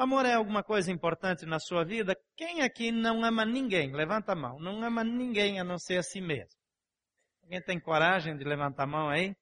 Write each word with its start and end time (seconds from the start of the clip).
Amor 0.00 0.24
é 0.24 0.32
alguma 0.32 0.62
coisa 0.62 0.90
importante 0.90 1.44
na 1.44 1.58
sua 1.58 1.84
vida? 1.84 2.16
Quem 2.34 2.62
aqui 2.62 2.90
não 2.90 3.22
ama 3.22 3.44
ninguém? 3.44 3.92
Levanta 3.92 4.32
a 4.32 4.34
mão. 4.34 4.58
Não 4.58 4.82
ama 4.82 5.04
ninguém 5.04 5.60
a 5.60 5.64
não 5.64 5.78
ser 5.78 5.98
a 5.98 6.02
si 6.02 6.20
mesmo. 6.22 6.58
Alguém 7.42 7.62
tem 7.62 7.78
coragem 7.78 8.34
de 8.36 8.42
levantar 8.42 8.84
a 8.84 8.86
mão 8.86 9.10
aí? 9.10 9.34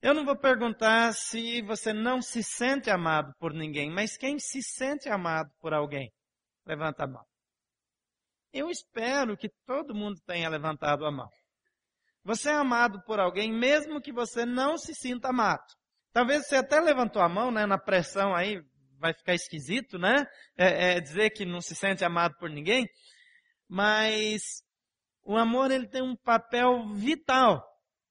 Eu 0.00 0.14
não 0.14 0.24
vou 0.24 0.38
perguntar 0.38 1.12
se 1.14 1.60
você 1.62 1.92
não 1.92 2.22
se 2.22 2.42
sente 2.42 2.88
amado 2.90 3.34
por 3.38 3.52
ninguém, 3.52 3.90
mas 3.90 4.16
quem 4.16 4.38
se 4.38 4.62
sente 4.62 5.08
amado 5.08 5.50
por 5.60 5.74
alguém? 5.74 6.12
Levanta 6.64 7.04
a 7.04 7.08
mão. 7.08 7.24
Eu 8.52 8.70
espero 8.70 9.36
que 9.36 9.50
todo 9.66 9.94
mundo 9.94 10.20
tenha 10.24 10.48
levantado 10.48 11.04
a 11.04 11.10
mão. 11.10 11.28
Você 12.22 12.50
é 12.50 12.54
amado 12.54 13.02
por 13.02 13.18
alguém, 13.18 13.52
mesmo 13.52 14.00
que 14.00 14.12
você 14.12 14.46
não 14.46 14.78
se 14.78 14.94
sinta 14.94 15.28
amado. 15.28 15.66
Talvez 16.12 16.46
você 16.46 16.56
até 16.56 16.80
levantou 16.80 17.22
a 17.22 17.28
mão, 17.28 17.50
né, 17.50 17.66
na 17.66 17.78
pressão 17.78 18.34
aí, 18.34 18.60
vai 19.00 19.14
ficar 19.14 19.34
esquisito, 19.34 19.98
né? 19.98 20.26
É, 20.56 20.96
é 20.96 21.00
dizer 21.00 21.30
que 21.30 21.44
não 21.44 21.60
se 21.60 21.74
sente 21.74 22.04
amado 22.04 22.36
por 22.38 22.50
ninguém. 22.50 22.86
Mas 23.68 24.62
o 25.24 25.36
amor 25.36 25.70
ele 25.70 25.88
tem 25.88 26.02
um 26.02 26.16
papel 26.16 26.92
vital 26.94 27.66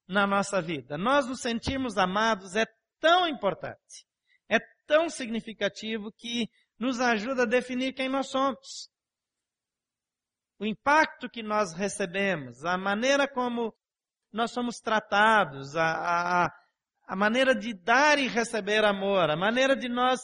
na 0.08 0.26
nossa 0.26 0.60
vida. 0.60 0.98
Nós 0.98 1.26
nos 1.26 1.40
sentirmos 1.40 1.96
amados 1.96 2.56
é 2.56 2.66
tão 2.98 3.28
importante, 3.28 4.04
é 4.48 4.58
tão 4.86 5.08
significativo 5.08 6.12
que 6.12 6.48
nos 6.78 7.00
ajuda 7.00 7.42
a 7.42 7.46
definir 7.46 7.92
quem 7.92 8.08
nós 8.08 8.28
somos. 8.28 8.90
O 10.58 10.66
impacto 10.66 11.30
que 11.30 11.42
nós 11.42 11.72
recebemos, 11.72 12.64
a 12.64 12.76
maneira 12.76 13.26
como 13.28 13.74
nós 14.32 14.50
somos 14.50 14.78
tratados, 14.78 15.76
a, 15.76 16.44
a, 16.44 16.52
a 17.06 17.16
maneira 17.16 17.54
de 17.54 17.72
dar 17.72 18.18
e 18.18 18.28
receber 18.28 18.84
amor, 18.84 19.30
a 19.30 19.36
maneira 19.36 19.74
de 19.76 19.88
nós 19.88 20.20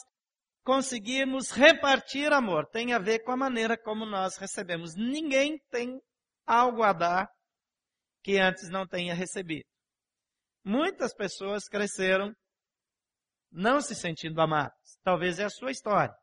conseguirmos 0.67 1.49
repartir 1.49 2.33
amor 2.33 2.67
tem 2.67 2.91
a 2.91 2.99
ver 2.99 3.19
com 3.19 3.31
a 3.31 3.37
maneira 3.37 3.77
como 3.81 4.05
nós 4.05 4.35
recebemos. 4.35 4.97
Ninguém 4.97 5.57
tem 5.71 5.97
algo 6.45 6.83
a 6.83 6.91
dar 6.91 7.29
que 8.21 8.37
antes 8.37 8.69
não 8.69 8.85
tenha 8.85 9.13
recebido. 9.13 9.63
Muitas 10.65 11.15
pessoas 11.15 11.69
cresceram 11.69 12.33
não 13.49 13.79
se 13.79 13.95
sentindo 13.95 14.41
amadas. 14.41 14.99
Talvez 15.05 15.39
é 15.39 15.45
a 15.45 15.49
sua 15.49 15.71
história. 15.71 16.13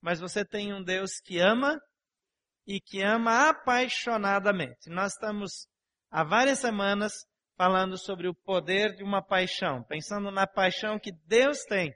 Mas 0.00 0.20
você 0.20 0.44
tem 0.44 0.72
um 0.72 0.80
Deus 0.80 1.18
que 1.24 1.40
ama 1.40 1.76
e 2.68 2.80
que 2.80 3.02
ama 3.02 3.48
apaixonadamente. 3.48 4.88
Nós 4.88 5.14
estamos 5.14 5.66
há 6.08 6.22
várias 6.22 6.60
semanas 6.60 7.12
falando 7.56 7.98
sobre 7.98 8.28
o 8.28 8.34
poder 8.44 8.94
de 8.94 9.02
uma 9.02 9.20
paixão, 9.20 9.82
pensando 9.88 10.30
na 10.30 10.46
paixão 10.46 11.00
que 11.00 11.10
Deus 11.26 11.64
tem 11.64 11.92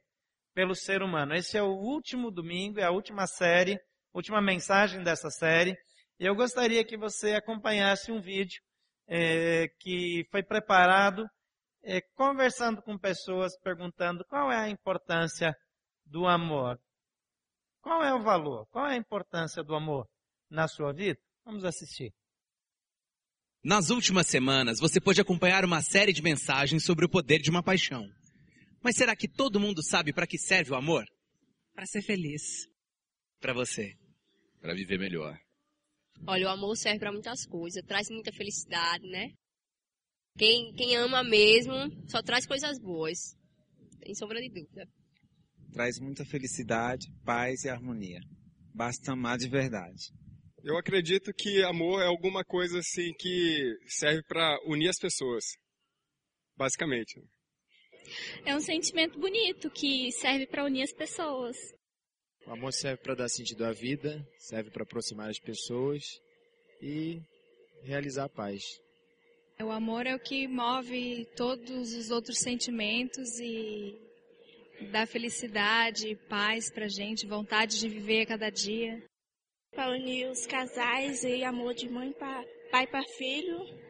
pelo 0.54 0.74
ser 0.74 1.02
humano. 1.02 1.34
Esse 1.34 1.56
é 1.56 1.62
o 1.62 1.74
último 1.74 2.30
domingo, 2.30 2.80
é 2.80 2.84
a 2.84 2.90
última 2.90 3.26
série, 3.26 3.78
última 4.12 4.40
mensagem 4.40 5.02
dessa 5.02 5.30
série. 5.30 5.76
E 6.18 6.26
eu 6.26 6.34
gostaria 6.34 6.84
que 6.84 6.96
você 6.96 7.34
acompanhasse 7.34 8.12
um 8.12 8.20
vídeo 8.20 8.60
é, 9.06 9.68
que 9.78 10.26
foi 10.30 10.42
preparado 10.42 11.24
é, 11.82 12.00
conversando 12.14 12.82
com 12.82 12.98
pessoas, 12.98 13.58
perguntando 13.62 14.24
qual 14.28 14.50
é 14.52 14.56
a 14.56 14.68
importância 14.68 15.54
do 16.04 16.26
amor. 16.26 16.78
Qual 17.80 18.02
é 18.02 18.14
o 18.14 18.22
valor? 18.22 18.66
Qual 18.70 18.86
é 18.86 18.92
a 18.92 18.98
importância 18.98 19.62
do 19.62 19.74
amor 19.74 20.06
na 20.50 20.68
sua 20.68 20.92
vida? 20.92 21.18
Vamos 21.44 21.64
assistir. 21.64 22.12
Nas 23.62 23.90
últimas 23.90 24.26
semanas, 24.26 24.78
você 24.80 25.00
pôde 25.00 25.20
acompanhar 25.20 25.64
uma 25.64 25.82
série 25.82 26.12
de 26.12 26.22
mensagens 26.22 26.84
sobre 26.84 27.04
o 27.04 27.08
poder 27.08 27.38
de 27.38 27.50
uma 27.50 27.62
paixão. 27.62 28.06
Mas 28.82 28.96
será 28.96 29.14
que 29.14 29.28
todo 29.28 29.60
mundo 29.60 29.82
sabe 29.82 30.12
para 30.12 30.26
que 30.26 30.38
serve 30.38 30.72
o 30.72 30.76
amor? 30.76 31.04
Para 31.74 31.86
ser 31.86 32.02
feliz. 32.02 32.66
Para 33.38 33.52
você? 33.52 33.94
Para 34.60 34.74
viver 34.74 34.98
melhor. 34.98 35.38
Olha, 36.26 36.46
o 36.46 36.50
amor 36.50 36.76
serve 36.76 36.98
para 36.98 37.12
muitas 37.12 37.46
coisas, 37.46 37.82
traz 37.84 38.08
muita 38.10 38.32
felicidade, 38.32 39.06
né? 39.08 39.32
Quem, 40.36 40.72
quem 40.74 40.96
ama 40.96 41.22
mesmo 41.24 41.74
só 42.08 42.22
traz 42.22 42.46
coisas 42.46 42.78
boas. 42.78 43.36
Sem 44.04 44.14
sombra 44.14 44.40
de 44.40 44.48
dúvida. 44.48 44.86
Traz 45.72 45.98
muita 46.00 46.24
felicidade, 46.24 47.06
paz 47.24 47.64
e 47.64 47.68
harmonia. 47.68 48.20
Basta 48.74 49.12
amar 49.12 49.38
de 49.38 49.48
verdade. 49.48 50.12
Eu 50.62 50.76
acredito 50.76 51.32
que 51.32 51.62
amor 51.62 52.02
é 52.02 52.06
alguma 52.06 52.44
coisa 52.44 52.78
assim 52.78 53.12
que 53.18 53.74
serve 53.86 54.22
para 54.24 54.58
unir 54.66 54.88
as 54.88 54.98
pessoas. 54.98 55.44
Basicamente. 56.56 57.20
É 58.44 58.54
um 58.54 58.60
sentimento 58.60 59.18
bonito 59.18 59.70
que 59.70 60.10
serve 60.12 60.46
para 60.46 60.64
unir 60.64 60.82
as 60.82 60.92
pessoas. 60.92 61.56
O 62.46 62.52
amor 62.52 62.72
serve 62.72 63.02
para 63.02 63.14
dar 63.14 63.28
sentido 63.28 63.64
à 63.64 63.72
vida, 63.72 64.26
serve 64.38 64.70
para 64.70 64.82
aproximar 64.82 65.28
as 65.28 65.38
pessoas 65.38 66.02
e 66.80 67.20
realizar 67.82 68.24
a 68.24 68.28
paz. 68.28 68.62
O 69.62 69.70
amor 69.70 70.06
é 70.06 70.14
o 70.14 70.18
que 70.18 70.48
move 70.48 71.26
todos 71.36 71.92
os 71.94 72.10
outros 72.10 72.38
sentimentos 72.38 73.38
e 73.38 73.94
dá 74.90 75.04
felicidade, 75.04 76.16
paz 76.28 76.70
pra 76.70 76.88
gente, 76.88 77.26
vontade 77.26 77.78
de 77.78 77.88
viver 77.88 78.22
a 78.22 78.26
cada 78.26 78.50
dia. 78.50 79.02
Para 79.72 79.92
unir 79.92 80.28
os 80.28 80.46
casais 80.46 81.22
e 81.24 81.44
amor 81.44 81.74
de 81.74 81.88
mãe 81.88 82.10
para 82.12 82.42
pai 82.70 82.86
para 82.86 83.04
filho 83.04 83.89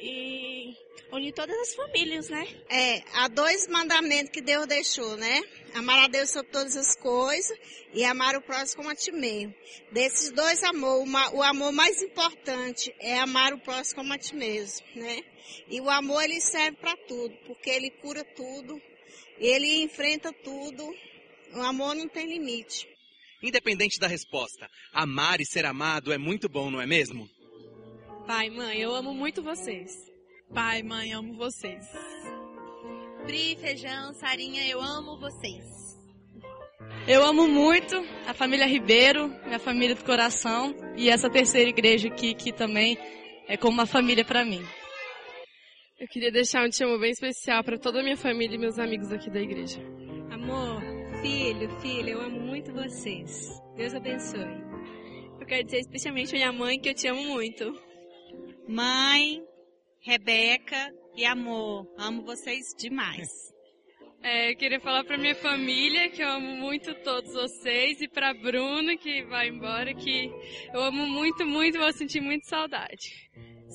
e 0.00 0.76
unir 1.12 1.32
todas 1.32 1.56
as 1.56 1.74
famílias, 1.74 2.28
né? 2.28 2.46
É, 2.68 3.02
há 3.14 3.28
dois 3.28 3.66
mandamentos 3.68 4.30
que 4.30 4.40
Deus 4.40 4.66
deixou, 4.66 5.16
né? 5.16 5.42
Amar 5.74 6.04
a 6.04 6.08
Deus 6.08 6.30
sobre 6.30 6.50
todas 6.50 6.76
as 6.76 6.96
coisas 6.96 7.56
e 7.92 8.04
amar 8.04 8.36
o 8.36 8.42
próximo 8.42 8.82
como 8.82 8.90
a 8.90 8.94
ti 8.94 9.10
mesmo. 9.10 9.54
Desses 9.92 10.30
dois 10.32 10.62
amores, 10.62 11.10
o 11.32 11.42
amor 11.42 11.72
mais 11.72 12.02
importante 12.02 12.94
é 13.00 13.18
amar 13.18 13.52
o 13.52 13.58
próximo 13.60 14.02
como 14.02 14.12
a 14.12 14.18
ti 14.18 14.34
mesmo, 14.34 14.86
né? 14.94 15.20
E 15.68 15.80
o 15.80 15.90
amor 15.90 16.22
ele 16.22 16.40
serve 16.40 16.76
para 16.76 16.96
tudo, 17.08 17.34
porque 17.46 17.70
ele 17.70 17.90
cura 17.90 18.24
tudo, 18.36 18.80
ele 19.38 19.82
enfrenta 19.82 20.32
tudo. 20.32 20.94
O 21.54 21.60
amor 21.62 21.94
não 21.94 22.08
tem 22.08 22.26
limite. 22.26 22.86
Independente 23.42 23.98
da 23.98 24.06
resposta, 24.06 24.68
amar 24.92 25.40
e 25.40 25.46
ser 25.46 25.64
amado 25.64 26.12
é 26.12 26.18
muito 26.18 26.48
bom, 26.48 26.70
não 26.70 26.80
é 26.80 26.86
mesmo? 26.86 27.28
Pai, 28.28 28.50
mãe, 28.50 28.78
eu 28.78 28.94
amo 28.94 29.14
muito 29.14 29.42
vocês. 29.42 29.90
Pai, 30.52 30.82
mãe, 30.82 31.14
amo 31.14 31.32
vocês. 31.32 31.82
Pri, 33.24 33.56
Feijão, 33.56 34.12
Sarinha, 34.12 34.68
eu 34.68 34.82
amo 34.82 35.18
vocês. 35.18 35.64
Eu 37.06 37.24
amo 37.24 37.48
muito 37.48 37.96
a 38.26 38.34
família 38.34 38.66
Ribeiro, 38.66 39.28
minha 39.46 39.58
família 39.58 39.94
do 39.94 40.04
coração, 40.04 40.74
e 40.94 41.08
essa 41.08 41.30
terceira 41.30 41.70
igreja 41.70 42.08
aqui, 42.08 42.34
que 42.34 42.52
também 42.52 42.98
é 43.48 43.56
como 43.56 43.72
uma 43.72 43.86
família 43.86 44.26
para 44.26 44.44
mim. 44.44 44.62
Eu 45.98 46.06
queria 46.06 46.30
deixar 46.30 46.66
um 46.66 46.68
te 46.68 46.84
amo 46.84 46.98
bem 46.98 47.12
especial 47.12 47.64
para 47.64 47.78
toda 47.78 48.00
a 48.00 48.02
minha 48.02 48.16
família 48.18 48.56
e 48.56 48.58
meus 48.58 48.78
amigos 48.78 49.10
aqui 49.10 49.30
da 49.30 49.40
igreja. 49.40 49.80
Amor, 50.30 50.82
filho, 51.22 51.70
filha, 51.80 52.10
eu 52.10 52.20
amo 52.20 52.40
muito 52.40 52.74
vocês. 52.74 53.48
Deus 53.74 53.94
abençoe. 53.94 54.68
Eu 55.40 55.46
quero 55.46 55.64
dizer 55.64 55.78
especialmente 55.78 56.34
a 56.34 56.36
minha 56.36 56.52
mãe 56.52 56.78
que 56.78 56.90
eu 56.90 56.94
te 56.94 57.08
amo 57.08 57.22
muito. 57.22 57.87
Mãe, 58.68 59.42
Rebeca 60.02 60.92
e 61.16 61.24
amor, 61.24 61.90
amo 61.96 62.22
vocês 62.22 62.74
demais. 62.76 63.28
É, 64.20 64.50
eu 64.50 64.56
queria 64.56 64.80
falar 64.80 65.04
para 65.04 65.16
minha 65.16 65.36
família 65.36 66.10
que 66.10 66.20
eu 66.20 66.28
amo 66.28 66.56
muito 66.56 66.92
todos 67.04 67.32
vocês 67.32 68.00
e 68.00 68.08
para 68.08 68.34
Bruna 68.34 68.96
que 68.96 69.22
vai 69.26 69.46
embora 69.46 69.94
que 69.94 70.28
eu 70.74 70.82
amo 70.82 71.06
muito, 71.06 71.46
muito, 71.46 71.78
vou 71.78 71.92
sentir 71.92 72.20
muito 72.20 72.44
saudade. 72.48 73.30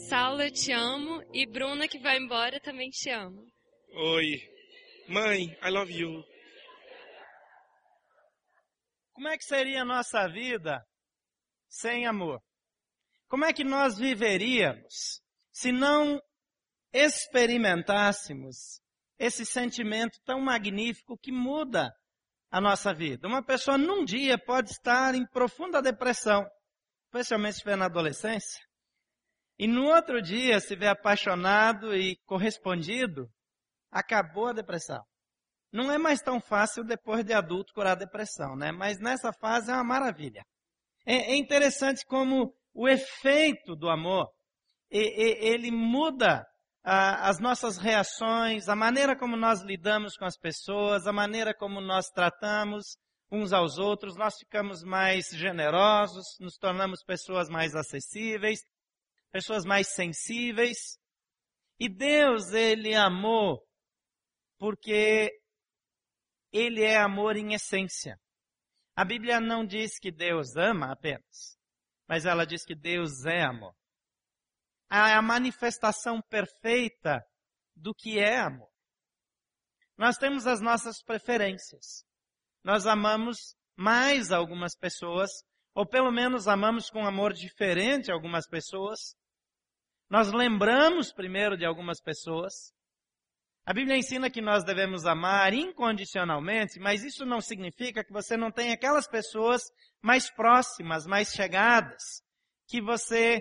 Saulo, 0.09 0.41
eu 0.41 0.51
te 0.51 0.73
amo 0.73 1.23
e 1.31 1.45
Bruna 1.45 1.87
que 1.87 1.97
vai 1.97 2.17
embora 2.17 2.59
também 2.59 2.89
te 2.89 3.09
amo. 3.09 3.41
Oi, 3.93 4.37
mãe, 5.07 5.45
I 5.63 5.69
love 5.69 5.93
you. 5.93 6.21
Como 9.13 9.29
é 9.29 9.37
que 9.37 9.45
seria 9.45 9.83
a 9.83 9.85
nossa 9.85 10.27
vida 10.27 10.83
sem 11.69 12.05
amor? 12.05 12.41
Como 13.33 13.45
é 13.45 13.51
que 13.51 13.63
nós 13.63 13.97
viveríamos 13.97 15.19
se 15.51 15.71
não 15.71 16.21
experimentássemos 16.93 18.79
esse 19.17 19.43
sentimento 19.43 20.19
tão 20.23 20.39
magnífico 20.39 21.17
que 21.17 21.31
muda 21.31 21.91
a 22.51 22.61
nossa 22.61 22.93
vida? 22.93 23.27
Uma 23.27 23.43
pessoa 23.43 23.75
num 23.75 24.05
dia 24.05 24.37
pode 24.37 24.69
estar 24.69 25.15
em 25.15 25.25
profunda 25.25 25.81
depressão, 25.81 26.45
especialmente 27.07 27.53
se 27.53 27.57
estiver 27.61 27.75
na 27.75 27.85
adolescência, 27.85 28.61
e 29.57 29.67
no 29.67 29.85
outro 29.85 30.21
dia 30.21 30.59
se 30.59 30.75
vê 30.75 30.85
apaixonado 30.85 31.95
e 31.95 32.15
correspondido, 32.27 33.27
acabou 33.89 34.49
a 34.49 34.53
depressão. 34.53 35.03
Não 35.71 35.91
é 35.91 35.97
mais 35.97 36.21
tão 36.21 36.39
fácil 36.39 36.83
depois 36.83 37.25
de 37.25 37.33
adulto 37.33 37.73
curar 37.73 37.93
a 37.93 37.95
depressão, 37.95 38.55
né? 38.55 38.71
Mas 38.71 38.99
nessa 38.99 39.33
fase 39.33 39.71
é 39.71 39.73
uma 39.73 39.83
maravilha. 39.83 40.45
É, 41.03 41.31
é 41.31 41.35
interessante 41.35 42.05
como 42.05 42.55
o 42.73 42.87
efeito 42.87 43.75
do 43.75 43.89
amor, 43.89 44.27
ele 44.89 45.71
muda 45.71 46.45
as 46.83 47.39
nossas 47.39 47.77
reações, 47.77 48.67
a 48.67 48.75
maneira 48.75 49.17
como 49.17 49.37
nós 49.37 49.61
lidamos 49.61 50.17
com 50.17 50.25
as 50.25 50.37
pessoas, 50.37 51.07
a 51.07 51.13
maneira 51.13 51.53
como 51.53 51.79
nós 51.79 52.09
tratamos 52.09 52.97
uns 53.31 53.53
aos 53.53 53.77
outros, 53.79 54.15
nós 54.15 54.35
ficamos 54.37 54.83
mais 54.83 55.27
generosos, 55.29 56.23
nos 56.39 56.55
tornamos 56.57 57.03
pessoas 57.03 57.49
mais 57.49 57.73
acessíveis, 57.73 58.59
pessoas 59.31 59.65
mais 59.65 59.87
sensíveis. 59.87 60.97
E 61.79 61.89
Deus, 61.89 62.51
Ele 62.51 62.93
amou 62.93 63.65
porque 64.59 65.31
Ele 66.51 66.83
é 66.83 66.97
amor 66.97 67.35
em 67.35 67.53
essência. 67.53 68.15
A 68.95 69.03
Bíblia 69.03 69.39
não 69.41 69.65
diz 69.65 69.97
que 69.97 70.11
Deus 70.11 70.55
ama 70.55 70.91
apenas, 70.91 71.57
mas 72.13 72.27
ela 72.27 72.45
diz 72.45 72.63
que 72.63 72.75
Deus 72.75 73.25
é 73.25 73.41
amor. 73.41 73.73
É 74.87 75.15
a 75.15 75.21
manifestação 75.23 76.21
perfeita 76.21 77.25
do 77.75 77.91
que 77.91 78.19
é 78.19 78.37
amor. 78.37 78.69
Nós 79.97 80.15
temos 80.17 80.45
as 80.45 80.61
nossas 80.61 81.01
preferências. 81.01 82.05
Nós 82.63 82.85
amamos 82.85 83.55
mais 83.75 84.31
algumas 84.31 84.77
pessoas, 84.77 85.31
ou 85.73 85.87
pelo 85.87 86.11
menos 86.11 86.47
amamos 86.47 86.87
com 86.87 87.03
amor 87.03 87.33
diferente 87.33 88.11
algumas 88.11 88.47
pessoas. 88.47 89.15
Nós 90.07 90.31
lembramos 90.31 91.11
primeiro 91.11 91.57
de 91.57 91.65
algumas 91.65 91.99
pessoas. 91.99 92.53
A 93.65 93.73
Bíblia 93.73 93.97
ensina 93.97 94.29
que 94.29 94.41
nós 94.41 94.65
devemos 94.65 95.05
amar 95.05 95.53
incondicionalmente, 95.53 96.79
mas 96.79 97.01
isso 97.01 97.25
não 97.25 97.39
significa 97.39 98.03
que 98.03 98.11
você 98.11 98.35
não 98.35 98.51
tenha 98.51 98.73
aquelas 98.73 99.07
pessoas 99.07 99.61
mais 100.01 100.29
próximas, 100.29 101.05
mais 101.05 101.29
chegadas, 101.29 102.21
que 102.67 102.81
você 102.81 103.39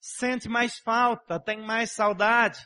sente 0.00 0.48
mais 0.48 0.78
falta, 0.78 1.40
tem 1.40 1.60
mais 1.60 1.90
saudade. 1.90 2.60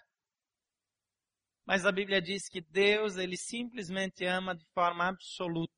Mas 1.66 1.86
a 1.86 1.92
Bíblia 1.92 2.20
diz 2.20 2.46
que 2.46 2.60
Deus, 2.60 3.16
ele 3.16 3.38
simplesmente 3.38 4.26
ama 4.26 4.54
de 4.54 4.66
forma 4.74 5.08
absoluta. 5.08 5.72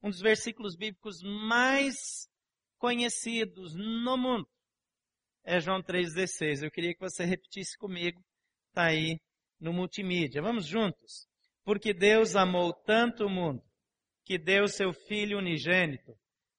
Um 0.00 0.10
dos 0.10 0.20
versículos 0.20 0.76
bíblicos 0.76 1.20
mais 1.22 2.28
conhecidos 2.78 3.74
no 3.74 4.16
mundo 4.16 4.48
é 5.44 5.58
João 5.58 5.82
3,16. 5.82 6.62
Eu 6.62 6.70
queria 6.70 6.94
que 6.94 7.00
você 7.00 7.24
repetisse 7.24 7.76
comigo. 7.76 8.22
Está 8.68 8.84
aí 8.84 9.18
no 9.60 9.72
multimídia. 9.72 10.42
Vamos 10.42 10.66
juntos? 10.66 11.26
Porque 11.64 11.92
Deus 11.92 12.36
amou 12.36 12.72
tanto 12.72 13.26
o 13.26 13.30
mundo 13.30 13.62
que 14.24 14.38
deu 14.38 14.68
seu 14.68 14.92
Filho 14.92 15.38
unigênito 15.38 16.14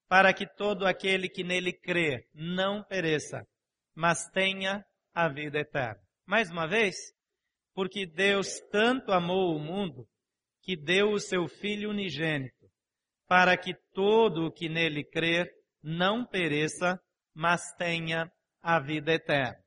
para 0.08 0.32
que 0.32 0.46
todo 0.46 0.86
aquele 0.86 1.28
que 1.28 1.44
nele 1.44 1.72
crê 1.72 2.26
não 2.34 2.82
pereça, 2.82 3.46
mas 3.94 4.28
tenha 4.30 4.84
a 5.14 5.28
vida 5.28 5.60
eterna. 5.60 6.00
Mais 6.26 6.50
uma 6.50 6.66
vez, 6.66 6.96
porque 7.74 8.06
Deus 8.06 8.60
tanto 8.70 9.12
amou 9.12 9.54
o 9.54 9.60
mundo 9.60 10.06
que 10.62 10.76
deu 10.76 11.10
o 11.12 11.20
seu 11.20 11.46
Filho 11.46 11.90
unigênito 11.90 12.68
para 13.26 13.56
que 13.56 13.74
todo 13.94 14.46
o 14.46 14.52
que 14.52 14.68
nele 14.68 15.04
crer 15.04 15.48
não 15.80 16.26
pereça, 16.26 17.00
mas 17.32 17.72
tenha 17.78 18.28
a 18.60 18.80
vida 18.80 19.12
eterna. 19.12 19.62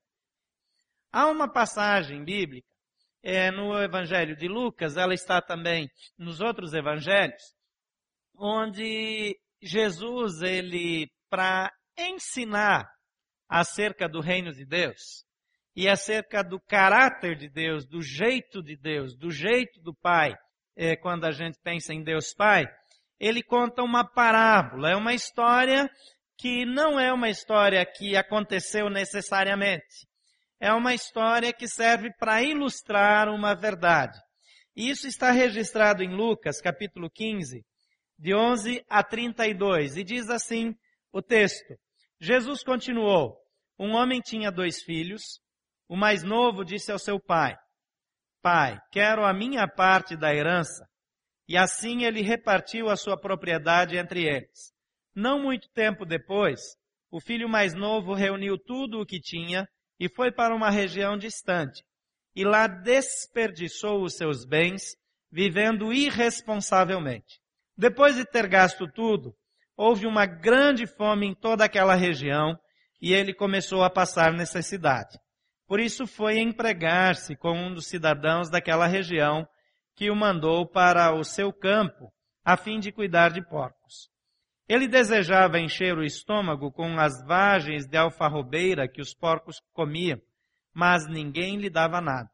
Há 1.11 1.27
uma 1.27 1.51
passagem 1.51 2.23
bíblica 2.23 2.72
é, 3.23 3.49
no 3.49 3.81
Evangelho 3.81 4.35
de 4.35 4.47
Lucas, 4.47 4.97
ela 4.97 5.13
está 5.13 5.41
também 5.41 5.89
nos 6.17 6.41
outros 6.41 6.73
evangelhos, 6.73 7.41
onde 8.35 9.39
Jesus, 9.61 10.41
ele, 10.41 11.09
para 11.29 11.71
ensinar 11.97 12.85
acerca 13.47 14.09
do 14.09 14.19
reino 14.19 14.51
de 14.51 14.65
Deus 14.65 15.23
e 15.75 15.87
acerca 15.87 16.43
do 16.43 16.59
caráter 16.59 17.37
de 17.37 17.49
Deus, 17.49 17.85
do 17.87 18.01
jeito 18.01 18.61
de 18.61 18.75
Deus, 18.75 19.15
do 19.17 19.31
jeito 19.31 19.79
do 19.81 19.95
Pai, 19.95 20.35
é, 20.75 20.95
quando 20.95 21.25
a 21.25 21.31
gente 21.31 21.57
pensa 21.63 21.93
em 21.93 22.03
Deus 22.03 22.33
Pai, 22.33 22.65
ele 23.19 23.41
conta 23.41 23.81
uma 23.81 24.03
parábola, 24.03 24.91
é 24.91 24.95
uma 24.95 25.13
história 25.13 25.89
que 26.37 26.65
não 26.65 26.99
é 26.99 27.13
uma 27.13 27.29
história 27.29 27.85
que 27.85 28.17
aconteceu 28.17 28.89
necessariamente. 28.89 30.07
É 30.63 30.71
uma 30.71 30.93
história 30.93 31.51
que 31.51 31.67
serve 31.67 32.09
para 32.17 32.41
ilustrar 32.41 33.27
uma 33.27 33.53
verdade. 33.53 34.17
Isso 34.73 35.05
está 35.07 35.29
registrado 35.29 36.01
em 36.01 36.15
Lucas, 36.15 36.61
capítulo 36.61 37.09
15, 37.09 37.65
de 38.17 38.33
11 38.33 38.81
a 38.87 39.03
32, 39.03 39.97
e 39.97 40.05
diz 40.05 40.29
assim 40.29 40.73
o 41.11 41.21
texto. 41.21 41.75
Jesus 42.17 42.63
continuou: 42.63 43.35
Um 43.77 43.91
homem 43.91 44.21
tinha 44.21 44.49
dois 44.49 44.81
filhos. 44.81 45.41
O 45.85 45.97
mais 45.97 46.23
novo 46.23 46.63
disse 46.63 46.93
ao 46.93 46.97
seu 46.97 47.19
pai: 47.19 47.57
Pai, 48.41 48.79
quero 48.89 49.25
a 49.25 49.33
minha 49.33 49.67
parte 49.67 50.15
da 50.15 50.33
herança. 50.33 50.87
E 51.45 51.57
assim 51.57 52.05
ele 52.05 52.21
repartiu 52.21 52.87
a 52.87 52.95
sua 52.95 53.19
propriedade 53.19 53.97
entre 53.97 54.23
eles. 54.23 54.71
Não 55.13 55.43
muito 55.43 55.67
tempo 55.73 56.05
depois, 56.05 56.61
o 57.11 57.19
filho 57.19 57.49
mais 57.49 57.73
novo 57.73 58.13
reuniu 58.13 58.57
tudo 58.57 59.01
o 59.01 59.05
que 59.05 59.19
tinha 59.19 59.67
e 60.03 60.09
foi 60.09 60.33
para 60.33 60.53
uma 60.53 60.69
região 60.69 61.17
distante. 61.17 61.81
E 62.35 62.43
lá 62.43 62.67
desperdiçou 62.67 64.03
os 64.03 64.17
seus 64.17 64.43
bens, 64.43 64.97
vivendo 65.31 65.93
irresponsavelmente. 65.93 67.39
Depois 67.77 68.17
de 68.17 68.25
ter 68.25 68.45
gasto 68.47 68.85
tudo, 68.85 69.33
houve 69.77 70.05
uma 70.05 70.25
grande 70.25 70.85
fome 70.85 71.27
em 71.27 71.33
toda 71.33 71.63
aquela 71.63 71.95
região 71.95 72.59
e 73.01 73.13
ele 73.13 73.33
começou 73.33 73.81
a 73.81 73.89
passar 73.89 74.33
necessidade. 74.33 75.17
Por 75.65 75.79
isso 75.79 76.05
foi 76.05 76.37
empregar-se 76.37 77.33
com 77.37 77.53
um 77.53 77.73
dos 77.73 77.87
cidadãos 77.87 78.49
daquela 78.49 78.85
região 78.85 79.47
que 79.95 80.11
o 80.11 80.15
mandou 80.17 80.67
para 80.67 81.15
o 81.15 81.23
seu 81.23 81.53
campo, 81.53 82.11
a 82.43 82.57
fim 82.57 82.77
de 82.77 82.91
cuidar 82.91 83.29
de 83.29 83.41
porcos. 83.41 84.09
Ele 84.67 84.87
desejava 84.87 85.59
encher 85.59 85.97
o 85.97 86.03
estômago 86.03 86.71
com 86.71 86.97
as 86.99 87.23
vagens 87.25 87.85
de 87.85 87.97
alfarrobeira 87.97 88.87
que 88.87 89.01
os 89.01 89.13
porcos 89.13 89.57
comiam, 89.73 90.19
mas 90.73 91.07
ninguém 91.07 91.57
lhe 91.57 91.69
dava 91.69 91.99
nada. 91.99 92.29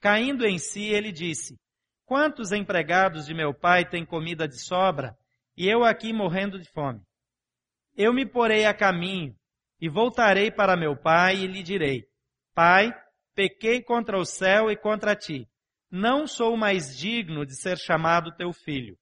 Caindo 0.00 0.46
em 0.46 0.58
si, 0.58 0.84
ele 0.84 1.10
disse, 1.10 1.58
Quantos 2.04 2.52
empregados 2.52 3.24
de 3.24 3.32
meu 3.32 3.54
pai 3.54 3.88
têm 3.88 4.04
comida 4.04 4.46
de 4.46 4.60
sobra, 4.60 5.16
e 5.56 5.66
eu 5.66 5.82
aqui 5.82 6.12
morrendo 6.12 6.58
de 6.58 6.70
fome? 6.70 7.00
Eu 7.96 8.12
me 8.12 8.26
porei 8.26 8.66
a 8.66 8.74
caminho, 8.74 9.34
e 9.80 9.88
voltarei 9.88 10.50
para 10.50 10.76
meu 10.76 10.94
pai, 10.96 11.36
e 11.36 11.46
lhe 11.46 11.62
direi, 11.62 12.04
Pai, 12.54 12.92
pequei 13.34 13.82
contra 13.82 14.18
o 14.18 14.24
céu 14.24 14.70
e 14.70 14.76
contra 14.76 15.16
ti 15.16 15.48
não 15.96 16.26
sou 16.26 16.56
mais 16.56 16.96
digno 16.98 17.46
de 17.46 17.54
ser 17.54 17.78
chamado 17.78 18.34
teu 18.34 18.52
filho. 18.52 18.98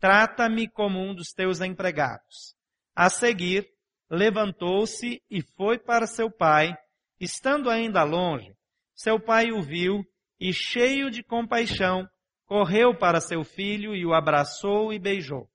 Trata-me 0.00 0.66
como 0.66 0.98
um 0.98 1.14
dos 1.14 1.28
teus 1.28 1.60
empregados. 1.60 2.56
A 2.96 3.10
seguir, 3.10 3.68
levantou-se 4.10 5.22
e 5.30 5.42
foi 5.42 5.78
para 5.78 6.06
seu 6.06 6.30
pai. 6.30 6.74
Estando 7.20 7.68
ainda 7.68 8.02
longe, 8.02 8.56
seu 8.94 9.20
pai 9.20 9.52
o 9.52 9.60
viu 9.60 10.02
e, 10.40 10.54
cheio 10.54 11.10
de 11.10 11.22
compaixão, 11.22 12.08
correu 12.46 12.96
para 12.96 13.20
seu 13.20 13.44
filho 13.44 13.94
e 13.94 14.06
o 14.06 14.14
abraçou 14.14 14.90
e 14.90 14.98
beijou. 14.98 15.46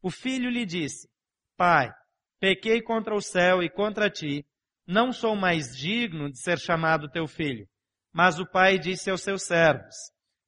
O 0.00 0.08
filho 0.08 0.48
lhe 0.48 0.64
disse, 0.64 1.08
Pai, 1.56 1.90
pequei 2.38 2.80
contra 2.80 3.12
o 3.12 3.20
céu 3.20 3.60
e 3.60 3.68
contra 3.68 4.08
ti, 4.08 4.46
não 4.86 5.12
sou 5.12 5.34
mais 5.34 5.76
digno 5.76 6.30
de 6.30 6.40
ser 6.40 6.58
chamado 6.58 7.10
teu 7.10 7.26
filho. 7.26 7.68
Mas 8.12 8.38
o 8.38 8.46
pai 8.46 8.78
disse 8.78 9.10
aos 9.10 9.22
seus 9.22 9.42
servos, 9.42 9.96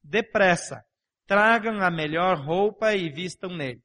depressa, 0.03 0.81
tragam 1.31 1.81
a 1.81 1.89
melhor 1.93 2.39
roupa 2.39 2.93
e 2.93 3.09
vistam 3.09 3.57
nele. 3.57 3.81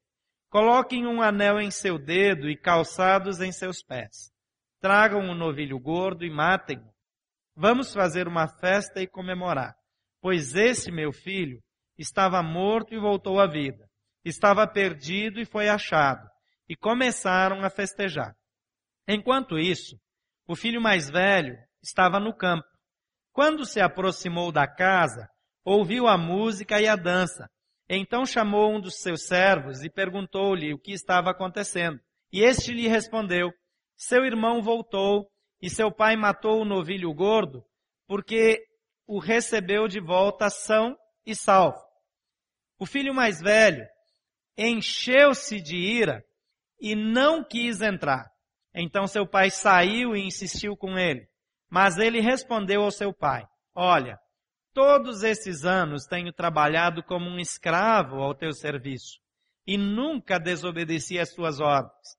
Coloquem 0.50 1.06
um 1.06 1.22
anel 1.22 1.60
em 1.60 1.70
seu 1.70 1.96
dedo 1.96 2.50
e 2.50 2.56
calçados 2.56 3.40
em 3.40 3.52
seus 3.52 3.84
pés. 3.84 4.32
Tragam 4.80 5.20
um 5.20 5.32
novilho 5.32 5.78
gordo 5.78 6.24
e 6.24 6.28
matem-no. 6.28 6.92
Vamos 7.54 7.94
fazer 7.94 8.26
uma 8.26 8.48
festa 8.48 9.00
e 9.00 9.06
comemorar, 9.06 9.76
pois 10.20 10.56
esse 10.56 10.90
meu 10.90 11.12
filho 11.12 11.62
estava 11.96 12.42
morto 12.42 12.92
e 12.92 12.98
voltou 12.98 13.38
à 13.38 13.46
vida. 13.46 13.88
Estava 14.24 14.66
perdido 14.66 15.40
e 15.40 15.44
foi 15.44 15.68
achado. 15.68 16.28
E 16.68 16.74
começaram 16.74 17.64
a 17.64 17.70
festejar. 17.70 18.34
Enquanto 19.06 19.56
isso, 19.56 19.96
o 20.48 20.56
filho 20.56 20.80
mais 20.80 21.08
velho 21.08 21.56
estava 21.80 22.18
no 22.18 22.36
campo. 22.36 22.66
Quando 23.32 23.64
se 23.64 23.80
aproximou 23.80 24.50
da 24.50 24.66
casa, 24.66 25.28
ouviu 25.66 26.06
a 26.06 26.16
música 26.16 26.80
e 26.80 26.86
a 26.86 26.94
dança. 26.94 27.50
Então 27.88 28.24
chamou 28.24 28.72
um 28.72 28.80
dos 28.80 29.00
seus 29.00 29.26
servos 29.26 29.82
e 29.82 29.90
perguntou-lhe 29.90 30.72
o 30.72 30.78
que 30.78 30.92
estava 30.92 31.30
acontecendo. 31.30 32.00
E 32.32 32.40
este 32.40 32.72
lhe 32.72 32.86
respondeu: 32.86 33.52
Seu 33.96 34.24
irmão 34.24 34.62
voltou 34.62 35.28
e 35.60 35.68
seu 35.68 35.90
pai 35.90 36.16
matou 36.16 36.62
o 36.62 36.64
novilho 36.64 37.12
gordo, 37.12 37.64
porque 38.06 38.64
o 39.06 39.18
recebeu 39.18 39.88
de 39.88 40.00
volta 40.00 40.48
são 40.48 40.96
e 41.24 41.34
salvo. 41.34 41.80
O 42.78 42.86
filho 42.86 43.12
mais 43.12 43.40
velho 43.40 43.84
encheu-se 44.56 45.60
de 45.60 45.76
ira 45.76 46.24
e 46.80 46.94
não 46.94 47.42
quis 47.42 47.80
entrar. 47.80 48.30
Então 48.74 49.06
seu 49.06 49.26
pai 49.26 49.50
saiu 49.50 50.14
e 50.14 50.24
insistiu 50.24 50.76
com 50.76 50.98
ele. 50.98 51.26
Mas 51.70 51.98
ele 51.98 52.20
respondeu 52.20 52.82
ao 52.82 52.90
seu 52.90 53.12
pai: 53.12 53.44
Olha, 53.74 54.18
todos 54.76 55.22
esses 55.22 55.64
anos 55.64 56.04
tenho 56.04 56.30
trabalhado 56.30 57.02
como 57.02 57.30
um 57.30 57.38
escravo 57.38 58.16
ao 58.16 58.34
teu 58.34 58.52
serviço. 58.52 59.18
e 59.66 59.76
nunca 59.76 60.38
desobedeci 60.38 61.18
às 61.18 61.30
tuas 61.30 61.58
ordens. 61.58 62.16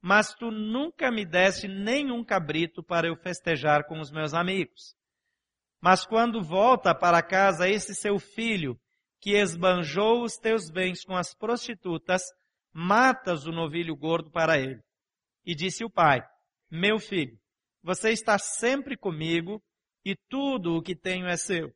Mas 0.00 0.34
tu 0.34 0.50
nunca 0.50 1.12
me 1.12 1.24
deste 1.24 1.68
nenhum 1.68 2.24
cabrito 2.24 2.82
para 2.82 3.06
eu 3.06 3.14
festejar 3.14 3.86
com 3.86 4.00
os 4.00 4.10
meus 4.10 4.34
amigos. 4.34 4.96
Mas 5.80 6.04
quando 6.04 6.42
volta 6.42 6.92
para 6.92 7.22
casa 7.22 7.68
esse 7.68 7.94
seu 7.94 8.18
filho, 8.18 8.76
que 9.20 9.36
esbanjou 9.36 10.24
os 10.24 10.36
teus 10.38 10.68
bens 10.70 11.04
com 11.04 11.14
as 11.14 11.32
prostitutas, 11.32 12.22
matas 12.72 13.46
o 13.46 13.52
novilho 13.52 13.94
gordo 13.94 14.28
para 14.28 14.58
ele. 14.58 14.80
E 15.44 15.54
disse 15.54 15.84
o 15.84 15.90
pai, 15.90 16.20
meu 16.68 16.98
filho, 16.98 17.38
você 17.80 18.10
está 18.10 18.38
sempre 18.38 18.96
comigo 18.96 19.62
e 20.04 20.16
tudo 20.28 20.74
o 20.74 20.82
que 20.82 20.96
tenho 20.96 21.26
é 21.28 21.36
seu. 21.36 21.72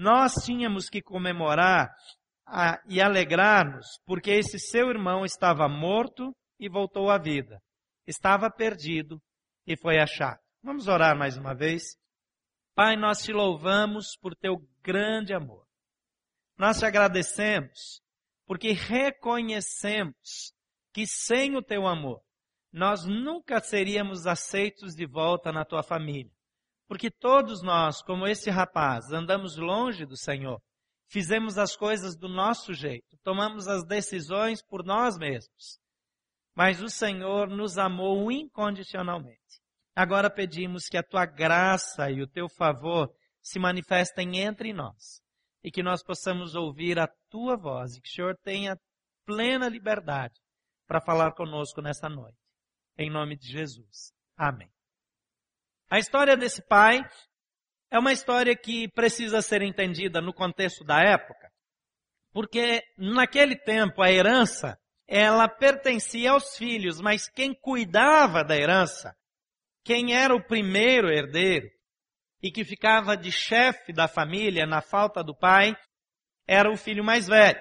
Nós 0.00 0.32
tínhamos 0.46 0.88
que 0.88 1.02
comemorar 1.02 1.94
a, 2.46 2.80
e 2.88 3.02
alegrar-nos, 3.02 3.86
porque 4.06 4.30
esse 4.30 4.58
seu 4.58 4.88
irmão 4.88 5.26
estava 5.26 5.68
morto 5.68 6.34
e 6.58 6.70
voltou 6.70 7.10
à 7.10 7.18
vida. 7.18 7.60
Estava 8.06 8.50
perdido 8.50 9.20
e 9.66 9.76
foi 9.76 9.98
achado. 9.98 10.38
Vamos 10.62 10.88
orar 10.88 11.14
mais 11.18 11.36
uma 11.36 11.54
vez. 11.54 11.98
Pai, 12.74 12.96
nós 12.96 13.22
te 13.22 13.30
louvamos 13.30 14.16
por 14.22 14.34
teu 14.34 14.66
grande 14.82 15.34
amor. 15.34 15.66
Nós 16.56 16.78
te 16.78 16.86
agradecemos 16.86 18.00
porque 18.46 18.72
reconhecemos 18.72 20.54
que 20.94 21.06
sem 21.06 21.58
o 21.58 21.62
teu 21.62 21.86
amor, 21.86 22.22
nós 22.72 23.04
nunca 23.04 23.60
seríamos 23.60 24.26
aceitos 24.26 24.94
de 24.94 25.04
volta 25.04 25.52
na 25.52 25.62
tua 25.62 25.82
família. 25.82 26.32
Porque 26.90 27.08
todos 27.08 27.62
nós, 27.62 28.02
como 28.02 28.26
esse 28.26 28.50
rapaz, 28.50 29.12
andamos 29.12 29.56
longe 29.56 30.04
do 30.04 30.16
Senhor. 30.16 30.60
Fizemos 31.08 31.56
as 31.56 31.76
coisas 31.76 32.16
do 32.16 32.28
nosso 32.28 32.74
jeito, 32.74 33.16
tomamos 33.22 33.68
as 33.68 33.84
decisões 33.86 34.60
por 34.60 34.84
nós 34.84 35.16
mesmos. 35.16 35.78
Mas 36.52 36.82
o 36.82 36.88
Senhor 36.88 37.48
nos 37.48 37.78
amou 37.78 38.28
incondicionalmente. 38.32 39.60
Agora 39.94 40.28
pedimos 40.28 40.88
que 40.88 40.96
a 40.96 41.02
tua 41.04 41.24
graça 41.26 42.10
e 42.10 42.22
o 42.22 42.26
teu 42.26 42.48
favor 42.48 43.08
se 43.40 43.60
manifestem 43.60 44.40
entre 44.40 44.72
nós 44.72 45.22
e 45.62 45.70
que 45.70 45.84
nós 45.84 46.02
possamos 46.02 46.56
ouvir 46.56 46.98
a 46.98 47.06
tua 47.30 47.56
voz 47.56 47.94
e 47.94 48.00
que 48.00 48.08
o 48.08 48.12
Senhor 48.12 48.36
tenha 48.42 48.76
plena 49.24 49.68
liberdade 49.68 50.40
para 50.88 51.00
falar 51.00 51.34
conosco 51.34 51.80
nessa 51.80 52.08
noite. 52.08 52.36
Em 52.98 53.08
nome 53.08 53.36
de 53.36 53.46
Jesus. 53.46 54.12
Amém. 54.36 54.72
A 55.90 55.98
história 55.98 56.36
desse 56.36 56.62
pai 56.62 57.02
é 57.90 57.98
uma 57.98 58.12
história 58.12 58.56
que 58.56 58.88
precisa 58.92 59.42
ser 59.42 59.60
entendida 59.60 60.20
no 60.20 60.32
contexto 60.32 60.84
da 60.84 61.02
época, 61.02 61.50
porque 62.32 62.80
naquele 62.96 63.56
tempo 63.56 64.00
a 64.00 64.08
herança 64.08 64.78
ela 65.08 65.48
pertencia 65.48 66.30
aos 66.30 66.56
filhos, 66.56 67.00
mas 67.00 67.28
quem 67.28 67.52
cuidava 67.52 68.44
da 68.44 68.56
herança, 68.56 69.12
quem 69.82 70.14
era 70.14 70.32
o 70.32 70.46
primeiro 70.46 71.10
herdeiro, 71.10 71.68
e 72.40 72.52
que 72.52 72.64
ficava 72.64 73.16
de 73.16 73.32
chefe 73.32 73.92
da 73.92 74.06
família 74.06 74.64
na 74.64 74.80
falta 74.80 75.24
do 75.24 75.36
pai, 75.36 75.76
era 76.46 76.70
o 76.70 76.76
filho 76.76 77.02
mais 77.02 77.26
velho. 77.26 77.60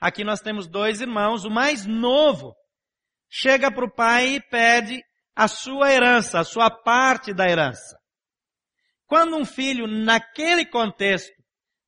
Aqui 0.00 0.22
nós 0.22 0.40
temos 0.40 0.68
dois 0.68 1.00
irmãos, 1.00 1.44
o 1.44 1.50
mais 1.50 1.84
novo 1.84 2.54
chega 3.28 3.68
para 3.68 3.84
o 3.84 3.92
pai 3.92 4.36
e 4.36 4.40
pede 4.40 5.02
a 5.36 5.46
sua 5.46 5.92
herança, 5.92 6.40
a 6.40 6.44
sua 6.44 6.70
parte 6.70 7.34
da 7.34 7.46
herança. 7.46 7.98
Quando 9.06 9.36
um 9.36 9.44
filho, 9.44 9.86
naquele 9.86 10.64
contexto, 10.64 11.30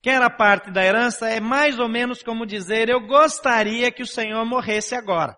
quer 0.02 0.22
a 0.22 0.28
parte 0.30 0.70
da 0.70 0.84
herança, 0.84 1.28
é 1.28 1.40
mais 1.40 1.78
ou 1.78 1.88
menos 1.88 2.22
como 2.22 2.46
dizer, 2.46 2.90
eu 2.90 3.00
gostaria 3.06 3.90
que 3.90 4.02
o 4.02 4.06
Senhor 4.06 4.44
morresse 4.44 4.94
agora. 4.94 5.34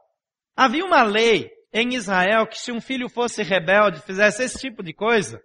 Havia 0.56 0.84
uma 0.84 1.02
lei 1.02 1.48
em 1.72 1.94
Israel 1.94 2.46
que 2.46 2.58
se 2.58 2.72
um 2.72 2.80
filho 2.80 3.08
fosse 3.08 3.42
rebelde, 3.44 4.02
fizesse 4.02 4.42
esse 4.42 4.58
tipo 4.58 4.82
de 4.82 4.92
coisa, 4.92 5.40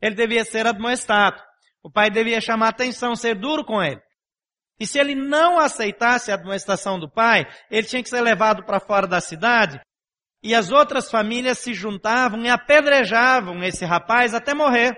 ele 0.00 0.14
devia 0.14 0.44
ser 0.44 0.66
admoestado. 0.66 1.40
O 1.82 1.90
pai 1.90 2.10
devia 2.10 2.40
chamar 2.40 2.68
atenção, 2.68 3.14
ser 3.14 3.34
duro 3.34 3.64
com 3.64 3.82
ele. 3.82 4.00
E 4.78 4.86
se 4.86 4.98
ele 4.98 5.14
não 5.14 5.58
aceitasse 5.58 6.32
a 6.32 6.34
admoestação 6.34 6.98
do 6.98 7.10
pai, 7.10 7.46
ele 7.70 7.86
tinha 7.86 8.02
que 8.02 8.08
ser 8.08 8.22
levado 8.22 8.64
para 8.64 8.80
fora 8.80 9.06
da 9.06 9.20
cidade. 9.20 9.78
E 10.42 10.54
as 10.54 10.70
outras 10.70 11.10
famílias 11.10 11.58
se 11.58 11.74
juntavam 11.74 12.42
e 12.42 12.48
apedrejavam 12.48 13.62
esse 13.62 13.84
rapaz 13.84 14.34
até 14.34 14.54
morrer. 14.54 14.96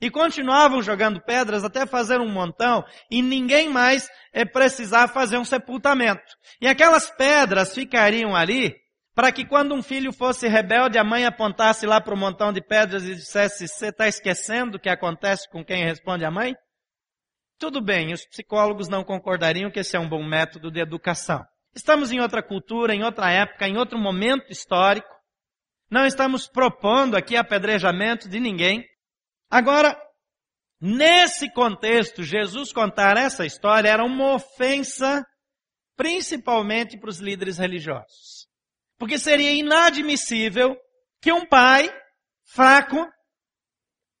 E 0.00 0.10
continuavam 0.10 0.82
jogando 0.82 1.20
pedras 1.22 1.62
até 1.62 1.84
fazer 1.84 2.20
um 2.20 2.32
montão 2.32 2.82
e 3.10 3.20
ninguém 3.20 3.68
mais 3.68 4.08
eh, 4.32 4.46
precisava 4.46 5.12
fazer 5.12 5.36
um 5.36 5.44
sepultamento. 5.44 6.22
E 6.60 6.66
aquelas 6.66 7.10
pedras 7.10 7.74
ficariam 7.74 8.34
ali 8.34 8.74
para 9.14 9.30
que 9.30 9.44
quando 9.44 9.74
um 9.74 9.82
filho 9.82 10.12
fosse 10.12 10.48
rebelde, 10.48 10.98
a 10.98 11.04
mãe 11.04 11.26
apontasse 11.26 11.84
lá 11.84 12.00
para 12.00 12.14
o 12.14 12.16
montão 12.16 12.50
de 12.50 12.62
pedras 12.62 13.04
e 13.04 13.14
dissesse, 13.14 13.68
você 13.68 13.88
está 13.88 14.08
esquecendo 14.08 14.78
o 14.78 14.80
que 14.80 14.88
acontece 14.88 15.46
com 15.50 15.62
quem 15.62 15.84
responde 15.84 16.24
a 16.24 16.30
mãe? 16.30 16.54
Tudo 17.58 17.82
bem, 17.82 18.14
os 18.14 18.24
psicólogos 18.24 18.88
não 18.88 19.04
concordariam 19.04 19.70
que 19.70 19.80
esse 19.80 19.94
é 19.94 20.00
um 20.00 20.08
bom 20.08 20.24
método 20.24 20.70
de 20.70 20.80
educação. 20.80 21.44
Estamos 21.74 22.10
em 22.10 22.20
outra 22.20 22.42
cultura, 22.42 22.94
em 22.94 23.04
outra 23.04 23.30
época, 23.30 23.68
em 23.68 23.76
outro 23.76 23.98
momento 23.98 24.50
histórico. 24.50 25.08
Não 25.90 26.06
estamos 26.06 26.46
propondo 26.46 27.16
aqui 27.16 27.36
apedrejamento 27.36 28.28
de 28.28 28.40
ninguém. 28.40 28.84
Agora, 29.48 30.00
nesse 30.80 31.52
contexto, 31.52 32.22
Jesus 32.22 32.72
contar 32.72 33.16
essa 33.16 33.44
história 33.44 33.88
era 33.88 34.04
uma 34.04 34.34
ofensa 34.34 35.24
principalmente 35.96 36.98
para 36.98 37.10
os 37.10 37.18
líderes 37.18 37.58
religiosos. 37.58 38.48
Porque 38.98 39.18
seria 39.18 39.52
inadmissível 39.52 40.76
que 41.20 41.32
um 41.32 41.46
pai 41.46 41.90
fraco, 42.44 43.06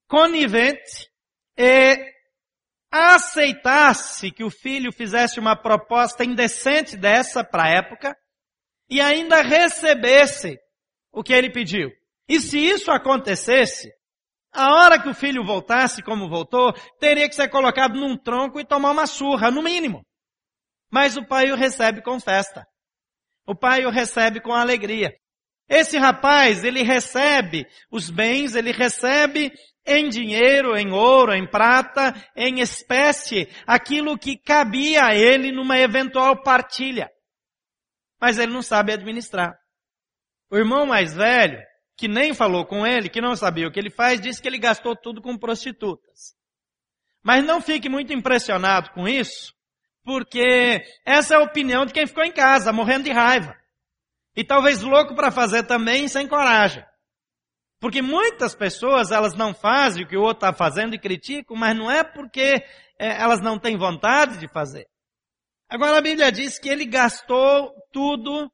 conivente, 0.06 1.08
e 1.56 1.96
aceitasse 2.90 4.30
que 4.30 4.42
o 4.42 4.50
filho 4.50 4.92
fizesse 4.92 5.38
uma 5.38 5.54
proposta 5.54 6.24
indecente 6.24 6.96
dessa 6.96 7.44
para 7.44 7.64
a 7.64 7.68
época 7.68 8.16
e 8.88 9.00
ainda 9.00 9.42
recebesse 9.42 10.58
o 11.12 11.22
que 11.22 11.32
ele 11.32 11.50
pediu. 11.50 11.90
E 12.28 12.40
se 12.40 12.58
isso 12.58 12.90
acontecesse, 12.90 13.90
a 14.52 14.74
hora 14.74 15.00
que 15.00 15.08
o 15.08 15.14
filho 15.14 15.44
voltasse 15.44 16.02
como 16.02 16.28
voltou, 16.28 16.72
teria 16.98 17.28
que 17.28 17.34
ser 17.34 17.48
colocado 17.48 17.94
num 17.94 18.16
tronco 18.16 18.58
e 18.58 18.64
tomar 18.64 18.90
uma 18.90 19.06
surra, 19.06 19.50
no 19.50 19.62
mínimo. 19.62 20.04
Mas 20.90 21.16
o 21.16 21.24
pai 21.24 21.52
o 21.52 21.56
recebe 21.56 22.02
com 22.02 22.18
festa. 22.18 22.66
O 23.46 23.54
pai 23.54 23.86
o 23.86 23.90
recebe 23.90 24.40
com 24.40 24.52
alegria. 24.52 25.14
Esse 25.68 25.96
rapaz, 25.98 26.64
ele 26.64 26.82
recebe 26.82 27.64
os 27.92 28.10
bens, 28.10 28.56
ele 28.56 28.72
recebe 28.72 29.52
em 29.86 30.08
dinheiro, 30.08 30.76
em 30.76 30.92
ouro, 30.92 31.32
em 31.32 31.48
prata, 31.48 32.14
em 32.36 32.60
espécie, 32.60 33.48
aquilo 33.66 34.18
que 34.18 34.36
cabia 34.36 35.06
a 35.06 35.14
ele 35.14 35.52
numa 35.52 35.78
eventual 35.78 36.42
partilha. 36.42 37.10
Mas 38.20 38.38
ele 38.38 38.52
não 38.52 38.62
sabe 38.62 38.92
administrar. 38.92 39.58
O 40.50 40.56
irmão 40.56 40.84
mais 40.84 41.14
velho, 41.14 41.60
que 41.96 42.08
nem 42.08 42.34
falou 42.34 42.66
com 42.66 42.86
ele, 42.86 43.08
que 43.08 43.20
não 43.20 43.34
sabia 43.34 43.66
o 43.66 43.70
que 43.70 43.78
ele 43.78 43.90
faz, 43.90 44.20
disse 44.20 44.40
que 44.40 44.48
ele 44.48 44.58
gastou 44.58 44.94
tudo 44.96 45.22
com 45.22 45.38
prostitutas. 45.38 46.34
Mas 47.22 47.44
não 47.44 47.60
fique 47.60 47.88
muito 47.88 48.12
impressionado 48.12 48.90
com 48.90 49.06
isso, 49.06 49.54
porque 50.02 50.82
essa 51.04 51.34
é 51.34 51.36
a 51.36 51.42
opinião 51.42 51.84
de 51.84 51.92
quem 51.92 52.06
ficou 52.06 52.24
em 52.24 52.32
casa, 52.32 52.72
morrendo 52.72 53.04
de 53.04 53.12
raiva. 53.12 53.56
E 54.34 54.44
talvez 54.44 54.80
louco 54.82 55.14
para 55.14 55.30
fazer 55.30 55.64
também, 55.64 56.08
sem 56.08 56.26
coragem. 56.26 56.84
Porque 57.80 58.00
muitas 58.02 58.54
pessoas, 58.54 59.10
elas 59.10 59.34
não 59.34 59.54
fazem 59.54 60.04
o 60.04 60.06
que 60.06 60.16
o 60.16 60.20
outro 60.20 60.46
está 60.46 60.52
fazendo 60.52 60.94
e 60.94 60.98
criticam, 60.98 61.56
mas 61.56 61.74
não 61.76 61.90
é 61.90 62.04
porque 62.04 62.62
é, 62.98 63.20
elas 63.20 63.40
não 63.40 63.58
têm 63.58 63.78
vontade 63.78 64.38
de 64.38 64.46
fazer. 64.46 64.86
Agora 65.68 65.98
a 65.98 66.02
Bíblia 66.02 66.30
diz 66.30 66.58
que 66.58 66.68
ele 66.68 66.84
gastou 66.84 67.72
tudo 67.90 68.52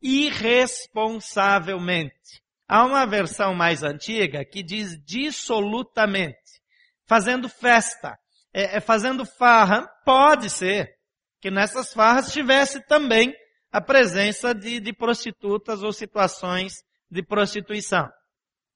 irresponsavelmente. 0.00 2.40
Há 2.68 2.86
uma 2.86 3.04
versão 3.06 3.52
mais 3.54 3.82
antiga 3.82 4.44
que 4.44 4.62
diz 4.62 4.96
dissolutamente, 5.04 6.60
fazendo 7.06 7.48
festa, 7.48 8.16
é, 8.54 8.76
é, 8.76 8.80
fazendo 8.80 9.26
farra, 9.26 9.88
pode 10.04 10.48
ser 10.48 10.94
que 11.40 11.50
nessas 11.50 11.92
farras 11.92 12.32
tivesse 12.32 12.80
também 12.86 13.34
a 13.72 13.80
presença 13.80 14.54
de, 14.54 14.78
de 14.78 14.92
prostitutas 14.92 15.82
ou 15.82 15.92
situações 15.92 16.84
de 17.10 17.20
prostituição. 17.22 18.08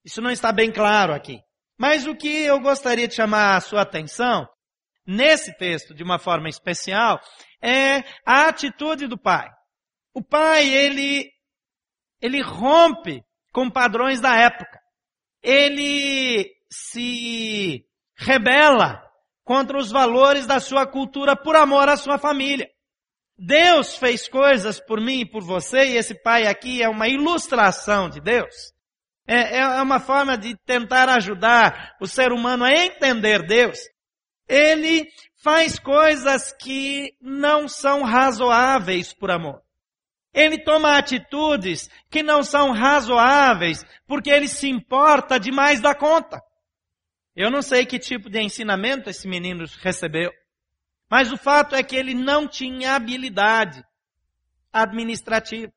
Isso 0.05 0.21
não 0.21 0.31
está 0.31 0.53
bem 0.53 0.71
claro 0.71 1.15
aqui. 1.15 1.41
Mas 1.79 2.07
o 2.07 2.15
que 2.15 2.29
eu 2.29 2.61
gostaria 2.61 3.09
de 3.09 3.15
chamar 3.15 3.57
a 3.57 3.61
sua 3.61 3.83
atenção, 3.83 4.47
nesse 5.07 5.57
texto, 5.57 5.95
de 5.95 6.03
uma 6.03 6.19
forma 6.19 6.49
especial, 6.49 7.21
é 7.63 8.05
a 8.25 8.49
atitude 8.49 9.07
do 9.07 9.19
pai. 9.19 9.49
O 10.13 10.23
pai, 10.23 10.69
ele, 10.69 11.31
ele 12.21 12.43
rompe 12.43 13.25
com 13.53 13.71
padrões 13.71 14.21
da 14.21 14.37
época. 14.37 14.79
Ele 15.43 16.55
se 16.71 17.85
rebela 18.17 19.03
contra 19.43 19.79
os 19.79 19.91
valores 19.91 20.47
da 20.47 20.61
sua 20.61 20.87
cultura 20.87 21.37
por 21.37 21.57
amor 21.57 21.89
à 21.89 21.97
sua 21.97 22.19
família. 22.19 22.69
Deus 23.37 23.97
fez 23.97 24.29
coisas 24.29 24.79
por 24.79 25.01
mim 25.01 25.21
e 25.21 25.29
por 25.29 25.43
você, 25.43 25.85
e 25.87 25.97
esse 25.97 26.15
pai 26.23 26.47
aqui 26.47 26.83
é 26.83 26.89
uma 26.89 27.09
ilustração 27.09 28.09
de 28.09 28.21
Deus. 28.21 28.74
É, 29.27 29.59
é 29.59 29.83
uma 29.83 29.99
forma 30.01 30.37
de 30.37 30.57
tentar 30.67 31.09
ajudar 31.09 31.97
o 32.01 32.07
ser 32.07 32.33
humano 32.33 32.65
a 32.65 32.73
entender 32.73 33.47
Deus. 33.47 33.79
Ele 34.47 35.09
faz 35.43 35.79
coisas 35.79 36.53
que 36.53 37.15
não 37.21 37.67
são 37.69 38.03
razoáveis 38.03 39.15
por 39.15 39.31
amor. 39.31 39.63
Ele 40.33 40.59
toma 40.59 40.99
atitudes 40.99 41.89
que 42.11 42.23
não 42.23 42.43
são 42.43 42.73
razoáveis 42.73 43.85
porque 44.07 44.31
ele 44.31 44.49
se 44.49 44.69
importa 44.69 45.39
demais 45.39 45.81
da 45.81 45.95
conta. 45.95 46.43
Eu 47.37 47.51
não 47.51 47.63
sei 47.63 47.87
que 47.87 47.99
tipo 47.99 48.29
de 48.29 48.41
ensinamento 48.41 49.09
esse 49.09 49.29
menino 49.29 49.65
recebeu, 49.81 50.33
mas 51.11 51.33
o 51.33 51.37
fato 51.37 51.75
é 51.75 51.83
que 51.83 51.97
ele 51.97 52.15
não 52.15 52.49
tinha 52.49 52.95
habilidade 52.95 53.85
administrativa. 54.73 55.73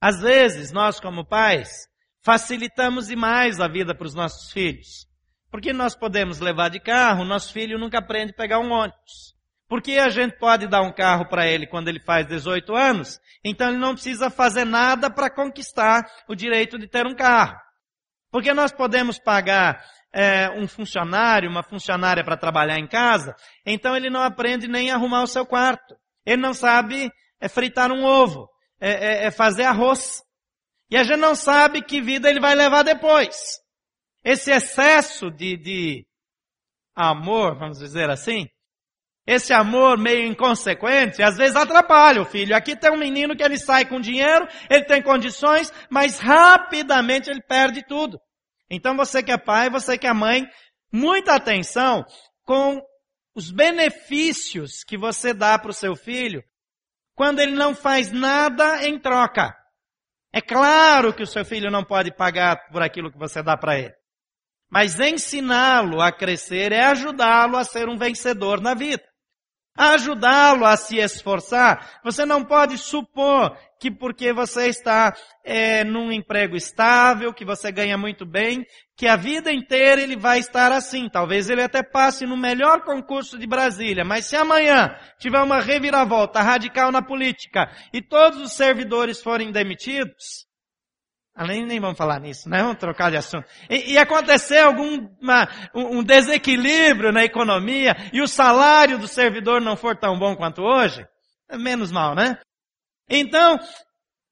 Às 0.00 0.20
vezes, 0.20 0.72
nós 0.72 0.98
como 0.98 1.26
pais, 1.26 1.89
facilitamos 2.22 3.08
demais 3.08 3.60
a 3.60 3.68
vida 3.68 3.94
para 3.94 4.06
os 4.06 4.14
nossos 4.14 4.52
filhos. 4.52 5.06
Porque 5.50 5.72
nós 5.72 5.94
podemos 5.96 6.38
levar 6.38 6.68
de 6.68 6.78
carro, 6.78 7.24
nosso 7.24 7.52
filho 7.52 7.78
nunca 7.78 7.98
aprende 7.98 8.32
a 8.32 8.36
pegar 8.36 8.60
um 8.60 8.70
ônibus. 8.70 9.34
Porque 9.68 9.98
a 9.98 10.08
gente 10.08 10.36
pode 10.36 10.66
dar 10.66 10.82
um 10.82 10.92
carro 10.92 11.28
para 11.28 11.46
ele 11.46 11.66
quando 11.66 11.88
ele 11.88 12.00
faz 12.00 12.26
18 12.26 12.74
anos, 12.74 13.20
então 13.44 13.68
ele 13.68 13.78
não 13.78 13.94
precisa 13.94 14.28
fazer 14.28 14.64
nada 14.64 15.08
para 15.08 15.30
conquistar 15.30 16.04
o 16.28 16.34
direito 16.34 16.78
de 16.78 16.88
ter 16.88 17.06
um 17.06 17.14
carro. 17.14 17.56
Porque 18.32 18.52
nós 18.52 18.72
podemos 18.72 19.18
pagar 19.18 19.84
é, 20.12 20.50
um 20.50 20.66
funcionário, 20.66 21.48
uma 21.48 21.62
funcionária 21.62 22.24
para 22.24 22.36
trabalhar 22.36 22.78
em 22.78 22.86
casa, 22.86 23.34
então 23.64 23.96
ele 23.96 24.10
não 24.10 24.22
aprende 24.22 24.66
nem 24.66 24.90
a 24.90 24.96
arrumar 24.96 25.22
o 25.22 25.28
seu 25.28 25.46
quarto. 25.46 25.96
Ele 26.26 26.42
não 26.42 26.52
sabe 26.52 27.10
é, 27.40 27.48
fritar 27.48 27.92
um 27.92 28.04
ovo, 28.04 28.48
é, 28.80 28.90
é, 28.90 29.26
é 29.26 29.30
fazer 29.30 29.64
arroz. 29.64 30.20
E 30.90 30.96
a 30.96 31.04
gente 31.04 31.20
não 31.20 31.34
sabe 31.34 31.82
que 31.82 32.00
vida 32.00 32.28
ele 32.28 32.40
vai 32.40 32.54
levar 32.54 32.82
depois. 32.82 33.36
Esse 34.24 34.50
excesso 34.50 35.30
de, 35.30 35.56
de 35.56 36.06
amor, 36.94 37.56
vamos 37.58 37.78
dizer 37.78 38.10
assim, 38.10 38.48
esse 39.26 39.52
amor 39.52 39.96
meio 39.96 40.26
inconsequente, 40.26 41.22
às 41.22 41.36
vezes 41.36 41.54
atrapalha 41.54 42.20
o 42.20 42.26
filho. 42.26 42.56
Aqui 42.56 42.74
tem 42.74 42.90
um 42.90 42.98
menino 42.98 43.36
que 43.36 43.42
ele 43.42 43.56
sai 43.56 43.84
com 43.84 44.00
dinheiro, 44.00 44.48
ele 44.68 44.84
tem 44.84 45.00
condições, 45.00 45.72
mas 45.88 46.18
rapidamente 46.18 47.30
ele 47.30 47.42
perde 47.42 47.86
tudo. 47.86 48.20
Então 48.68 48.96
você 48.96 49.22
que 49.22 49.30
é 49.30 49.38
pai, 49.38 49.70
você 49.70 49.96
que 49.96 50.06
é 50.06 50.12
mãe, 50.12 50.48
muita 50.92 51.34
atenção 51.34 52.04
com 52.44 52.80
os 53.34 53.52
benefícios 53.52 54.82
que 54.82 54.98
você 54.98 55.32
dá 55.32 55.56
para 55.58 55.70
o 55.70 55.74
seu 55.74 55.94
filho 55.94 56.42
quando 57.14 57.38
ele 57.38 57.52
não 57.52 57.74
faz 57.74 58.10
nada 58.10 58.84
em 58.86 58.98
troca. 58.98 59.54
É 60.32 60.40
claro 60.40 61.12
que 61.12 61.22
o 61.22 61.26
seu 61.26 61.44
filho 61.44 61.70
não 61.70 61.84
pode 61.84 62.14
pagar 62.14 62.68
por 62.68 62.82
aquilo 62.82 63.10
que 63.10 63.18
você 63.18 63.42
dá 63.42 63.56
para 63.56 63.78
ele. 63.78 63.94
Mas 64.70 65.00
ensiná-lo 65.00 66.00
a 66.00 66.12
crescer 66.12 66.70
é 66.70 66.84
ajudá-lo 66.84 67.56
a 67.56 67.64
ser 67.64 67.88
um 67.88 67.98
vencedor 67.98 68.60
na 68.60 68.72
vida. 68.74 69.02
Ajudá-lo 69.82 70.66
a 70.66 70.76
se 70.76 70.98
esforçar. 70.98 72.00
Você 72.04 72.26
não 72.26 72.44
pode 72.44 72.76
supor 72.76 73.56
que 73.80 73.90
porque 73.90 74.30
você 74.30 74.66
está 74.66 75.16
é, 75.42 75.82
num 75.84 76.12
emprego 76.12 76.54
estável, 76.54 77.32
que 77.32 77.46
você 77.46 77.72
ganha 77.72 77.96
muito 77.96 78.26
bem, 78.26 78.66
que 78.94 79.06
a 79.06 79.16
vida 79.16 79.50
inteira 79.50 80.02
ele 80.02 80.18
vai 80.18 80.38
estar 80.38 80.70
assim. 80.70 81.08
Talvez 81.08 81.48
ele 81.48 81.62
até 81.62 81.82
passe 81.82 82.26
no 82.26 82.36
melhor 82.36 82.82
concurso 82.82 83.38
de 83.38 83.46
Brasília, 83.46 84.04
mas 84.04 84.26
se 84.26 84.36
amanhã 84.36 84.94
tiver 85.18 85.40
uma 85.40 85.60
reviravolta 85.60 86.42
radical 86.42 86.92
na 86.92 87.00
política 87.00 87.70
e 87.90 88.02
todos 88.02 88.38
os 88.38 88.52
servidores 88.52 89.22
forem 89.22 89.50
demitidos, 89.50 90.46
além 91.40 91.64
nem 91.64 91.80
vamos 91.80 91.96
falar 91.96 92.20
nisso, 92.20 92.50
né? 92.50 92.60
Vamos 92.60 92.76
trocar 92.76 93.10
de 93.10 93.16
assunto. 93.16 93.48
E, 93.70 93.92
e 93.92 93.98
acontecer 93.98 94.58
algum 94.58 95.08
uma, 95.18 95.48
um 95.74 96.02
desequilíbrio 96.02 97.12
na 97.12 97.24
economia 97.24 97.96
e 98.12 98.20
o 98.20 98.28
salário 98.28 98.98
do 98.98 99.08
servidor 99.08 99.58
não 99.58 99.74
for 99.74 99.96
tão 99.96 100.18
bom 100.18 100.36
quanto 100.36 100.60
hoje, 100.60 101.02
é 101.48 101.56
menos 101.56 101.90
mal, 101.90 102.14
né? 102.14 102.38
Então, 103.08 103.58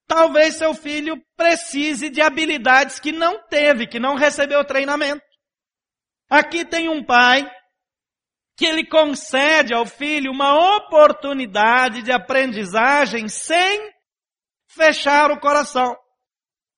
talvez 0.07 0.53
seu 0.53 0.75
filho 0.75 1.19
precise 1.35 2.11
de 2.11 2.21
habilidades 2.21 2.99
que 2.99 3.11
não 3.11 3.41
teve, 3.47 3.87
que 3.87 3.99
não 3.99 4.13
recebeu 4.13 4.63
treinamento. 4.63 5.23
Aqui 6.29 6.63
tem 6.63 6.89
um 6.89 7.03
pai 7.03 7.49
que 8.55 8.67
ele 8.67 8.85
concede 8.85 9.73
ao 9.73 9.87
filho 9.87 10.31
uma 10.31 10.77
oportunidade 10.77 12.03
de 12.03 12.11
aprendizagem 12.11 13.27
sem 13.27 13.91
fechar 14.67 15.31
o 15.31 15.39
coração. 15.39 15.97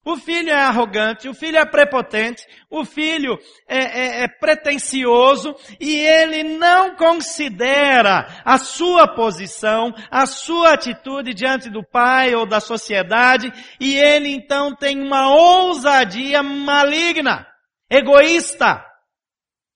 O 0.03 0.17
filho 0.17 0.49
é 0.49 0.55
arrogante, 0.55 1.29
o 1.29 1.33
filho 1.33 1.57
é 1.57 1.65
prepotente, 1.65 2.43
o 2.71 2.83
filho 2.83 3.37
é, 3.67 3.77
é, 3.77 4.23
é, 4.23 4.27
pretencioso 4.27 5.55
e 5.79 5.95
ele 5.95 6.41
não 6.57 6.95
considera 6.95 8.41
a 8.43 8.57
sua 8.57 9.07
posição, 9.07 9.93
a 10.09 10.25
sua 10.25 10.73
atitude 10.73 11.35
diante 11.35 11.69
do 11.69 11.83
pai 11.83 12.33
ou 12.33 12.47
da 12.47 12.59
sociedade 12.59 13.53
e 13.79 13.95
ele 13.95 14.29
então 14.29 14.75
tem 14.75 14.99
uma 14.99 15.35
ousadia 15.35 16.41
maligna, 16.41 17.45
egoísta. 17.87 18.83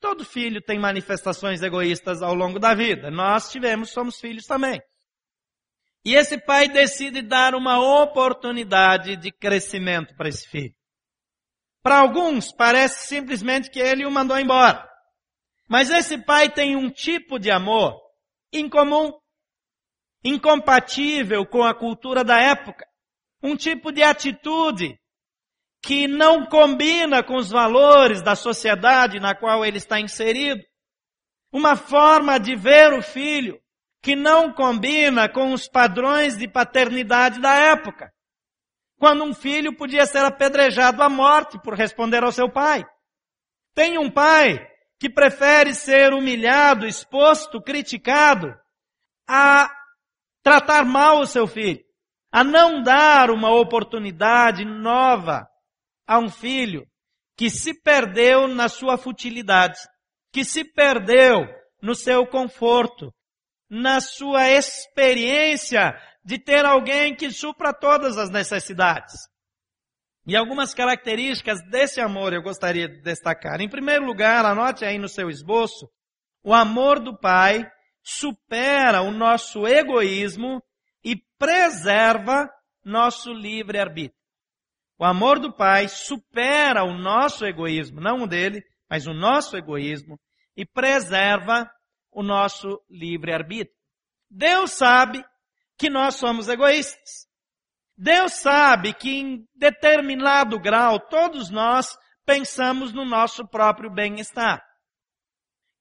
Todo 0.01 0.25
filho 0.25 0.59
tem 0.59 0.79
manifestações 0.79 1.61
egoístas 1.61 2.23
ao 2.23 2.33
longo 2.33 2.57
da 2.59 2.73
vida. 2.73 3.11
Nós 3.11 3.51
tivemos, 3.51 3.91
somos 3.91 4.19
filhos 4.19 4.45
também. 4.45 4.81
E 6.05 6.13
esse 6.13 6.37
pai 6.37 6.69
decide 6.69 7.23
dar 7.23 7.55
uma 7.55 7.79
oportunidade 8.03 9.15
de 9.15 9.31
crescimento 9.31 10.15
para 10.15 10.29
esse 10.29 10.47
filho. 10.47 10.75
Para 11.81 11.97
alguns, 11.97 12.51
parece 12.51 13.07
simplesmente 13.07 13.71
que 13.71 13.79
ele 13.79 14.05
o 14.05 14.11
mandou 14.11 14.39
embora. 14.39 14.87
Mas 15.67 15.89
esse 15.89 16.15
pai 16.19 16.47
tem 16.47 16.75
um 16.75 16.91
tipo 16.91 17.39
de 17.39 17.49
amor 17.49 17.99
incomum, 18.53 19.13
incompatível 20.23 21.43
com 21.43 21.63
a 21.63 21.73
cultura 21.73 22.23
da 22.23 22.39
época, 22.39 22.85
um 23.41 23.55
tipo 23.55 23.91
de 23.91 24.03
atitude 24.03 24.99
que 25.83 26.07
não 26.07 26.45
combina 26.45 27.23
com 27.23 27.35
os 27.35 27.49
valores 27.49 28.21
da 28.21 28.35
sociedade 28.35 29.19
na 29.19 29.35
qual 29.35 29.65
ele 29.65 29.77
está 29.77 29.99
inserido, 29.99 30.63
uma 31.51 31.75
forma 31.75 32.39
de 32.39 32.55
ver 32.55 32.93
o 32.93 33.01
filho 33.01 33.59
que 34.05 34.15
não 34.15 34.53
combina 34.53 35.27
com 35.27 35.51
os 35.51 35.67
padrões 35.67 36.37
de 36.37 36.47
paternidade 36.47 37.41
da 37.41 37.55
época. 37.55 38.13
Quando 38.99 39.23
um 39.23 39.33
filho 39.33 39.75
podia 39.75 40.05
ser 40.05 40.23
apedrejado 40.23 41.01
à 41.01 41.09
morte 41.09 41.59
por 41.63 41.73
responder 41.73 42.23
ao 42.23 42.31
seu 42.31 42.47
pai. 42.47 42.85
Tem 43.73 43.97
um 43.97 44.11
pai 44.11 44.63
que 44.99 45.09
prefere 45.09 45.73
ser 45.73 46.13
humilhado, 46.13 46.85
exposto, 46.85 47.59
criticado, 47.59 48.55
a 49.27 49.71
tratar 50.43 50.85
mal 50.85 51.21
o 51.21 51.25
seu 51.25 51.47
filho, 51.47 51.83
a 52.31 52.43
não 52.43 52.83
dar 52.83 53.31
uma 53.31 53.49
oportunidade 53.55 54.63
nova 54.63 55.47
a 56.05 56.19
um 56.19 56.29
filho 56.29 56.85
que 57.35 57.49
se 57.49 57.73
perdeu 57.81 58.47
na 58.47 58.69
sua 58.69 58.99
futilidade, 58.99 59.79
que 60.31 60.45
se 60.45 60.63
perdeu 60.63 61.47
no 61.81 61.95
seu 61.95 62.27
conforto, 62.27 63.11
na 63.69 63.99
sua 63.99 64.49
experiência 64.49 65.95
de 66.23 66.39
ter 66.39 66.65
alguém 66.65 67.15
que 67.15 67.31
supra 67.31 67.73
todas 67.73 68.17
as 68.17 68.29
necessidades. 68.29 69.13
E 70.27 70.35
algumas 70.35 70.73
características 70.73 71.61
desse 71.69 72.01
amor 72.01 72.33
eu 72.33 72.41
gostaria 72.41 72.89
de 72.89 73.01
destacar. 73.01 73.61
Em 73.61 73.69
primeiro 73.69 74.05
lugar, 74.05 74.43
anote 74.43 74.83
aí 74.83 74.97
no 74.97 75.07
seu 75.07 75.29
esboço, 75.29 75.87
o 76.43 76.53
amor 76.53 76.99
do 76.99 77.17
Pai 77.17 77.69
supera 78.03 79.01
o 79.01 79.11
nosso 79.11 79.67
egoísmo 79.67 80.61
e 81.03 81.15
preserva 81.37 82.49
nosso 82.83 83.31
livre-arbítrio. 83.31 84.19
O 84.97 85.03
amor 85.03 85.39
do 85.39 85.53
Pai 85.53 85.87
supera 85.87 86.83
o 86.83 86.97
nosso 86.97 87.45
egoísmo, 87.45 87.99
não 87.99 88.23
o 88.23 88.27
dele, 88.27 88.63
mas 88.89 89.05
o 89.05 89.13
nosso 89.13 89.57
egoísmo, 89.57 90.19
e 90.55 90.65
preserva 90.65 91.69
o 92.15 92.23
nosso 92.23 92.81
livre-arbítrio. 92.89 93.75
Deus 94.31 94.71
sabe 94.71 95.23
que 95.77 95.89
nós 95.89 96.15
somos 96.15 96.47
egoístas. 96.47 97.27
Deus 97.97 98.33
sabe 98.33 98.93
que 98.93 99.09
em 99.09 99.47
determinado 99.53 100.57
grau 100.57 100.97
todos 100.97 101.49
nós 101.49 101.97
pensamos 102.25 102.93
no 102.93 103.03
nosso 103.03 103.45
próprio 103.45 103.89
bem-estar. 103.89 104.65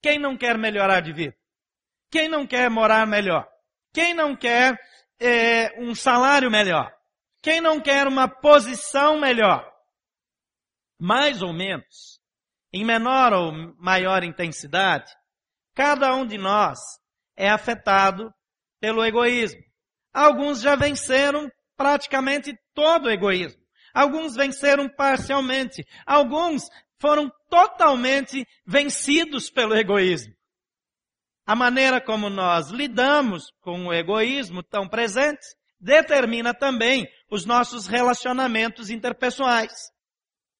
Quem 0.02 0.18
não 0.18 0.36
quer 0.36 0.58
melhorar 0.58 1.00
de 1.00 1.12
vida? 1.12 1.36
Quem 2.10 2.28
não 2.28 2.46
quer 2.46 2.68
morar 2.68 3.06
melhor? 3.06 3.48
Quem 3.92 4.12
não 4.12 4.36
quer 4.36 4.76
é, 5.20 5.80
um 5.80 5.94
salário 5.94 6.50
melhor? 6.50 6.92
Quem 7.40 7.60
não 7.60 7.80
quer 7.80 8.08
uma 8.08 8.28
posição 8.28 9.20
melhor? 9.20 9.72
Mais 10.98 11.42
ou 11.42 11.52
menos, 11.52 12.20
em 12.72 12.84
menor 12.84 13.32
ou 13.32 13.52
maior 13.78 14.24
intensidade, 14.24 15.12
Cada 15.74 16.14
um 16.14 16.26
de 16.26 16.38
nós 16.38 16.78
é 17.36 17.48
afetado 17.50 18.32
pelo 18.80 19.04
egoísmo. 19.04 19.60
Alguns 20.12 20.60
já 20.60 20.76
venceram 20.76 21.50
praticamente 21.76 22.56
todo 22.72 23.06
o 23.06 23.10
egoísmo. 23.10 23.60
Alguns 23.92 24.34
venceram 24.36 24.88
parcialmente. 24.88 25.84
Alguns 26.06 26.68
foram 27.00 27.30
totalmente 27.50 28.46
vencidos 28.66 29.50
pelo 29.50 29.76
egoísmo. 29.76 30.32
A 31.46 31.54
maneira 31.54 32.00
como 32.00 32.30
nós 32.30 32.70
lidamos 32.70 33.44
com 33.60 33.86
o 33.86 33.92
egoísmo 33.92 34.62
tão 34.62 34.88
presente 34.88 35.44
determina 35.78 36.54
também 36.54 37.06
os 37.30 37.44
nossos 37.44 37.86
relacionamentos 37.86 38.88
interpessoais. 38.88 39.72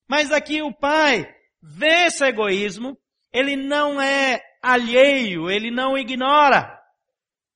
Mas 0.07 0.31
aqui 0.31 0.61
o 0.61 0.75
pai 0.75 1.25
vê 1.63 2.07
esse 2.07 2.23
egoísmo, 2.25 2.99
ele 3.33 3.57
não 3.57 4.01
é 4.01 4.43
alheio, 4.65 5.51
ele 5.51 5.71
não 5.71 5.97
ignora, 5.97 6.81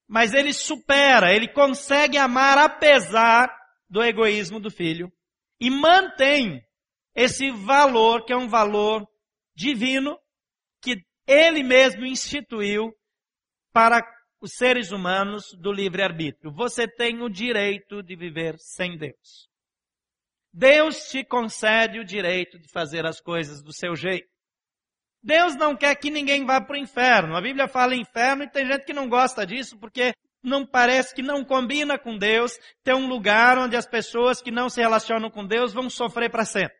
mas 0.06 0.34
ele 0.34 0.52
supera, 0.52 1.34
ele 1.34 1.48
consegue 1.48 2.18
amar 2.18 2.58
apesar 2.58 3.48
do 3.88 4.02
egoísmo 4.02 4.60
do 4.60 4.70
filho 4.70 5.10
e 5.60 5.70
mantém 5.70 6.62
esse 7.14 7.50
valor 7.50 8.24
que 8.24 8.32
é 8.32 8.36
um 8.36 8.48
valor 8.48 9.06
divino 9.54 10.18
que 10.80 11.02
ele 11.26 11.62
mesmo 11.62 12.06
instituiu 12.06 12.92
para 13.72 14.00
os 14.40 14.52
seres 14.52 14.92
humanos 14.92 15.46
do 15.60 15.72
livre-arbítrio. 15.72 16.52
Você 16.52 16.86
tem 16.86 17.22
o 17.22 17.28
direito 17.28 18.02
de 18.02 18.14
viver 18.14 18.54
sem 18.58 18.96
Deus. 18.96 19.48
Deus 20.52 21.08
te 21.10 21.24
concede 21.24 21.98
o 21.98 22.04
direito 22.04 22.58
de 22.58 22.68
fazer 22.72 23.04
as 23.04 23.20
coisas 23.20 23.62
do 23.62 23.72
seu 23.72 23.94
jeito. 23.94 24.28
Deus 25.22 25.56
não 25.56 25.76
quer 25.76 25.94
que 25.96 26.10
ninguém 26.10 26.44
vá 26.44 26.60
para 26.60 26.74
o 26.74 26.78
inferno. 26.78 27.36
A 27.36 27.40
Bíblia 27.40 27.68
fala 27.68 27.94
inferno 27.94 28.44
e 28.44 28.50
tem 28.50 28.66
gente 28.66 28.84
que 28.84 28.92
não 28.92 29.08
gosta 29.08 29.46
disso 29.46 29.78
porque 29.78 30.12
não 30.42 30.64
parece 30.64 31.14
que 31.14 31.22
não 31.22 31.44
combina 31.44 31.98
com 31.98 32.16
Deus 32.16 32.52
ter 32.84 32.94
um 32.94 33.08
lugar 33.08 33.58
onde 33.58 33.76
as 33.76 33.86
pessoas 33.86 34.40
que 34.40 34.50
não 34.50 34.68
se 34.68 34.80
relacionam 34.80 35.30
com 35.30 35.44
Deus 35.44 35.72
vão 35.72 35.90
sofrer 35.90 36.30
para 36.30 36.44
sempre. 36.44 36.76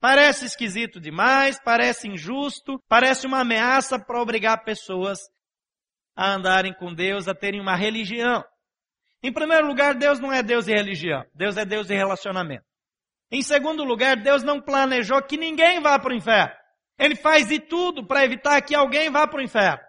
Parece 0.00 0.46
esquisito 0.46 1.00
demais, 1.00 1.60
parece 1.62 2.08
injusto, 2.08 2.82
parece 2.88 3.26
uma 3.26 3.40
ameaça 3.40 3.98
para 3.98 4.20
obrigar 4.20 4.64
pessoas 4.64 5.18
a 6.14 6.32
andarem 6.32 6.72
com 6.74 6.94
Deus, 6.94 7.28
a 7.28 7.34
terem 7.34 7.60
uma 7.60 7.76
religião. 7.76 8.44
Em 9.22 9.32
primeiro 9.32 9.66
lugar, 9.66 9.94
Deus 9.94 10.18
não 10.18 10.32
é 10.32 10.42
Deus 10.42 10.66
de 10.66 10.72
religião. 10.72 11.24
Deus 11.34 11.56
é 11.56 11.64
Deus 11.64 11.88
de 11.88 11.94
relacionamento. 11.94 12.64
Em 13.30 13.42
segundo 13.42 13.84
lugar, 13.84 14.16
Deus 14.16 14.42
não 14.42 14.60
planejou 14.60 15.20
que 15.22 15.36
ninguém 15.36 15.80
vá 15.80 15.98
para 15.98 16.12
o 16.12 16.16
inferno. 16.16 16.54
Ele 16.98 17.14
faz 17.14 17.48
de 17.48 17.60
tudo 17.60 18.06
para 18.06 18.24
evitar 18.24 18.60
que 18.62 18.74
alguém 18.74 19.10
vá 19.10 19.26
para 19.26 19.40
o 19.40 19.42
inferno. 19.42 19.84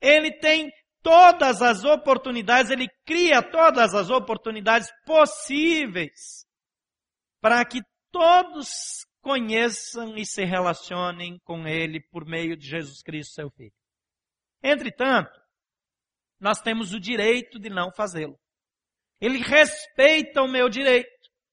Ele 0.00 0.30
tem 0.38 0.70
todas 1.02 1.62
as 1.62 1.84
oportunidades, 1.84 2.70
ele 2.70 2.88
cria 3.04 3.42
todas 3.42 3.94
as 3.94 4.10
oportunidades 4.10 4.88
possíveis 5.04 6.44
para 7.40 7.64
que 7.64 7.80
todos 8.10 9.06
conheçam 9.20 10.16
e 10.16 10.24
se 10.26 10.44
relacionem 10.44 11.38
com 11.44 11.66
ele 11.66 12.00
por 12.10 12.24
meio 12.24 12.56
de 12.56 12.66
Jesus 12.68 13.02
Cristo, 13.02 13.34
seu 13.34 13.50
Filho. 13.50 13.72
Entretanto, 14.62 15.40
nós 16.40 16.60
temos 16.60 16.92
o 16.92 17.00
direito 17.00 17.58
de 17.58 17.70
não 17.70 17.90
fazê-lo. 17.92 18.38
Ele 19.20 19.38
respeita 19.38 20.42
o 20.42 20.48
meu 20.48 20.68
direito. 20.68 21.08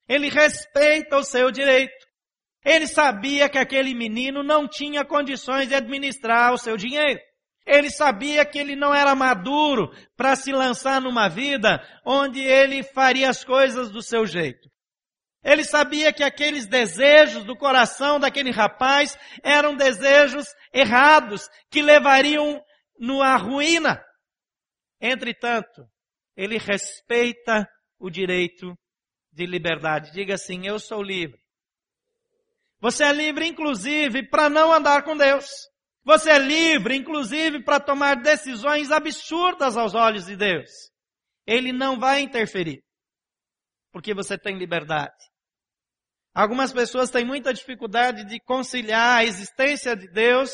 Ele 0.07 0.29
respeita 0.29 1.17
o 1.17 1.23
seu 1.23 1.51
direito. 1.51 2.02
Ele 2.65 2.87
sabia 2.87 3.49
que 3.49 3.57
aquele 3.57 3.93
menino 3.93 4.41
não 4.41 4.67
tinha 4.67 5.03
condições 5.03 5.67
de 5.67 5.75
administrar 5.75 6.53
o 6.53 6.57
seu 6.57 6.77
dinheiro. 6.77 7.19
Ele 7.65 7.89
sabia 7.89 8.45
que 8.45 8.59
ele 8.59 8.75
não 8.75 8.93
era 8.93 9.15
maduro 9.15 9.89
para 10.17 10.35
se 10.35 10.51
lançar 10.51 11.01
numa 11.01 11.29
vida 11.29 11.81
onde 12.05 12.41
ele 12.41 12.83
faria 12.83 13.29
as 13.29 13.43
coisas 13.43 13.89
do 13.89 14.01
seu 14.01 14.25
jeito. 14.25 14.69
Ele 15.43 15.63
sabia 15.65 16.13
que 16.13 16.23
aqueles 16.23 16.65
desejos 16.65 17.43
do 17.43 17.55
coração 17.55 18.17
daquele 18.17 18.51
rapaz 18.51 19.17
eram 19.43 19.75
desejos 19.75 20.45
errados, 20.73 21.49
que 21.69 21.81
levariam 21.81 22.61
no 22.97 23.21
à 23.21 23.35
ruína. 23.35 24.01
Entretanto, 25.01 25.85
ele 26.35 26.57
respeita 26.57 27.67
o 27.99 28.09
direito 28.09 28.73
de 29.33 29.45
liberdade. 29.45 30.13
Diga 30.13 30.35
assim: 30.35 30.65
Eu 30.65 30.79
sou 30.79 31.03
livre. 31.03 31.42
Você 32.83 33.03
é 33.05 33.11
livre, 33.11 33.47
inclusive, 33.47 34.29
para 34.29 34.49
não 34.49 34.71
andar 34.71 35.03
com 35.03 35.17
Deus. 35.17 35.45
Você 36.03 36.29
é 36.29 36.37
livre, 36.37 36.97
inclusive, 36.97 37.63
para 37.63 37.79
tomar 37.79 38.17
decisões 38.17 38.91
absurdas 38.91 39.77
aos 39.77 39.95
olhos 39.95 40.25
de 40.25 40.35
Deus. 40.35 40.69
Ele 41.47 41.71
não 41.71 41.97
vai 41.97 42.19
interferir. 42.19 42.83
Porque 43.91 44.13
você 44.13 44.37
tem 44.37 44.57
liberdade. 44.57 45.15
Algumas 46.35 46.73
pessoas 46.73 47.09
têm 47.09 47.25
muita 47.25 47.53
dificuldade 47.53 48.25
de 48.25 48.39
conciliar 48.41 49.19
a 49.19 49.23
existência 49.23 49.95
de 49.95 50.11
Deus 50.11 50.51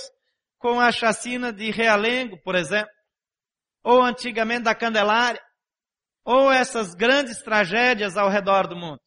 com 0.59 0.79
a 0.79 0.91
chacina 0.91 1.51
de 1.51 1.71
Realengo, 1.71 2.39
por 2.43 2.53
exemplo 2.53 2.91
ou 3.83 4.03
antigamente 4.03 4.63
da 4.63 4.75
Candelária, 4.75 5.41
ou 6.23 6.51
essas 6.51 6.93
grandes 6.93 7.41
tragédias 7.41 8.17
ao 8.17 8.29
redor 8.29 8.67
do 8.67 8.75
mundo. 8.75 8.99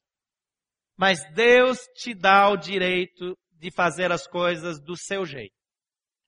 Mas 0.97 1.21
Deus 1.35 1.79
te 1.97 2.15
dá 2.15 2.49
o 2.49 2.57
direito 2.57 3.37
de 3.53 3.71
fazer 3.71 4.11
as 4.13 4.27
coisas 4.27 4.81
do 4.81 4.97
seu 4.97 5.25
jeito. 5.25 5.55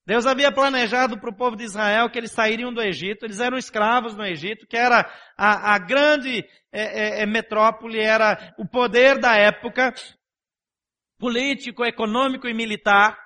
Deus 0.07 0.27
havia 0.27 0.53
planejado 0.53 1.19
para 1.19 1.31
o 1.31 1.37
povo 1.37 1.57
de 1.57 1.65
Israel 1.65 2.11
que 2.11 2.19
eles 2.19 2.31
sairiam 2.31 2.73
do 2.73 2.83
Egito, 2.83 3.25
eles 3.25 3.41
eram 3.41 3.57
escravos 3.57 4.15
no 4.15 4.25
Egito, 4.25 4.67
que 4.67 4.77
era 4.77 5.11
a, 5.37 5.75
a 5.75 5.79
grande 5.79 6.45
é, 6.71 7.21
é, 7.21 7.23
é 7.23 7.27
metrópole, 7.27 7.99
era 7.99 8.55
o 8.59 8.69
poder 8.69 9.19
da 9.19 9.35
época, 9.35 9.95
político, 11.19 11.85
econômico 11.85 12.47
e 12.47 12.53
militar. 12.53 13.19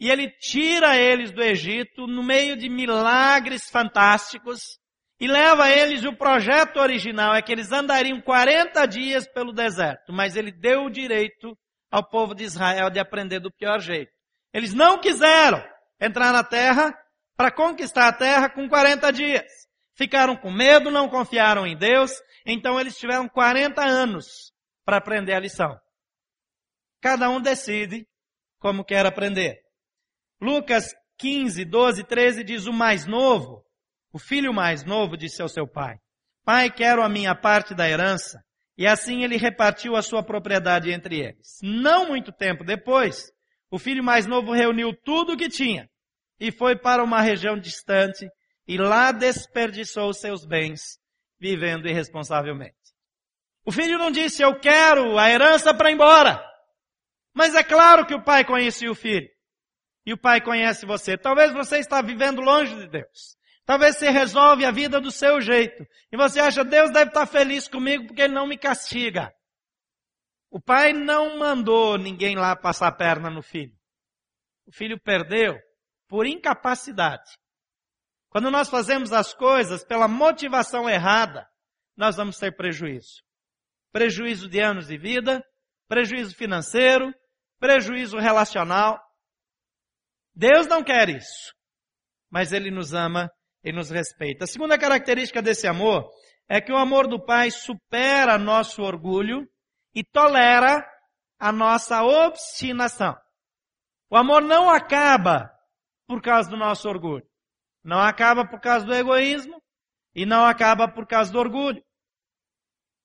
E 0.00 0.10
ele 0.10 0.28
tira 0.30 0.96
eles 0.96 1.30
do 1.30 1.42
Egito 1.42 2.08
no 2.08 2.24
meio 2.24 2.56
de 2.56 2.68
milagres 2.68 3.70
fantásticos 3.70 4.79
e 5.20 5.28
leva 5.28 5.70
eles, 5.70 6.02
o 6.04 6.16
projeto 6.16 6.78
original 6.78 7.34
é 7.34 7.42
que 7.42 7.52
eles 7.52 7.70
andariam 7.70 8.22
40 8.22 8.86
dias 8.86 9.28
pelo 9.28 9.52
deserto, 9.52 10.14
mas 10.14 10.34
ele 10.34 10.50
deu 10.50 10.84
o 10.84 10.90
direito 10.90 11.54
ao 11.90 12.02
povo 12.08 12.34
de 12.34 12.44
Israel 12.44 12.88
de 12.88 12.98
aprender 12.98 13.38
do 13.38 13.52
pior 13.52 13.80
jeito. 13.80 14.10
Eles 14.52 14.72
não 14.72 14.98
quiseram 14.98 15.62
entrar 16.00 16.32
na 16.32 16.42
terra 16.42 16.98
para 17.36 17.50
conquistar 17.50 18.08
a 18.08 18.12
terra 18.12 18.48
com 18.48 18.66
40 18.66 19.12
dias. 19.12 19.52
Ficaram 19.94 20.34
com 20.34 20.50
medo, 20.50 20.90
não 20.90 21.08
confiaram 21.08 21.66
em 21.66 21.76
Deus, 21.76 22.12
então 22.46 22.80
eles 22.80 22.96
tiveram 22.96 23.28
40 23.28 23.82
anos 23.84 24.54
para 24.86 24.96
aprender 24.96 25.34
a 25.34 25.40
lição. 25.40 25.78
Cada 27.02 27.28
um 27.28 27.40
decide 27.42 28.06
como 28.58 28.84
quer 28.84 29.04
aprender. 29.04 29.60
Lucas 30.40 30.94
15, 31.18 31.66
12, 31.66 32.04
13 32.04 32.42
diz 32.42 32.66
o 32.66 32.72
mais 32.72 33.06
novo, 33.06 33.62
o 34.12 34.18
filho 34.18 34.52
mais 34.52 34.84
novo 34.84 35.16
disse 35.16 35.40
ao 35.40 35.48
seu 35.48 35.66
pai, 35.66 35.96
pai, 36.44 36.70
quero 36.70 37.02
a 37.02 37.08
minha 37.08 37.34
parte 37.34 37.74
da 37.74 37.88
herança. 37.88 38.42
E 38.76 38.86
assim 38.86 39.22
ele 39.22 39.36
repartiu 39.36 39.94
a 39.94 40.02
sua 40.02 40.22
propriedade 40.22 40.90
entre 40.90 41.20
eles. 41.20 41.58
Não 41.62 42.08
muito 42.08 42.32
tempo 42.32 42.64
depois, 42.64 43.30
o 43.70 43.78
filho 43.78 44.02
mais 44.02 44.26
novo 44.26 44.52
reuniu 44.52 44.94
tudo 45.04 45.34
o 45.34 45.36
que 45.36 45.48
tinha 45.48 45.88
e 46.38 46.50
foi 46.50 46.74
para 46.76 47.04
uma 47.04 47.20
região 47.20 47.58
distante 47.58 48.26
e 48.66 48.78
lá 48.78 49.12
desperdiçou 49.12 50.14
seus 50.14 50.46
bens, 50.46 50.98
vivendo 51.38 51.86
irresponsavelmente. 51.88 52.74
O 53.64 53.70
filho 53.70 53.98
não 53.98 54.10
disse, 54.10 54.42
eu 54.42 54.58
quero 54.58 55.18
a 55.18 55.30
herança 55.30 55.74
para 55.74 55.90
ir 55.90 55.94
embora. 55.94 56.42
Mas 57.34 57.54
é 57.54 57.62
claro 57.62 58.06
que 58.06 58.14
o 58.14 58.24
pai 58.24 58.44
conhecia 58.44 58.90
o 58.90 58.94
filho 58.94 59.28
e 60.04 60.12
o 60.12 60.18
Pai 60.18 60.40
conhece 60.40 60.86
você. 60.86 61.16
Talvez 61.16 61.52
você 61.52 61.78
está 61.78 62.00
vivendo 62.02 62.40
longe 62.40 62.74
de 62.74 62.88
Deus. 62.88 63.36
Talvez 63.70 63.98
você 63.98 64.10
resolve 64.10 64.64
a 64.64 64.72
vida 64.72 65.00
do 65.00 65.12
seu 65.12 65.40
jeito. 65.40 65.86
E 66.10 66.16
você 66.16 66.40
acha, 66.40 66.64
Deus 66.64 66.90
deve 66.90 67.10
estar 67.10 67.24
feliz 67.24 67.68
comigo 67.68 68.08
porque 68.08 68.22
Ele 68.22 68.34
não 68.34 68.44
me 68.44 68.58
castiga. 68.58 69.32
O 70.50 70.60
pai 70.60 70.92
não 70.92 71.38
mandou 71.38 71.96
ninguém 71.96 72.34
lá 72.34 72.56
passar 72.56 72.88
a 72.88 72.92
perna 72.92 73.30
no 73.30 73.44
filho. 73.44 73.72
O 74.66 74.72
filho 74.72 75.00
perdeu 75.00 75.56
por 76.08 76.26
incapacidade. 76.26 77.30
Quando 78.28 78.50
nós 78.50 78.68
fazemos 78.68 79.12
as 79.12 79.32
coisas 79.32 79.84
pela 79.84 80.08
motivação 80.08 80.90
errada, 80.90 81.48
nós 81.96 82.16
vamos 82.16 82.38
ter 82.38 82.56
prejuízo. 82.56 83.22
Prejuízo 83.92 84.48
de 84.48 84.58
anos 84.58 84.88
de 84.88 84.98
vida, 84.98 85.46
prejuízo 85.86 86.34
financeiro, 86.34 87.14
prejuízo 87.60 88.18
relacional. 88.18 89.00
Deus 90.34 90.66
não 90.66 90.82
quer 90.82 91.08
isso. 91.08 91.54
Mas 92.28 92.52
Ele 92.52 92.72
nos 92.72 92.92
ama 92.92 93.30
e 93.62 93.72
nos 93.72 93.90
respeita. 93.90 94.44
A 94.44 94.46
segunda 94.46 94.78
característica 94.78 95.42
desse 95.42 95.66
amor 95.66 96.10
é 96.48 96.60
que 96.60 96.72
o 96.72 96.76
amor 96.76 97.06
do 97.06 97.24
Pai 97.24 97.50
supera 97.50 98.38
nosso 98.38 98.82
orgulho 98.82 99.48
e 99.94 100.02
tolera 100.02 100.86
a 101.38 101.52
nossa 101.52 102.02
obstinação. 102.02 103.16
O 104.10 104.16
amor 104.16 104.42
não 104.42 104.68
acaba 104.68 105.50
por 106.06 106.20
causa 106.20 106.50
do 106.50 106.56
nosso 106.56 106.88
orgulho. 106.88 107.24
Não 107.84 108.00
acaba 108.00 108.46
por 108.46 108.60
causa 108.60 108.84
do 108.84 108.94
egoísmo 108.94 109.62
e 110.14 110.26
não 110.26 110.44
acaba 110.44 110.88
por 110.88 111.06
causa 111.06 111.32
do 111.32 111.38
orgulho. 111.38 111.82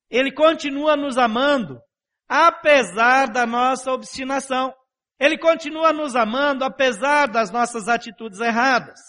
Ele 0.09 0.31
continua 0.31 0.95
nos 0.95 1.17
amando, 1.17 1.79
apesar 2.27 3.27
da 3.27 3.45
nossa 3.45 3.91
obstinação. 3.91 4.73
Ele 5.19 5.37
continua 5.37 5.93
nos 5.93 6.15
amando, 6.15 6.65
apesar 6.65 7.27
das 7.27 7.51
nossas 7.51 7.87
atitudes 7.87 8.39
erradas. 8.39 8.99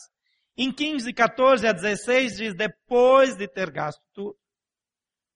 Em 0.57 0.73
15, 0.73 1.13
14 1.13 1.67
a 1.67 1.73
16 1.73 2.37
diz, 2.37 2.55
depois 2.55 3.37
de 3.37 3.47
ter 3.47 3.71
gasto 3.71 4.03
tudo, 4.15 4.37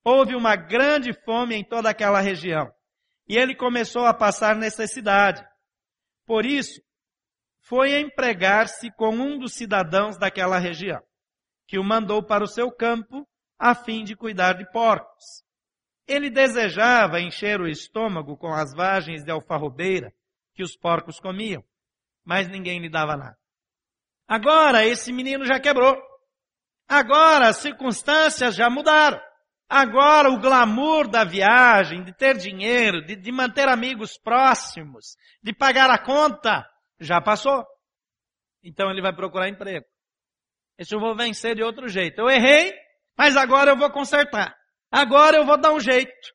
houve 0.03 0.35
uma 0.35 0.55
grande 0.55 1.13
fome 1.13 1.55
em 1.55 1.63
toda 1.63 1.89
aquela 1.89 2.19
região. 2.19 2.71
E 3.27 3.37
ele 3.37 3.55
começou 3.55 4.05
a 4.05 4.13
passar 4.13 4.55
necessidade. 4.55 5.45
Por 6.25 6.45
isso, 6.45 6.81
foi 7.61 7.99
empregar-se 7.99 8.91
com 8.91 9.15
um 9.15 9.37
dos 9.37 9.53
cidadãos 9.53 10.17
daquela 10.17 10.57
região, 10.57 11.01
que 11.67 11.77
o 11.77 11.83
mandou 11.83 12.25
para 12.25 12.43
o 12.43 12.47
seu 12.47 12.71
campo 12.71 13.27
a 13.59 13.75
fim 13.75 14.03
de 14.03 14.15
cuidar 14.15 14.53
de 14.53 14.69
porcos. 14.71 15.43
Ele 16.07 16.31
desejava 16.31 17.21
encher 17.21 17.61
o 17.61 17.67
estômago 17.67 18.35
com 18.35 18.51
as 18.51 18.73
vagens 18.73 19.23
de 19.23 19.31
alfarrobeira 19.31 20.11
que 20.55 20.63
os 20.63 20.75
porcos 20.75 21.19
comiam, 21.19 21.63
mas 22.25 22.49
ninguém 22.49 22.79
lhe 22.79 22.89
dava 22.89 23.15
nada. 23.15 23.40
Agora 24.31 24.85
esse 24.85 25.11
menino 25.11 25.43
já 25.43 25.59
quebrou. 25.59 26.01
Agora 26.87 27.49
as 27.49 27.57
circunstâncias 27.57 28.55
já 28.55 28.69
mudaram. 28.69 29.19
Agora 29.67 30.29
o 30.29 30.39
glamour 30.39 31.09
da 31.09 31.25
viagem, 31.25 32.01
de 32.01 32.15
ter 32.15 32.37
dinheiro, 32.37 33.05
de, 33.05 33.17
de 33.17 33.29
manter 33.29 33.67
amigos 33.67 34.17
próximos, 34.17 35.17
de 35.43 35.53
pagar 35.53 35.89
a 35.89 35.97
conta, 35.97 36.65
já 36.97 37.19
passou. 37.19 37.65
Então 38.63 38.89
ele 38.89 39.01
vai 39.01 39.13
procurar 39.13 39.49
emprego. 39.49 39.85
Esse 40.77 40.95
eu 40.95 40.99
vou 41.01 41.13
vencer 41.13 41.53
de 41.53 41.63
outro 41.63 41.89
jeito. 41.89 42.21
Eu 42.21 42.29
errei, 42.29 42.73
mas 43.17 43.35
agora 43.35 43.71
eu 43.71 43.77
vou 43.77 43.91
consertar. 43.91 44.55
Agora 44.89 45.35
eu 45.35 45.45
vou 45.45 45.59
dar 45.59 45.73
um 45.73 45.79
jeito. 45.81 46.33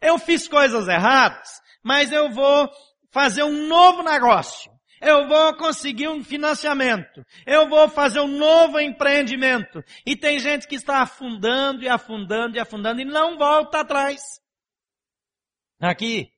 Eu 0.00 0.18
fiz 0.18 0.48
coisas 0.48 0.88
erradas, 0.88 1.60
mas 1.84 2.10
eu 2.10 2.30
vou 2.30 2.70
fazer 3.12 3.42
um 3.42 3.66
novo 3.68 4.02
negócio. 4.02 4.77
Eu 5.00 5.28
vou 5.28 5.56
conseguir 5.56 6.08
um 6.08 6.22
financiamento. 6.22 7.24
Eu 7.46 7.68
vou 7.68 7.88
fazer 7.88 8.20
um 8.20 8.28
novo 8.28 8.80
empreendimento. 8.80 9.82
E 10.04 10.16
tem 10.16 10.38
gente 10.38 10.66
que 10.66 10.74
está 10.74 11.02
afundando 11.02 11.82
e 11.82 11.88
afundando 11.88 12.56
e 12.56 12.60
afundando 12.60 13.00
e 13.00 13.04
não 13.04 13.38
volta 13.38 13.80
atrás. 13.80 14.20
Aqui, 15.80 16.30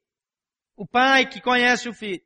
o 0.77 0.87
pai 0.87 1.27
que 1.27 1.41
conhece 1.41 1.89
o 1.89 1.95
filho. 1.95 2.23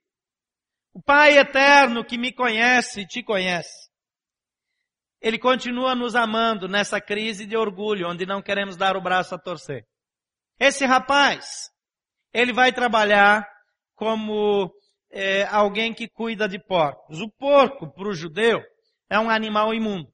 O 0.92 1.02
pai 1.02 1.38
eterno 1.38 2.04
que 2.04 2.16
me 2.16 2.32
conhece 2.32 3.00
e 3.00 3.06
te 3.06 3.22
conhece. 3.22 3.90
Ele 5.20 5.38
continua 5.38 5.94
nos 5.94 6.14
amando 6.14 6.68
nessa 6.68 7.00
crise 7.00 7.46
de 7.46 7.56
orgulho, 7.56 8.08
onde 8.08 8.26
não 8.26 8.42
queremos 8.42 8.76
dar 8.76 8.96
o 8.96 9.00
braço 9.00 9.34
a 9.34 9.38
torcer. 9.38 9.86
Esse 10.58 10.84
rapaz, 10.84 11.70
ele 12.32 12.52
vai 12.52 12.72
trabalhar 12.72 13.44
como 13.96 14.70
é, 15.14 15.44
alguém 15.44 15.94
que 15.94 16.08
cuida 16.08 16.48
de 16.48 16.58
porcos. 16.58 17.20
O 17.20 17.30
porco, 17.30 17.88
para 17.92 18.08
o 18.08 18.14
judeu, 18.14 18.60
é 19.08 19.18
um 19.18 19.30
animal 19.30 19.72
imundo. 19.72 20.12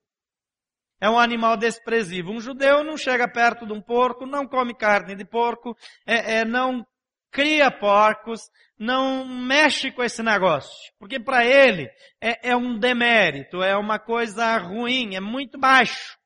É 1.01 1.09
um 1.09 1.19
animal 1.19 1.57
desprezível. 1.57 2.31
Um 2.31 2.41
judeu 2.41 2.85
não 2.85 2.99
chega 2.99 3.27
perto 3.27 3.67
de 3.67 3.73
um 3.73 3.81
porco, 3.81 4.27
não 4.27 4.47
come 4.47 4.75
carne 4.75 5.17
de 5.17 5.25
porco, 5.25 5.75
é, 6.07 6.41
é, 6.41 6.45
não 6.45 6.87
cria 7.31 7.71
porcos, 7.71 8.43
não 8.79 9.27
mexe 9.27 9.91
com 9.91 10.03
esse 10.03 10.23
negócio. 10.23 10.93
Porque 10.99 11.19
para 11.19 11.47
ele 11.47 11.89
é, 12.21 12.51
é 12.51 12.57
um 12.57 12.79
demérito, 12.79 13.63
é 13.63 13.75
uma 13.77 13.99
coisa 13.99 14.59
ruim, 14.59 15.15
é 15.15 15.21
muito 15.21 15.59
baixo. 15.59 16.19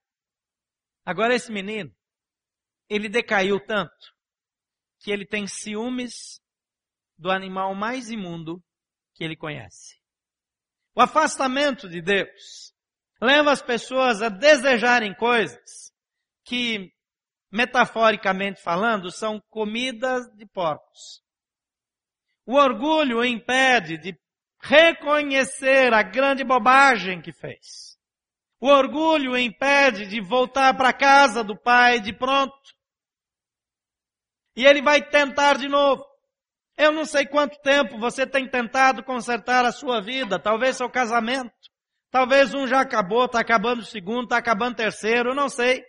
Agora 1.07 1.35
esse 1.35 1.53
menino, 1.53 1.95
ele 2.89 3.09
decaiu 3.09 3.61
tanto 3.61 4.13
que 4.99 5.13
ele 5.13 5.25
tem 5.25 5.47
ciúmes 5.47 6.41
do 7.17 7.31
animal 7.31 7.75
mais 7.75 8.11
imundo 8.11 8.63
que 9.15 9.25
ele 9.25 9.37
conhece. 9.37 9.97
O 10.95 11.01
afastamento 11.01 11.89
de 11.89 12.01
Deus 12.01 12.73
leva 13.21 13.53
as 13.53 13.63
pessoas 13.63 14.23
a 14.23 14.29
desejarem 14.29 15.15
coisas 15.15 15.93
que, 16.45 16.93
metaforicamente 17.51 18.61
falando, 18.63 19.11
são 19.11 19.41
comidas 19.51 20.27
de 20.37 20.47
porcos. 20.47 21.23
O 22.47 22.55
orgulho 22.55 23.19
o 23.19 23.25
impede 23.25 23.97
de 23.99 24.19
reconhecer 24.61 25.93
a 25.93 26.03
grande 26.03 26.45
bobagem 26.45 27.21
que 27.21 27.33
fez. 27.33 27.99
O 28.61 28.69
orgulho 28.69 29.33
o 29.33 29.39
impede 29.39 30.07
de 30.07 30.21
voltar 30.21 30.77
para 30.77 30.91
a 30.91 30.97
casa 30.97 31.43
do 31.43 31.57
pai 31.57 32.01
de 32.01 32.13
pronto. 32.13 32.55
E 34.57 34.65
ele 34.65 34.81
vai 34.81 35.03
tentar 35.03 35.59
de 35.59 35.69
novo. 35.69 36.05
Eu 36.77 36.93
não 36.93 37.05
sei 37.05 37.27
quanto 37.27 37.61
tempo 37.61 37.99
você 37.99 38.27
tem 38.27 38.49
tentado 38.49 39.05
consertar 39.05 39.65
a 39.65 39.73
sua 39.73 40.01
vida, 40.01 40.39
talvez 40.39 40.77
seu 40.77 40.91
casamento. 40.91 41.53
Talvez 42.11 42.55
um 42.55 42.67
já 42.67 42.81
acabou, 42.81 43.25
está 43.25 43.41
acabando 43.41 43.81
o 43.81 43.85
segundo, 43.85 44.25
está 44.25 44.39
acabando 44.39 44.75
o 44.75 44.77
terceiro, 44.77 45.35
não 45.35 45.49
sei. 45.49 45.85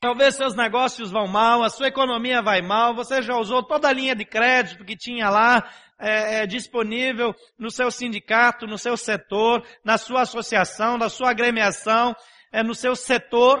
Talvez 0.00 0.36
seus 0.36 0.54
negócios 0.54 1.10
vão 1.10 1.26
mal, 1.26 1.62
a 1.64 1.70
sua 1.70 1.88
economia 1.88 2.40
vai 2.40 2.62
mal, 2.62 2.94
você 2.94 3.20
já 3.20 3.36
usou 3.36 3.64
toda 3.64 3.88
a 3.88 3.92
linha 3.92 4.14
de 4.14 4.24
crédito 4.24 4.84
que 4.84 4.96
tinha 4.96 5.28
lá 5.28 5.68
é, 5.98 6.42
é, 6.42 6.46
disponível 6.46 7.34
no 7.58 7.70
seu 7.70 7.90
sindicato, 7.90 8.66
no 8.66 8.78
seu 8.78 8.96
setor, 8.96 9.66
na 9.84 9.98
sua 9.98 10.22
associação, 10.22 10.96
na 10.96 11.08
sua 11.08 11.30
agremiação, 11.30 12.14
é, 12.52 12.62
no 12.62 12.74
seu 12.74 12.94
setor. 12.94 13.60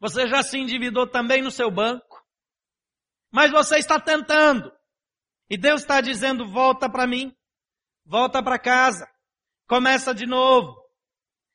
Você 0.00 0.26
já 0.26 0.42
se 0.42 0.58
endividou 0.58 1.06
também 1.06 1.42
no 1.42 1.50
seu 1.50 1.70
banco. 1.70 2.09
Mas 3.30 3.50
você 3.50 3.78
está 3.78 4.00
tentando. 4.00 4.72
E 5.48 5.56
Deus 5.56 5.82
está 5.82 6.00
dizendo, 6.00 6.50
volta 6.50 6.88
para 6.88 7.06
mim. 7.06 7.34
Volta 8.04 8.42
para 8.42 8.58
casa. 8.58 9.08
Começa 9.66 10.14
de 10.14 10.26
novo. 10.26 10.80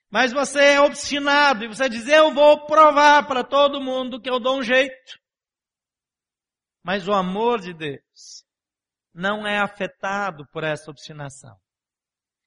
Mas 0.10 0.32
você 0.32 0.74
é 0.74 0.82
obstinado 0.82 1.66
e 1.66 1.68
você 1.68 1.90
diz, 1.90 2.08
eu 2.08 2.34
vou 2.34 2.66
provar 2.66 3.28
para 3.28 3.44
todo 3.44 3.82
mundo 3.82 4.22
que 4.22 4.30
eu 4.30 4.40
dou 4.40 4.60
um 4.60 4.64
jeito. 4.64 5.20
Mas 6.84 7.08
o 7.08 7.14
amor 7.14 7.60
de 7.60 7.74
Deus 7.74 8.46
não 9.14 9.46
é 9.46 9.60
afetado 9.60 10.48
por 10.48 10.64
essa 10.64 10.92
obstinação. 10.92 11.60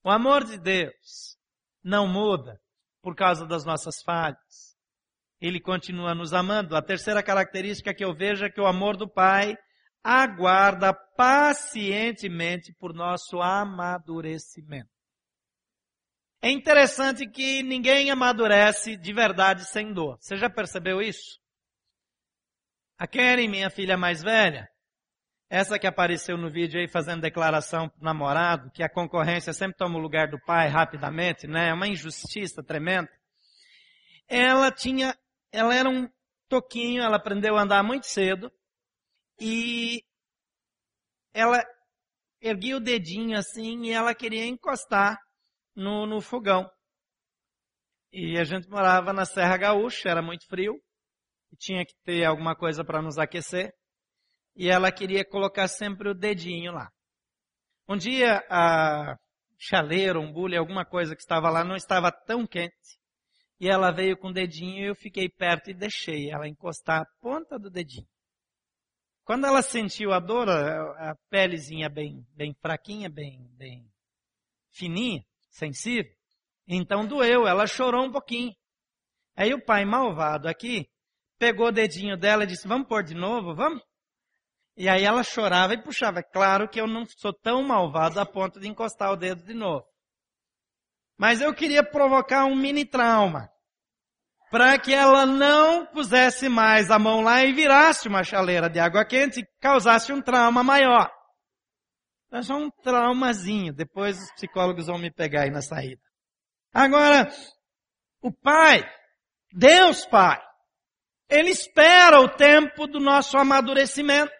O 0.02 0.10
amor 0.10 0.44
de 0.44 0.58
Deus 0.58 1.36
não 1.82 2.06
muda 2.06 2.60
por 3.02 3.14
causa 3.14 3.44
das 3.46 3.64
nossas 3.64 4.02
falhas 4.02 4.77
ele 5.40 5.60
continua 5.60 6.14
nos 6.14 6.32
amando. 6.32 6.76
A 6.76 6.82
terceira 6.82 7.22
característica 7.22 7.94
que 7.94 8.04
eu 8.04 8.14
vejo 8.14 8.44
é 8.44 8.50
que 8.50 8.60
o 8.60 8.66
amor 8.66 8.96
do 8.96 9.08
Pai 9.08 9.56
aguarda 10.02 10.92
pacientemente 10.92 12.72
por 12.78 12.94
nosso 12.94 13.40
amadurecimento. 13.40 14.88
É 16.40 16.50
interessante 16.50 17.28
que 17.28 17.62
ninguém 17.62 18.10
amadurece 18.10 18.96
de 18.96 19.12
verdade 19.12 19.64
sem 19.64 19.92
dor. 19.92 20.16
Você 20.20 20.36
já 20.36 20.48
percebeu 20.48 21.02
isso? 21.02 21.40
A 22.96 23.06
Karen, 23.06 23.48
minha 23.48 23.70
filha 23.70 23.96
mais 23.96 24.22
velha, 24.22 24.68
essa 25.50 25.78
que 25.78 25.86
apareceu 25.86 26.36
no 26.36 26.50
vídeo 26.50 26.78
aí 26.78 26.86
fazendo 26.86 27.22
declaração 27.22 27.88
pro 27.88 28.04
namorado, 28.04 28.70
que 28.70 28.82
a 28.82 28.88
concorrência 28.88 29.52
sempre 29.52 29.76
toma 29.76 29.98
o 29.98 30.02
lugar 30.02 30.28
do 30.28 30.38
pai 30.44 30.68
rapidamente, 30.68 31.46
né? 31.46 31.70
É 31.70 31.74
uma 31.74 31.88
injustiça 31.88 32.62
tremenda. 32.62 33.08
Ela 34.28 34.70
tinha 34.70 35.16
ela 35.52 35.74
era 35.74 35.88
um 35.88 36.08
toquinho, 36.48 37.02
ela 37.02 37.16
aprendeu 37.16 37.56
a 37.56 37.62
andar 37.62 37.82
muito 37.82 38.06
cedo 38.06 38.50
e 39.40 40.02
ela 41.32 41.62
erguia 42.40 42.76
o 42.76 42.80
dedinho 42.80 43.36
assim 43.36 43.84
e 43.84 43.92
ela 43.92 44.14
queria 44.14 44.46
encostar 44.46 45.18
no, 45.74 46.06
no 46.06 46.20
fogão. 46.20 46.68
E 48.12 48.38
a 48.38 48.44
gente 48.44 48.68
morava 48.68 49.12
na 49.12 49.24
Serra 49.24 49.56
Gaúcha, 49.56 50.08
era 50.08 50.22
muito 50.22 50.46
frio, 50.46 50.74
e 51.52 51.56
tinha 51.56 51.84
que 51.84 51.94
ter 52.04 52.24
alguma 52.24 52.56
coisa 52.56 52.82
para 52.82 53.02
nos 53.02 53.18
aquecer, 53.18 53.72
e 54.56 54.68
ela 54.68 54.90
queria 54.90 55.24
colocar 55.24 55.68
sempre 55.68 56.08
o 56.08 56.14
dedinho 56.14 56.72
lá. 56.72 56.90
Um 57.86 57.96
dia 57.96 58.42
a 58.50 59.16
chaleira, 59.58 60.18
um 60.18 60.32
bule, 60.32 60.56
alguma 60.56 60.84
coisa 60.84 61.14
que 61.14 61.20
estava 61.20 61.50
lá 61.50 61.64
não 61.64 61.76
estava 61.76 62.10
tão 62.10 62.46
quente, 62.46 62.98
e 63.60 63.68
ela 63.68 63.90
veio 63.90 64.16
com 64.16 64.28
o 64.28 64.32
dedinho 64.32 64.78
e 64.78 64.88
eu 64.88 64.94
fiquei 64.94 65.28
perto 65.28 65.70
e 65.70 65.74
deixei 65.74 66.30
ela 66.30 66.48
encostar 66.48 67.02
a 67.02 67.06
ponta 67.20 67.58
do 67.58 67.70
dedinho. 67.70 68.06
Quando 69.24 69.46
ela 69.46 69.62
sentiu 69.62 70.12
a 70.12 70.20
dor, 70.20 70.48
a, 70.48 71.10
a 71.10 71.16
pelezinha 71.28 71.88
bem, 71.88 72.26
bem 72.34 72.54
fraquinha, 72.62 73.10
bem, 73.10 73.46
bem 73.56 73.86
fininha, 74.70 75.22
sensível, 75.50 76.12
então 76.66 77.06
doeu, 77.06 77.46
ela 77.46 77.66
chorou 77.66 78.04
um 78.04 78.12
pouquinho. 78.12 78.54
Aí 79.36 79.52
o 79.52 79.64
pai 79.64 79.84
malvado 79.84 80.48
aqui 80.48 80.88
pegou 81.38 81.68
o 81.68 81.72
dedinho 81.72 82.16
dela 82.16 82.44
e 82.44 82.46
disse: 82.46 82.66
Vamos 82.66 82.88
pôr 82.88 83.02
de 83.02 83.14
novo, 83.14 83.54
vamos? 83.54 83.82
E 84.76 84.88
aí 84.88 85.04
ela 85.04 85.24
chorava 85.24 85.74
e 85.74 85.82
puxava. 85.82 86.22
Claro 86.22 86.68
que 86.68 86.80
eu 86.80 86.86
não 86.86 87.04
sou 87.06 87.32
tão 87.32 87.62
malvado 87.62 88.20
a 88.20 88.26
ponto 88.26 88.60
de 88.60 88.68
encostar 88.68 89.12
o 89.12 89.16
dedo 89.16 89.42
de 89.42 89.54
novo. 89.54 89.84
Mas 91.18 91.40
eu 91.40 91.52
queria 91.52 91.82
provocar 91.82 92.44
um 92.44 92.54
mini 92.54 92.84
trauma. 92.84 93.50
para 94.50 94.78
que 94.78 94.94
ela 94.94 95.26
não 95.26 95.84
pusesse 95.84 96.48
mais 96.48 96.90
a 96.90 96.98
mão 96.98 97.20
lá 97.20 97.44
e 97.44 97.52
virasse 97.52 98.08
uma 98.08 98.24
chaleira 98.24 98.70
de 98.70 98.80
água 98.80 99.04
quente 99.04 99.40
e 99.40 99.46
causasse 99.60 100.10
um 100.10 100.22
trauma 100.22 100.62
maior. 100.62 101.10
É 102.32 102.40
só 102.40 102.54
um 102.54 102.70
traumazinho. 102.70 103.74
Depois 103.74 104.16
os 104.16 104.32
psicólogos 104.32 104.86
vão 104.86 104.96
me 104.98 105.10
pegar 105.10 105.42
aí 105.42 105.50
na 105.50 105.60
saída. 105.60 106.00
Agora, 106.72 107.28
o 108.22 108.32
pai, 108.32 108.82
Deus 109.52 110.06
Pai, 110.06 110.40
ele 111.28 111.50
espera 111.50 112.20
o 112.20 112.28
tempo 112.28 112.86
do 112.86 113.00
nosso 113.00 113.36
amadurecimento. 113.36 114.32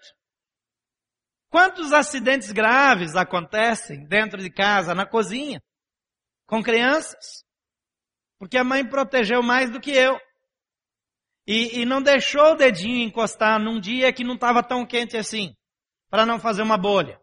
Quantos 1.51 1.93
acidentes 1.93 2.51
graves 2.51 3.14
acontecem 3.14 4.07
dentro 4.07 4.38
de 4.38 4.51
casa, 4.51 4.95
na 4.95 5.07
cozinha, 5.07 5.61
com 6.48 6.62
crianças? 6.62 7.44
Porque 8.38 8.56
a 8.56 8.64
mãe 8.64 8.84
protegeu 8.84 9.42
mais 9.42 9.70
do 9.70 9.80
que 9.80 9.92
eu. 9.92 10.18
E, 11.46 11.80
e 11.80 11.87
não 11.87 12.02
deixou 12.02 12.52
o 12.52 12.56
dedinho 12.56 13.06
encostar 13.06 13.61
num 13.61 13.78
dia 13.78 14.12
que 14.12 14.24
não 14.24 14.34
estava 14.34 14.62
tão 14.62 14.84
quente 14.84 15.16
assim, 15.16 15.54
para 16.11 16.26
não 16.26 16.40
fazer 16.40 16.62
uma 16.62 16.76
bolha. 16.76 17.20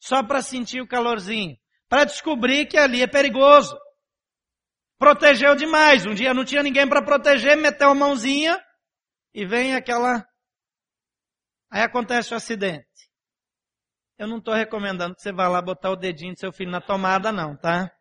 Só 0.00 0.22
para 0.22 0.42
sentir 0.42 0.80
o 0.80 0.86
calorzinho. 0.86 1.56
Para 1.88 2.04
descobrir 2.04 2.66
que 2.66 2.76
ali 2.76 3.02
é 3.02 3.06
perigoso. 3.06 3.76
Protegeu 4.98 5.54
demais. 5.54 6.04
Um 6.04 6.14
dia 6.14 6.34
não 6.34 6.44
tinha 6.44 6.62
ninguém 6.62 6.88
para 6.88 7.04
proteger, 7.04 7.56
meteu 7.56 7.90
a 7.90 7.94
mãozinha 7.94 8.62
e 9.32 9.46
vem 9.46 9.74
aquela. 9.74 10.26
Aí 11.70 11.82
acontece 11.82 12.32
o 12.32 12.36
acidente. 12.36 12.86
Eu 14.16 14.26
não 14.26 14.38
estou 14.38 14.54
recomendando 14.54 15.14
que 15.14 15.22
você 15.22 15.32
vá 15.32 15.48
lá 15.48 15.62
botar 15.62 15.90
o 15.90 15.96
dedinho 15.96 16.34
do 16.34 16.40
seu 16.40 16.52
filho 16.52 16.70
na 16.70 16.80
tomada, 16.80 17.30
não, 17.30 17.56
tá? 17.56 17.92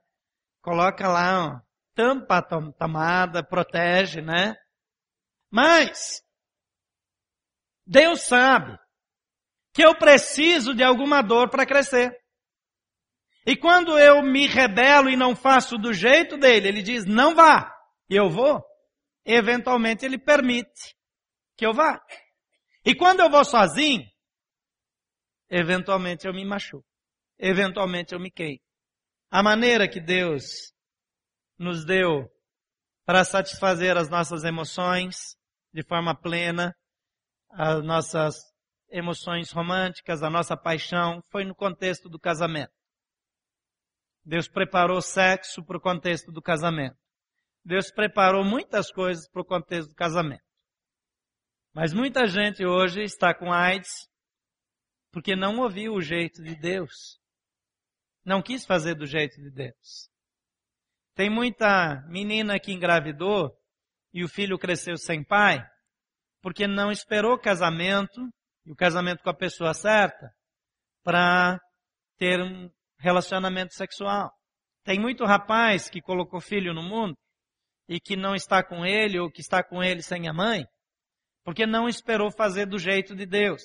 Coloca 0.67 1.08
lá, 1.08 1.63
tampa 1.95 2.39
a 2.39 2.41
tomada, 2.41 3.41
protege, 3.41 4.21
né? 4.21 4.53
Mas, 5.49 6.21
Deus 7.86 8.23
sabe 8.23 8.77
que 9.73 9.82
eu 9.82 9.97
preciso 9.97 10.75
de 10.75 10.84
alguma 10.84 11.21
dor 11.21 11.49
para 11.49 11.65
crescer. 11.65 12.12
E 13.45 13.56
quando 13.56 13.97
eu 13.97 14.21
me 14.21 14.45
rebelo 14.45 15.10
e 15.10 15.15
não 15.15 15.38
faço 15.38 15.77
do 15.77 15.93
jeito 15.93 16.36
dele, 16.38 16.67
ele 16.67 16.82
diz, 16.82 17.06
não 17.06 17.34
vá. 17.34 17.73
E 18.10 18.17
eu 18.17 18.30
vou. 18.30 18.62
Eventualmente 19.23 20.03
ele 20.03 20.19
permite 20.19 20.97
que 21.56 21.65
eu 21.65 21.73
vá. 21.73 21.97
E 22.84 22.93
quando 22.93 23.21
eu 23.21 23.30
vou 23.30 23.45
sozinho, 23.45 24.06
eventualmente 25.49 26.27
eu 26.27 26.34
me 26.34 26.43
machuco. 26.43 26.86
Eventualmente 27.39 28.13
eu 28.13 28.19
me 28.19 28.30
queimo. 28.30 28.66
A 29.29 29.43
maneira 29.43 29.89
que 29.89 29.99
Deus 29.99 30.73
nos 31.57 31.85
deu 31.85 32.29
para 33.05 33.25
satisfazer 33.25 33.97
as 33.97 34.09
nossas 34.09 34.43
emoções 34.43 35.35
de 35.73 35.83
forma 35.83 36.15
plena, 36.15 36.73
as 37.49 37.83
nossas 37.83 38.35
emoções 38.89 39.51
românticas, 39.51 40.23
a 40.23 40.29
nossa 40.29 40.55
paixão, 40.55 41.21
foi 41.29 41.43
no 41.43 41.53
contexto 41.53 42.09
do 42.09 42.19
casamento. 42.19 42.71
Deus 44.23 44.47
preparou 44.47 45.01
sexo 45.01 45.63
para 45.63 45.77
o 45.77 45.81
contexto 45.81 46.31
do 46.31 46.41
casamento. 46.41 46.97
Deus 47.63 47.91
preparou 47.91 48.45
muitas 48.45 48.91
coisas 48.91 49.29
para 49.29 49.41
o 49.41 49.45
contexto 49.45 49.89
do 49.89 49.95
casamento. 49.95 50.43
Mas 51.73 51.93
muita 51.93 52.27
gente 52.27 52.65
hoje 52.65 53.03
está 53.03 53.33
com 53.33 53.51
AIDS 53.51 54.09
porque 55.11 55.35
não 55.35 55.59
ouviu 55.59 55.93
o 55.93 56.01
jeito 56.01 56.41
de 56.41 56.55
Deus. 56.55 57.16
Não 58.27 58.41
quis 58.41 58.65
fazer 58.65 58.93
do 58.93 59.05
jeito 59.05 59.41
de 59.41 59.49
Deus. 59.49 60.09
Tem 61.15 61.29
muita 61.29 62.03
menina 62.09 62.59
que 62.59 62.73
engravidou 62.73 63.57
e 64.13 64.21
o 64.21 64.27
filho 64.27 64.59
cresceu 64.59 64.97
sem 64.97 65.23
pai, 65.23 65.65
porque 66.41 66.67
não 66.67 66.91
esperou 66.91 67.39
casamento, 67.39 68.19
e 68.65 68.71
o 68.73 68.75
casamento 68.75 69.23
com 69.23 69.29
a 69.29 69.33
pessoa 69.33 69.73
certa, 69.73 70.29
para 71.05 71.57
ter 72.17 72.41
um 72.41 72.69
relacionamento 72.99 73.73
sexual. 73.73 74.29
Tem 74.83 74.99
muito 74.99 75.23
rapaz 75.23 75.89
que 75.89 76.01
colocou 76.01 76.41
filho 76.41 76.73
no 76.73 76.83
mundo 76.83 77.15
e 77.87 77.97
que 77.97 78.17
não 78.17 78.35
está 78.35 78.61
com 78.61 78.85
ele 78.85 79.17
ou 79.17 79.31
que 79.31 79.39
está 79.39 79.63
com 79.63 79.81
ele 79.81 80.01
sem 80.01 80.27
a 80.27 80.33
mãe, 80.33 80.65
porque 81.45 81.65
não 81.65 81.87
esperou 81.87 82.29
fazer 82.29 82.65
do 82.65 82.77
jeito 82.77 83.15
de 83.15 83.25
Deus. 83.25 83.61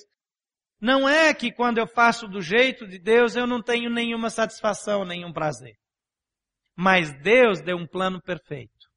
Não 0.83 1.09
é 1.09 1.33
que 1.33 1.53
quando 1.53 1.79
eu 1.79 1.87
faço 1.87 2.27
do 2.27 2.43
jeito 2.43 2.89
de 2.89 2.99
Deus 2.99 3.37
eu 3.37 3.47
não 3.47 3.63
tenho 3.63 3.89
nenhuma 3.89 4.29
satisfação, 4.29 5.05
nenhum 5.05 5.33
prazer. 5.33 5.77
Mas 6.75 7.13
Deus 7.23 7.61
deu 7.61 7.77
um 7.77 7.87
plano 7.87 8.21
perfeito. 8.21 8.91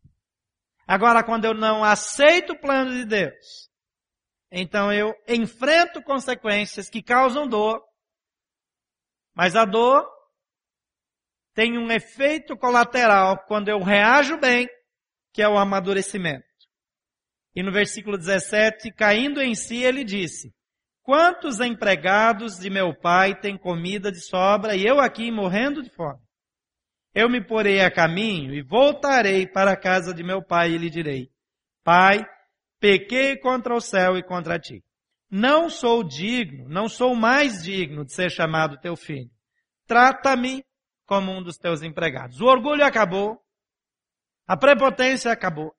Agora, 0.88 1.24
quando 1.24 1.46
eu 1.46 1.54
não 1.54 1.84
aceito 1.84 2.54
o 2.54 2.60
plano 2.60 2.92
de 2.92 3.06
Deus, 3.06 3.70
então 4.52 4.92
eu 4.92 5.14
enfrento 5.28 6.02
consequências 6.02 6.90
que 6.90 7.04
causam 7.04 7.48
dor, 7.48 7.80
mas 9.36 9.56
a 9.56 9.64
dor 9.64 10.10
tem 11.54 11.78
um 11.78 11.92
efeito 11.92 12.58
colateral 12.58 13.46
quando 13.46 13.70
eu 13.70 13.80
reajo 13.80 14.40
bem, 14.40 14.68
que 15.32 15.42
é 15.44 15.48
o 15.48 15.58
amadurecimento. 15.58 16.44
E 17.54 17.62
no 17.62 17.72
versículo 17.72 18.18
17, 18.18 18.92
caindo 18.92 19.40
em 19.40 19.54
si, 19.54 19.84
ele 19.84 20.04
disse, 20.04 20.55
quantos 21.06 21.60
empregados 21.60 22.58
de 22.58 22.70
meu 22.70 22.94
pai 22.94 23.40
têm 23.40 23.56
comida 23.58 24.12
de 24.12 24.20
sobra 24.20 24.76
e 24.76 24.84
eu 24.84 25.00
aqui 25.00 25.32
morrendo 25.32 25.84
de 25.84 25.90
fome? 25.92 26.20
Eu 27.14 27.30
me 27.30 27.46
porei 27.46 27.80
a 27.80 27.92
caminho 27.92 28.54
e 28.54 28.62
voltarei 28.62 29.48
para 29.48 29.72
a 29.72 29.80
casa 29.80 30.14
de 30.14 30.24
meu 30.24 30.44
pai 30.44 30.72
e 30.72 30.78
lhe 30.78 30.90
direi, 30.90 31.30
Pai, 31.84 32.26
pequei 32.80 33.38
contra 33.38 33.76
o 33.76 33.80
céu 33.80 34.18
e 34.18 34.24
contra 34.24 34.60
ti. 34.60 34.84
Não 35.30 35.70
sou 35.70 36.04
digno, 36.04 36.68
não 36.68 36.90
sou 36.90 37.16
mais 37.16 37.64
digno 37.64 38.04
de 38.04 38.12
ser 38.12 38.32
chamado 38.32 38.80
teu 38.80 38.96
filho. 38.96 39.30
Trata-me 39.86 40.66
como 41.06 41.32
um 41.32 41.44
dos 41.44 41.58
teus 41.58 41.84
empregados. 41.84 42.42
O 42.42 42.46
orgulho 42.46 42.84
acabou. 42.84 43.40
A 44.48 44.58
prepotência 44.58 45.32
acabou. 45.32 45.74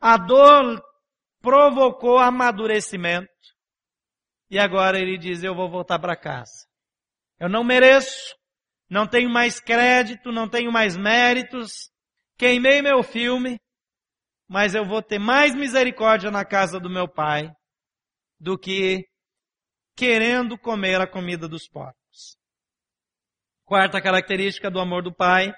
A 0.00 0.16
dor 0.16 0.82
provocou 1.40 2.18
amadurecimento. 2.18 3.30
E 4.50 4.58
agora 4.58 4.98
ele 4.98 5.18
diz, 5.18 5.42
eu 5.42 5.54
vou 5.54 5.70
voltar 5.70 5.98
para 5.98 6.16
casa. 6.16 6.66
Eu 7.38 7.48
não 7.48 7.64
mereço, 7.64 8.34
não 8.88 9.06
tenho 9.06 9.28
mais 9.28 9.60
crédito, 9.60 10.30
não 10.30 10.48
tenho 10.48 10.70
mais 10.70 10.96
méritos, 10.96 11.90
queimei 12.38 12.80
meu 12.80 13.02
filme, 13.02 13.58
mas 14.48 14.74
eu 14.74 14.84
vou 14.84 15.02
ter 15.02 15.18
mais 15.18 15.54
misericórdia 15.54 16.30
na 16.30 16.44
casa 16.44 16.78
do 16.78 16.88
meu 16.88 17.08
pai 17.08 17.50
do 18.38 18.56
que 18.58 19.04
querendo 19.96 20.58
comer 20.58 21.00
a 21.00 21.06
comida 21.06 21.48
dos 21.48 21.68
porcos. 21.68 22.36
Quarta 23.64 24.00
característica 24.00 24.70
do 24.70 24.78
amor 24.78 25.02
do 25.02 25.12
pai 25.12 25.52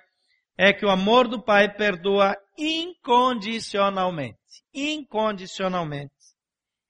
é 0.57 0.73
que 0.73 0.87
o 0.87 0.91
amor 0.91 1.29
do 1.29 1.43
pai 1.43 1.73
perdoa 1.73 2.35
incondicionalmente. 2.57 4.39
Incondicionalmente. 4.73 6.15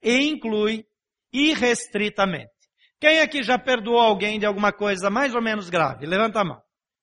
E 0.01 0.29
inclui 0.29 0.85
irrestritamente. 1.31 2.51
Quem 2.99 3.21
aqui 3.21 3.43
já 3.43 3.57
perdoou 3.57 3.99
alguém 3.99 4.39
de 4.39 4.45
alguma 4.45 4.73
coisa 4.73 5.09
mais 5.09 5.33
ou 5.33 5.41
menos 5.41 5.69
grave? 5.69 6.05
Levanta 6.05 6.41
a 6.41 6.45
mão. 6.45 6.61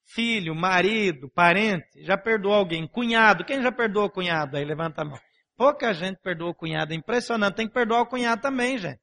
Filho, 0.08 0.54
marido, 0.54 1.28
parente, 1.30 2.04
já 2.04 2.16
perdoou 2.16 2.54
alguém? 2.54 2.86
Cunhado, 2.86 3.44
quem 3.44 3.62
já 3.62 3.72
perdoou 3.72 4.10
cunhado? 4.10 4.56
Aí 4.56 4.64
levanta 4.64 5.02
a 5.02 5.04
mão. 5.04 5.18
Pouca 5.56 5.92
gente 5.94 6.20
perdoou 6.20 6.54
cunhado, 6.54 6.92
é 6.92 6.96
impressionante. 6.96 7.56
Tem 7.56 7.66
que 7.66 7.74
perdoar 7.74 8.02
o 8.02 8.06
cunhado 8.06 8.42
também, 8.42 8.78
gente. 8.78 9.02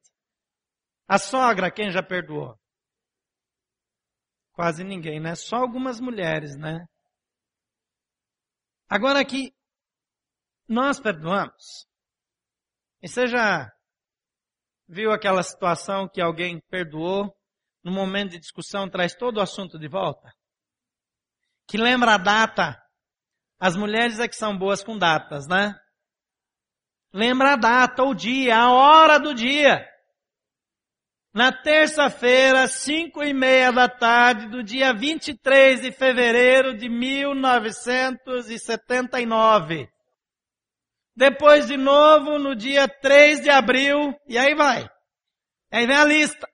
A 1.06 1.18
sogra, 1.18 1.70
quem 1.70 1.90
já 1.90 2.02
perdoou? 2.02 2.56
Quase 4.52 4.84
ninguém, 4.84 5.20
né? 5.20 5.34
Só 5.34 5.56
algumas 5.56 6.00
mulheres, 6.00 6.56
né? 6.56 6.86
Agora 8.88 9.20
aqui, 9.20 9.52
nós 10.68 11.00
perdoamos. 11.00 11.86
E 13.02 13.08
já 13.26 13.70
Viu 14.86 15.12
aquela 15.12 15.42
situação 15.42 16.08
que 16.08 16.20
alguém 16.20 16.60
perdoou, 16.70 17.34
no 17.82 17.90
momento 17.90 18.32
de 18.32 18.38
discussão 18.38 18.86
traz 18.88 19.14
todo 19.14 19.38
o 19.38 19.42
assunto 19.42 19.78
de 19.78 19.88
volta? 19.88 20.30
Que 21.66 21.78
lembra 21.78 22.14
a 22.14 22.18
data. 22.18 22.78
As 23.58 23.76
mulheres 23.76 24.18
é 24.18 24.28
que 24.28 24.36
são 24.36 24.54
boas 24.56 24.84
com 24.84 24.98
datas, 24.98 25.48
né? 25.48 25.74
Lembra 27.12 27.52
a 27.52 27.56
data, 27.56 28.02
o 28.02 28.12
dia, 28.12 28.58
a 28.58 28.72
hora 28.72 29.18
do 29.18 29.32
dia. 29.34 29.88
Na 31.32 31.50
terça-feira, 31.50 32.68
cinco 32.68 33.22
e 33.22 33.32
meia 33.32 33.72
da 33.72 33.88
tarde, 33.88 34.48
do 34.48 34.62
dia 34.62 34.92
23 34.92 35.80
de 35.80 35.90
fevereiro 35.92 36.76
de 36.76 36.86
1979. 36.88 39.88
Depois 41.16 41.66
de 41.66 41.76
novo 41.76 42.38
no 42.38 42.56
dia 42.56 42.88
3 42.88 43.42
de 43.42 43.50
abril, 43.50 44.14
e 44.26 44.36
aí 44.36 44.54
vai. 44.54 44.88
Aí 45.72 45.86
vem 45.86 45.96
a 45.96 46.04
lista. 46.04 46.48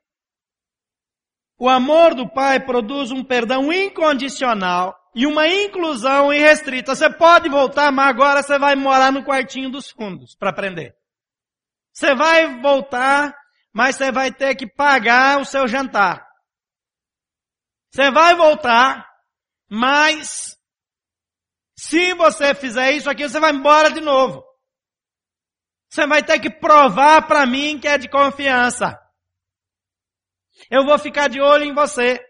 O 1.58 1.68
amor 1.68 2.14
do 2.14 2.28
Pai 2.28 2.58
produz 2.64 3.10
um 3.10 3.22
perdão 3.22 3.72
incondicional 3.72 4.96
e 5.14 5.26
uma 5.26 5.46
inclusão 5.46 6.32
irrestrita. 6.32 6.94
Você 6.94 7.10
pode 7.10 7.48
voltar, 7.48 7.90
mas 7.92 8.08
agora 8.08 8.42
você 8.42 8.58
vai 8.58 8.74
morar 8.74 9.12
no 9.12 9.24
quartinho 9.24 9.70
dos 9.70 9.90
fundos 9.90 10.34
para 10.36 10.50
aprender. 10.50 10.94
Você 11.92 12.14
vai 12.14 12.60
voltar, 12.60 13.34
mas 13.74 13.96
você 13.96 14.12
vai 14.12 14.32
ter 14.32 14.54
que 14.54 14.66
pagar 14.66 15.40
o 15.40 15.44
seu 15.44 15.66
jantar. 15.66 16.26
Você 17.90 18.10
vai 18.10 18.36
voltar, 18.36 19.06
mas 19.68 20.56
se 21.76 22.14
você 22.14 22.54
fizer 22.54 22.92
isso 22.92 23.10
aqui, 23.10 23.28
você 23.28 23.40
vai 23.40 23.52
embora 23.52 23.90
de 23.90 24.00
novo. 24.00 24.49
Você 25.90 26.06
vai 26.06 26.22
ter 26.22 26.38
que 26.38 26.48
provar 26.48 27.26
para 27.26 27.44
mim 27.44 27.78
que 27.80 27.88
é 27.88 27.98
de 27.98 28.08
confiança. 28.08 28.96
Eu 30.70 30.84
vou 30.84 30.96
ficar 30.98 31.28
de 31.28 31.40
olho 31.40 31.64
em 31.64 31.74
você. 31.74 32.20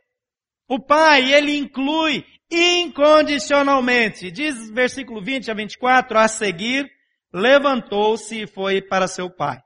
O 0.66 0.80
pai, 0.80 1.34
ele 1.34 1.54
inclui 1.58 2.24
incondicionalmente. 2.50 4.30
Diz 4.30 4.70
versículo 4.70 5.22
20 5.22 5.50
a 5.50 5.54
24, 5.54 6.18
a 6.18 6.26
seguir, 6.26 6.90
levantou-se 7.34 8.42
e 8.42 8.46
foi 8.46 8.80
para 8.80 9.06
seu 9.06 9.28
pai. 9.28 9.60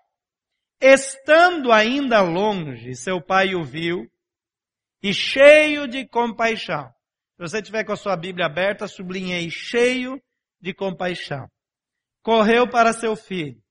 Estando 0.81 1.71
ainda 1.71 2.21
longe, 2.21 2.97
seu 2.97 3.23
pai 3.23 3.55
o 3.55 3.63
viu 3.63 4.11
e 5.01 5.15
cheio 5.15 5.87
de 5.87 6.05
compaixão. 6.09 6.89
Se 7.37 7.43
você 7.49 7.63
tiver 7.63 7.85
com 7.85 7.93
a 7.93 7.97
sua 7.97 8.17
Bíblia 8.17 8.47
aberta, 8.47 8.89
sublinhei 8.89 9.49
cheio 9.51 10.21
de 10.61 10.75
compaixão. 10.75 11.49
Correu 12.23 12.69
para 12.69 12.93
seu 12.93 13.15
filho 13.15 13.64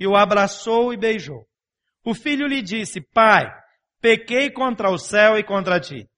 e 0.00 0.06
o 0.06 0.16
abraçou 0.16 0.94
e 0.94 0.96
beijou. 0.96 1.46
O 2.02 2.14
filho 2.14 2.46
lhe 2.46 2.62
disse, 2.62 3.02
pai, 3.12 3.46
pequei 4.00 4.50
contra 4.50 4.88
o 4.88 4.96
céu 4.96 5.38
e 5.38 5.44
contra 5.44 5.78
ti. 5.78 6.08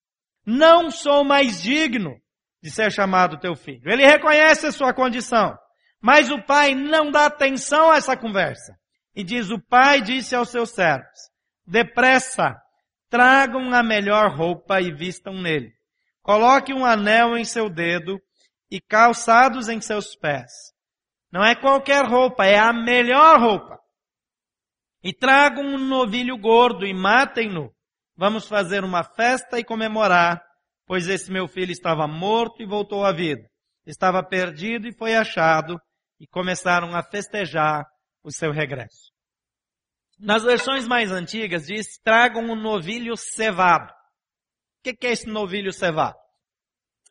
Não 0.47 0.89
sou 0.89 1.25
mais 1.25 1.61
digno 1.61 2.15
de 2.63 2.71
ser 2.71 2.93
chamado 2.93 3.41
teu 3.41 3.57
filho. 3.57 3.91
Ele 3.91 4.07
reconhece 4.07 4.69
a 4.69 4.73
sua 4.73 4.95
condição, 4.95 5.57
mas 6.01 6.31
o 6.31 6.41
pai 6.41 6.77
não 6.77 7.11
dá 7.11 7.27
atenção 7.27 7.91
a 7.91 7.97
essa 7.97 8.17
conversa. 8.17 8.73
E 9.17 9.25
diz, 9.25 9.51
o 9.51 9.61
pai 9.61 10.01
disse 10.01 10.37
aos 10.37 10.49
seus 10.49 10.71
servos, 10.71 11.19
depressa, 11.67 12.57
tragam 13.11 13.75
a 13.75 13.83
melhor 13.83 14.31
roupa 14.31 14.81
e 14.81 14.95
vistam 14.95 15.35
nele. 15.35 15.73
Coloque 16.23 16.73
um 16.73 16.85
anel 16.87 17.37
em 17.37 17.45
seu 17.45 17.69
dedo 17.69 18.21
e 18.71 18.81
calçados 18.81 19.69
em 19.69 19.81
seus 19.81 20.15
pés 20.15 20.72
não 21.33 21.43
é 21.43 21.55
qualquer 21.55 22.05
roupa, 22.05 22.45
é 22.45 22.59
a 22.59 22.73
melhor 22.75 23.41
roupa. 23.41 23.81
E 25.03 25.15
tragam 25.15 25.65
um 25.65 25.79
novilho 25.79 26.37
gordo 26.37 26.87
e 26.87 26.93
matem-no. 26.93 27.75
Vamos 28.15 28.47
fazer 28.47 28.85
uma 28.85 29.03
festa 29.03 29.59
e 29.59 29.65
comemorar, 29.65 30.45
pois 30.87 31.09
esse 31.09 31.33
meu 31.33 31.49
filho 31.49 31.73
estava 31.73 32.07
morto 32.07 32.63
e 32.63 32.67
voltou 32.67 33.05
à 33.05 33.13
vida. 33.13 33.49
Estava 33.87 34.23
perdido 34.23 34.87
e 34.87 34.95
foi 34.95 35.15
achado, 35.15 35.81
e 36.21 36.27
começaram 36.27 36.95
a 36.95 37.03
festejar 37.03 37.85
o 38.23 38.31
seu 38.31 38.53
regresso. 38.53 39.11
Nas 40.19 40.45
versões 40.45 40.87
mais 40.87 41.11
antigas 41.11 41.67
diz, 41.67 41.99
tragam 42.05 42.45
um 42.45 42.55
novilho 42.55 43.17
cevado. 43.17 43.91
O 43.91 44.83
que 44.83 45.07
é 45.07 45.11
esse 45.11 45.27
novilho 45.27 45.73
cevado? 45.73 46.17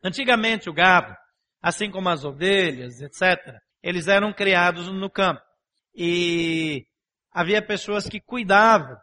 Antigamente 0.04 0.70
o 0.70 0.74
gado, 0.74 1.14
assim 1.62 1.92
como 1.92 2.08
as 2.08 2.24
ovelhas, 2.24 3.02
etc., 3.02 3.60
eles 3.84 4.08
eram 4.08 4.34
criados 4.34 4.88
no 4.88 5.10
campo. 5.10 5.42
E 5.96 6.86
havia 7.32 7.62
pessoas 7.62 8.08
que 8.08 8.20
cuidavam 8.20 8.98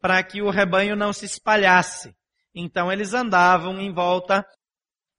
para 0.00 0.22
que 0.22 0.42
o 0.42 0.50
rebanho 0.50 0.96
não 0.96 1.12
se 1.12 1.24
espalhasse. 1.24 2.14
Então 2.54 2.92
eles 2.92 3.14
andavam 3.14 3.80
em 3.80 3.92
volta 3.92 4.44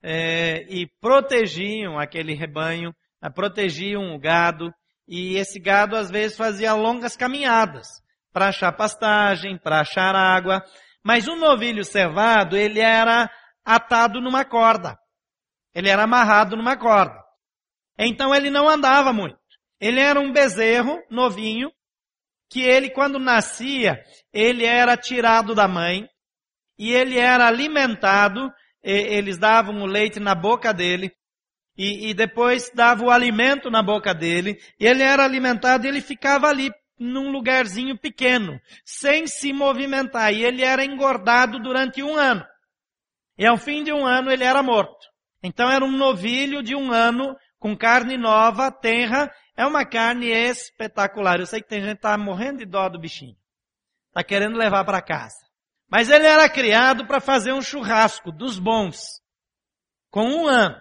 é, 0.02 0.66
e 0.70 0.88
protegiam 1.02 1.98
aquele 2.00 2.34
rebanho, 2.34 2.94
né, 3.22 3.30
protegiam 3.30 4.14
o 4.14 4.20
gado, 4.20 4.72
e 5.08 5.36
esse 5.38 5.60
gado 5.60 5.96
às 5.96 6.10
vezes 6.10 6.38
fazia 6.38 6.74
longas 6.74 7.18
caminhadas 7.18 7.88
para 8.32 8.50
achar 8.50 8.72
pastagem, 8.72 9.58
para 9.58 9.82
achar 9.82 10.16
água. 10.16 10.64
Mas 11.04 11.28
o 11.28 11.36
novilho 11.36 11.84
cevado, 11.84 12.56
ele 12.56 12.80
era 12.80 13.30
atado 13.64 14.20
numa 14.22 14.46
corda. 14.46 14.98
Ele 15.74 15.90
era 15.90 16.04
amarrado 16.04 16.56
numa 16.56 16.78
corda. 16.78 17.25
Então 17.98 18.34
ele 18.34 18.50
não 18.50 18.70
andava 18.70 19.14
muito. 19.14 19.38
Ele 19.80 20.00
era 20.00 20.20
um 20.20 20.32
bezerro 20.32 21.02
novinho, 21.10 21.72
que 22.50 22.62
ele 22.62 22.90
quando 22.90 23.20
nascia, 23.20 24.04
ele 24.32 24.66
era 24.66 24.96
tirado 24.96 25.54
da 25.54 25.68
mãe, 25.68 26.08
e 26.78 26.92
ele 26.92 27.18
era 27.18 27.48
alimentado, 27.48 28.52
eles 28.84 29.38
davam 29.38 29.82
o 29.82 29.86
leite 29.86 30.20
na 30.20 30.36
boca 30.36 30.74
dele, 30.74 31.12
e, 31.78 32.10
e 32.10 32.14
depois 32.14 32.72
davam 32.74 33.08
o 33.08 33.12
alimento 33.12 33.70
na 33.70 33.84
boca 33.84 34.14
dele, 34.14 34.58
e 34.80 34.86
ele 34.86 35.04
era 35.04 35.24
alimentado 35.24 35.86
e 35.86 35.90
ele 35.90 36.02
ficava 36.02 36.48
ali 36.48 36.72
num 36.98 37.32
lugarzinho 37.32 37.98
pequeno, 37.98 38.60
sem 38.86 39.28
se 39.28 39.52
movimentar, 39.52 40.34
e 40.34 40.44
ele 40.44 40.64
era 40.64 40.86
engordado 40.86 41.60
durante 41.60 42.02
um 42.02 42.16
ano. 42.16 42.46
E 43.38 43.46
ao 43.46 43.58
fim 43.58 43.84
de 43.84 43.92
um 43.92 44.06
ano 44.06 44.32
ele 44.32 44.46
era 44.46 44.64
morto. 44.64 45.06
Então 45.44 45.70
era 45.70 45.84
um 45.84 45.92
novilho 45.92 46.64
de 46.64 46.74
um 46.74 46.92
ano 46.92 47.36
com 47.60 47.76
carne 47.78 48.18
nova, 48.18 48.72
tenra, 48.72 49.34
é 49.56 49.66
uma 49.66 49.86
carne 49.86 50.28
espetacular. 50.28 51.40
Eu 51.40 51.46
sei 51.46 51.62
que 51.62 51.68
tem 51.68 51.82
gente 51.82 51.92
que 51.92 51.98
está 51.98 52.18
morrendo 52.18 52.60
de 52.60 52.66
dó 52.66 52.90
do 52.90 53.00
bichinho. 53.00 53.36
Está 54.10 54.24
querendo 54.24 54.58
levar 54.58 54.86
para 54.86 55.02
casa. 55.02 55.36
Mas 55.90 56.10
ele 56.10 56.26
era 56.26 56.50
criado 56.50 57.06
para 57.06 57.20
fazer 57.20 57.54
um 57.54 57.62
churrasco 57.62 58.32
dos 58.32 58.60
bons. 58.60 59.22
Com 60.10 60.24
um 60.24 60.48
ano. 60.48 60.80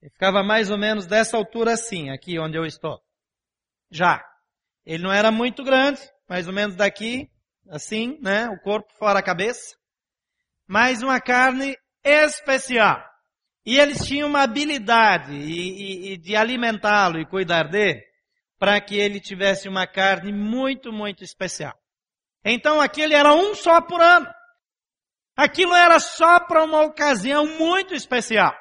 Ele 0.00 0.10
ficava 0.10 0.42
mais 0.42 0.70
ou 0.70 0.78
menos 0.78 1.06
dessa 1.06 1.36
altura 1.36 1.72
assim, 1.72 2.10
aqui 2.10 2.38
onde 2.38 2.56
eu 2.56 2.64
estou. 2.64 3.00
Já. 3.90 4.24
Ele 4.84 5.02
não 5.02 5.12
era 5.12 5.30
muito 5.30 5.64
grande, 5.64 6.00
mais 6.28 6.46
ou 6.46 6.52
menos 6.52 6.76
daqui, 6.76 7.28
assim, 7.68 8.18
né? 8.20 8.48
O 8.48 8.60
corpo 8.60 8.92
fora 8.98 9.18
a 9.18 9.22
cabeça. 9.22 9.76
Mas 10.66 11.02
uma 11.02 11.20
carne 11.20 11.76
especial. 12.04 13.07
E 13.64 13.78
eles 13.78 14.06
tinham 14.06 14.28
uma 14.28 14.42
habilidade 14.42 15.32
e, 15.32 16.10
e, 16.10 16.12
e 16.12 16.16
de 16.16 16.34
alimentá-lo 16.34 17.18
e 17.20 17.26
cuidar 17.26 17.64
dele 17.68 18.02
para 18.58 18.80
que 18.80 18.96
ele 18.96 19.20
tivesse 19.20 19.68
uma 19.68 19.86
carne 19.86 20.32
muito, 20.32 20.92
muito 20.92 21.22
especial. 21.22 21.78
Então 22.44 22.80
aquele 22.80 23.14
era 23.14 23.34
um 23.34 23.54
só 23.54 23.80
por 23.80 24.00
ano. 24.00 24.26
Aquilo 25.36 25.74
era 25.74 26.00
só 26.00 26.40
para 26.40 26.64
uma 26.64 26.82
ocasião 26.82 27.46
muito 27.46 27.94
especial. 27.94 28.52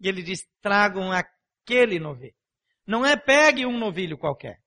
E 0.00 0.08
ele 0.08 0.22
diz, 0.22 0.40
tragam 0.60 1.12
aquele 1.12 2.00
novilho. 2.00 2.34
Não 2.86 3.06
é 3.06 3.16
pegue 3.16 3.64
um 3.64 3.78
novilho 3.78 4.18
qualquer. 4.18 4.58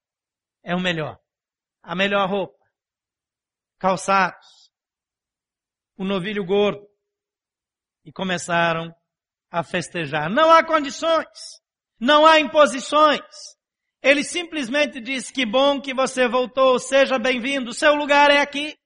É 0.64 0.74
o 0.74 0.80
melhor. 0.80 1.20
A 1.84 1.96
melhor 1.96 2.30
roupa. 2.30 2.58
Calçados. 3.78 4.72
O 5.98 6.06
novilho 6.06 6.46
gordo 6.46 6.88
e 8.08 8.12
começaram 8.14 8.90
a 9.52 9.62
festejar. 9.62 10.30
Não 10.30 10.50
há 10.50 10.64
condições, 10.64 11.28
não 12.00 12.26
há 12.26 12.40
imposições. 12.40 13.20
Ele 14.02 14.24
simplesmente 14.24 15.02
diz 15.02 15.30
que 15.30 15.46
bom 15.46 15.82
que 15.82 15.94
você 15.94 16.26
voltou, 16.26 16.80
seja 16.80 17.20
bem-vindo, 17.20 17.74
seu 17.74 17.94
lugar 17.96 18.32
é 18.32 18.40
aqui. 18.40 18.78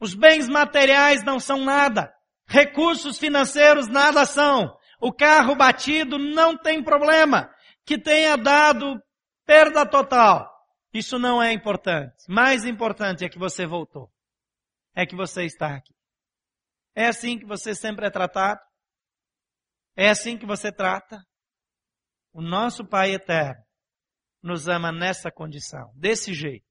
Os 0.00 0.14
bens 0.14 0.48
materiais 0.48 1.22
não 1.22 1.38
são 1.38 1.64
nada, 1.64 2.12
recursos 2.48 3.18
financeiros 3.18 3.86
nada 3.86 4.26
são. 4.26 4.76
O 5.00 5.12
carro 5.12 5.54
batido 5.54 6.18
não 6.18 6.56
tem 6.58 6.82
problema, 6.82 7.48
que 7.86 7.96
tenha 7.96 8.36
dado 8.36 9.00
perda 9.46 9.86
total. 9.86 10.50
Isso 10.92 11.18
não 11.20 11.40
é 11.40 11.52
importante. 11.52 12.24
Mais 12.28 12.64
importante 12.64 13.24
é 13.24 13.28
que 13.28 13.38
você 13.38 13.64
voltou. 13.64 14.10
É 14.94 15.06
que 15.06 15.14
você 15.14 15.44
está 15.44 15.74
aqui. 15.76 15.93
É 16.94 17.06
assim 17.06 17.38
que 17.38 17.44
você 17.44 17.74
sempre 17.74 18.06
é 18.06 18.10
tratado? 18.10 18.60
É 19.96 20.08
assim 20.08 20.38
que 20.38 20.46
você 20.46 20.72
trata? 20.72 21.20
O 22.32 22.40
nosso 22.40 22.84
Pai 22.84 23.12
eterno 23.12 23.62
nos 24.42 24.68
ama 24.68 24.92
nessa 24.92 25.30
condição, 25.30 25.90
desse 25.96 26.34
jeito. 26.34 26.64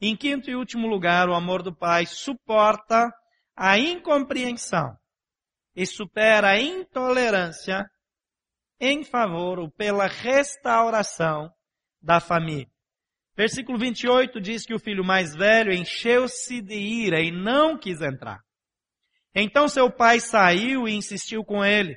Em 0.00 0.16
quinto 0.16 0.50
e 0.50 0.56
último 0.56 0.86
lugar, 0.86 1.28
o 1.28 1.34
amor 1.34 1.62
do 1.62 1.74
Pai 1.74 2.06
suporta 2.06 3.10
a 3.56 3.78
incompreensão 3.78 4.96
e 5.74 5.84
supera 5.86 6.50
a 6.50 6.60
intolerância 6.60 7.84
em 8.78 9.04
favor 9.04 9.58
ou 9.58 9.70
pela 9.70 10.06
restauração 10.06 11.50
da 12.00 12.18
família. 12.20 12.70
Versículo 13.36 13.78
28 13.78 14.40
diz 14.40 14.64
que 14.64 14.74
o 14.74 14.78
filho 14.78 15.04
mais 15.04 15.34
velho 15.34 15.72
encheu-se 15.72 16.62
de 16.62 16.74
ira 16.74 17.20
e 17.20 17.30
não 17.30 17.78
quis 17.78 18.00
entrar. 18.00 18.40
Então 19.34 19.68
seu 19.68 19.90
pai 19.90 20.20
saiu 20.20 20.88
e 20.88 20.94
insistiu 20.94 21.44
com 21.44 21.64
ele. 21.64 21.96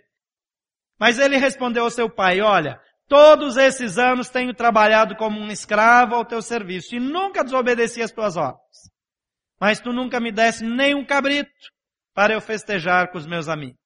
Mas 0.99 1.19
ele 1.19 1.38
respondeu 1.38 1.84
ao 1.84 1.89
seu 1.89 2.09
pai, 2.09 2.41
olha, 2.41 2.79
todos 3.07 3.57
esses 3.57 3.97
anos 3.97 4.29
tenho 4.29 4.53
trabalhado 4.53 5.15
como 5.15 5.39
um 5.39 5.47
escravo 5.47 6.15
ao 6.15 6.25
teu 6.25 6.41
serviço 6.41 6.95
e 6.95 6.99
nunca 6.99 7.43
desobedeci 7.43 8.01
as 8.01 8.11
tuas 8.11 8.38
ordens. 8.38 8.91
Mas 9.59 9.79
tu 9.79 9.91
nunca 9.91 10.19
me 10.19 10.31
desse 10.31 10.63
nem 10.63 10.93
um 10.95 11.05
cabrito 11.05 11.51
para 12.13 12.34
eu 12.34 12.41
festejar 12.41 13.11
com 13.11 13.17
os 13.17 13.25
meus 13.25 13.47
amigos. 13.47 13.81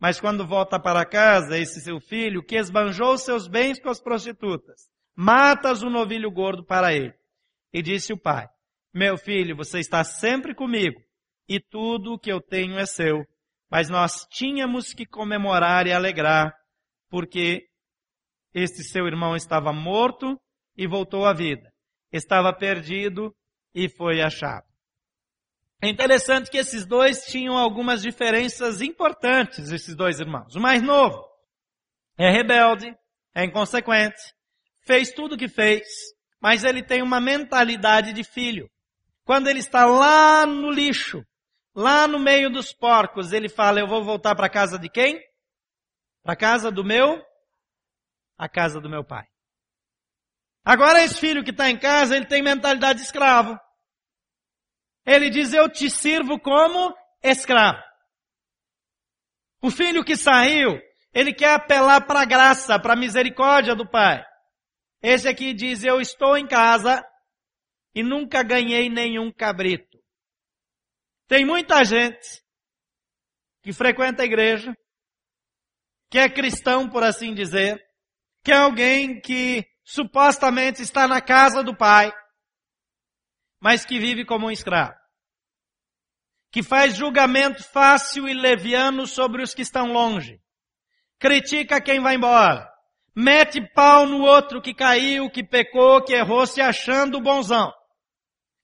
Mas 0.00 0.18
quando 0.18 0.46
volta 0.46 0.80
para 0.80 1.04
casa, 1.04 1.58
esse 1.58 1.80
seu 1.82 2.00
filho, 2.00 2.42
que 2.42 2.56
esbanjou 2.56 3.18
seus 3.18 3.46
bens 3.46 3.78
com 3.78 3.90
as 3.90 4.00
prostitutas, 4.00 4.88
matas 5.14 5.82
um 5.82 5.90
novilho 5.90 6.30
gordo 6.30 6.64
para 6.64 6.94
ele. 6.94 7.14
E 7.72 7.82
disse 7.82 8.12
o 8.12 8.18
pai, 8.18 8.48
meu 8.94 9.18
filho, 9.18 9.54
você 9.54 9.78
está 9.78 10.02
sempre 10.02 10.54
comigo, 10.54 10.98
e 11.50 11.58
tudo 11.58 12.12
o 12.12 12.18
que 12.18 12.30
eu 12.30 12.40
tenho 12.40 12.78
é 12.78 12.86
seu. 12.86 13.26
Mas 13.68 13.90
nós 13.90 14.24
tínhamos 14.30 14.94
que 14.94 15.04
comemorar 15.04 15.84
e 15.88 15.92
alegrar, 15.92 16.54
porque 17.08 17.66
este 18.54 18.84
seu 18.84 19.04
irmão 19.08 19.34
estava 19.34 19.72
morto 19.72 20.40
e 20.76 20.86
voltou 20.86 21.26
à 21.26 21.32
vida. 21.32 21.68
Estava 22.12 22.52
perdido 22.52 23.34
e 23.74 23.88
foi 23.88 24.22
achado. 24.22 24.64
É 25.82 25.88
interessante 25.88 26.50
que 26.50 26.58
esses 26.58 26.86
dois 26.86 27.24
tinham 27.24 27.56
algumas 27.56 28.00
diferenças 28.00 28.80
importantes, 28.80 29.72
esses 29.72 29.96
dois 29.96 30.20
irmãos. 30.20 30.54
O 30.54 30.60
mais 30.60 30.80
novo 30.80 31.24
é 32.16 32.30
rebelde, 32.30 32.94
é 33.34 33.44
inconsequente, 33.44 34.20
fez 34.82 35.10
tudo 35.10 35.34
o 35.34 35.38
que 35.38 35.48
fez, 35.48 35.86
mas 36.40 36.62
ele 36.62 36.82
tem 36.82 37.02
uma 37.02 37.20
mentalidade 37.20 38.12
de 38.12 38.22
filho. 38.22 38.70
Quando 39.24 39.48
ele 39.48 39.60
está 39.60 39.86
lá 39.86 40.44
no 40.44 40.70
lixo, 40.70 41.24
lá 41.74 42.06
no 42.06 42.18
meio 42.18 42.50
dos 42.50 42.72
porcos, 42.72 43.32
ele 43.32 43.48
fala, 43.48 43.80
eu 43.80 43.86
vou 43.86 44.04
voltar 44.04 44.34
para 44.34 44.46
a 44.46 44.50
casa 44.50 44.78
de 44.78 44.88
quem? 44.88 45.20
Para 46.22 46.34
a 46.34 46.36
casa 46.36 46.70
do 46.70 46.84
meu? 46.84 47.24
A 48.36 48.48
casa 48.48 48.80
do 48.80 48.88
meu 48.88 49.04
pai. 49.04 49.26
Agora 50.64 51.02
esse 51.02 51.18
filho 51.18 51.42
que 51.42 51.50
está 51.50 51.70
em 51.70 51.78
casa, 51.78 52.16
ele 52.16 52.26
tem 52.26 52.42
mentalidade 52.42 52.98
de 52.98 53.04
escravo. 53.06 53.58
Ele 55.06 55.30
diz, 55.30 55.52
eu 55.52 55.68
te 55.68 55.90
sirvo 55.90 56.38
como 56.38 56.94
escravo. 57.22 57.82
O 59.62 59.70
filho 59.70 60.04
que 60.04 60.16
saiu, 60.16 60.80
ele 61.12 61.34
quer 61.34 61.54
apelar 61.54 62.06
para 62.06 62.20
a 62.20 62.24
graça, 62.24 62.78
para 62.78 62.92
a 62.92 62.96
misericórdia 62.96 63.74
do 63.74 63.88
pai. 63.88 64.24
Esse 65.02 65.28
aqui 65.28 65.52
diz, 65.54 65.82
eu 65.82 66.00
estou 66.00 66.36
em 66.36 66.46
casa 66.46 67.02
e 67.94 68.02
nunca 68.02 68.42
ganhei 68.42 68.88
nenhum 68.88 69.32
cabrito. 69.32 69.89
Tem 71.30 71.44
muita 71.44 71.84
gente 71.84 72.42
que 73.62 73.72
frequenta 73.72 74.22
a 74.22 74.26
igreja, 74.26 74.76
que 76.10 76.18
é 76.18 76.28
cristão, 76.28 76.90
por 76.90 77.04
assim 77.04 77.32
dizer, 77.32 77.80
que 78.42 78.50
é 78.50 78.56
alguém 78.56 79.20
que 79.20 79.64
supostamente 79.84 80.82
está 80.82 81.06
na 81.06 81.20
casa 81.20 81.62
do 81.62 81.76
pai, 81.76 82.12
mas 83.60 83.84
que 83.86 84.00
vive 84.00 84.24
como 84.24 84.48
um 84.48 84.50
escravo. 84.50 84.98
Que 86.50 86.64
faz 86.64 86.96
julgamento 86.96 87.62
fácil 87.62 88.28
e 88.28 88.34
leviano 88.34 89.06
sobre 89.06 89.40
os 89.40 89.54
que 89.54 89.62
estão 89.62 89.92
longe. 89.92 90.42
Critica 91.20 91.80
quem 91.80 92.00
vai 92.00 92.16
embora. 92.16 92.68
Mete 93.14 93.60
pau 93.72 94.04
no 94.04 94.22
outro 94.22 94.60
que 94.60 94.74
caiu, 94.74 95.30
que 95.30 95.44
pecou, 95.44 96.02
que 96.02 96.12
errou, 96.12 96.44
se 96.44 96.60
achando 96.60 97.20
bonzão. 97.20 97.72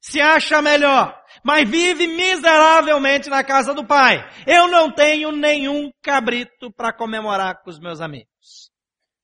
Se 0.00 0.20
acha 0.20 0.60
melhor, 0.60 1.16
mas 1.46 1.70
vive 1.70 2.08
miseravelmente 2.08 3.30
na 3.30 3.44
casa 3.44 3.72
do 3.72 3.86
pai. 3.86 4.18
Eu 4.48 4.66
não 4.66 4.92
tenho 4.92 5.30
nenhum 5.30 5.92
cabrito 6.02 6.72
para 6.72 6.92
comemorar 6.92 7.62
com 7.62 7.70
os 7.70 7.78
meus 7.78 8.00
amigos. 8.00 8.68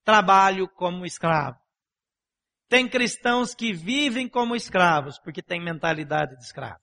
Trabalho 0.05 0.69
como 0.69 1.05
escravo. 1.05 1.59
Tem 2.69 2.89
cristãos 2.89 3.57
que 3.57 3.73
vivem 3.73 4.29
como 4.29 4.55
escravos, 4.55 5.19
porque 5.19 5.43
têm 5.43 5.61
mentalidade 5.61 6.37
de 6.37 6.45
escravo. 6.45 6.81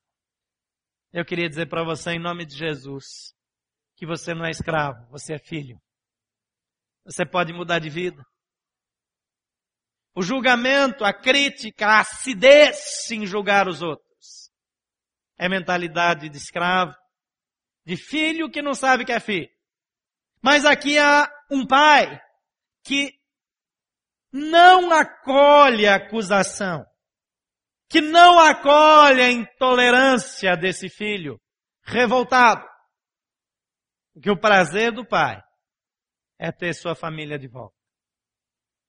Eu 1.13 1.23
queria 1.23 1.47
dizer 1.47 1.69
para 1.69 1.85
você, 1.85 2.11
em 2.11 2.19
nome 2.19 2.45
de 2.45 2.57
Jesus, 2.57 3.33
que 3.95 4.05
você 4.05 4.33
não 4.33 4.43
é 4.45 4.51
escravo, 4.51 5.09
você 5.09 5.35
é 5.35 5.39
filho. 5.39 5.79
Você 7.05 7.25
pode 7.25 7.53
mudar 7.53 7.79
de 7.79 7.89
vida. 7.89 8.21
O 10.13 10.21
julgamento, 10.21 11.05
a 11.05 11.13
crítica, 11.13 11.87
a 11.87 11.99
acidez 12.01 13.09
em 13.09 13.25
julgar 13.25 13.69
os 13.69 13.81
outros. 13.81 14.08
É 15.39 15.47
mentalidade 15.47 16.29
de 16.29 16.37
escravo, 16.37 16.93
de 17.85 17.95
filho 17.95 18.51
que 18.51 18.61
não 18.61 18.73
sabe 18.73 19.05
que 19.05 19.11
é 19.11 19.19
filho. 19.19 19.49
Mas 20.41 20.65
aqui 20.65 20.99
há 20.99 21.27
um 21.49 21.65
pai 21.65 22.21
que 22.83 23.13
não 24.31 24.91
acolhe 24.91 25.87
a 25.87 25.95
acusação, 25.95 26.85
que 27.89 28.01
não 28.01 28.39
acolhe 28.39 29.21
a 29.21 29.31
intolerância 29.31 30.55
desse 30.55 30.89
filho 30.89 31.39
revoltado. 31.83 32.67
Porque 34.13 34.29
o 34.29 34.39
prazer 34.39 34.91
do 34.91 35.07
pai 35.07 35.41
é 36.37 36.51
ter 36.51 36.73
sua 36.73 36.95
família 36.95 37.39
de 37.39 37.47
volta. 37.47 37.75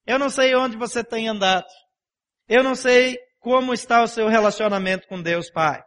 Eu 0.07 0.18
não 0.18 0.28
sei 0.28 0.55
onde 0.55 0.76
você 0.76 1.05
tem 1.05 1.28
andado. 1.28 1.66
Eu 2.48 2.64
não 2.64 2.74
sei 2.74 3.16
como 3.38 3.72
está 3.72 4.03
o 4.03 4.09
seu 4.09 4.28
relacionamento 4.28 5.07
com 5.07 5.22
Deus 5.22 5.51
Pai. 5.51 5.82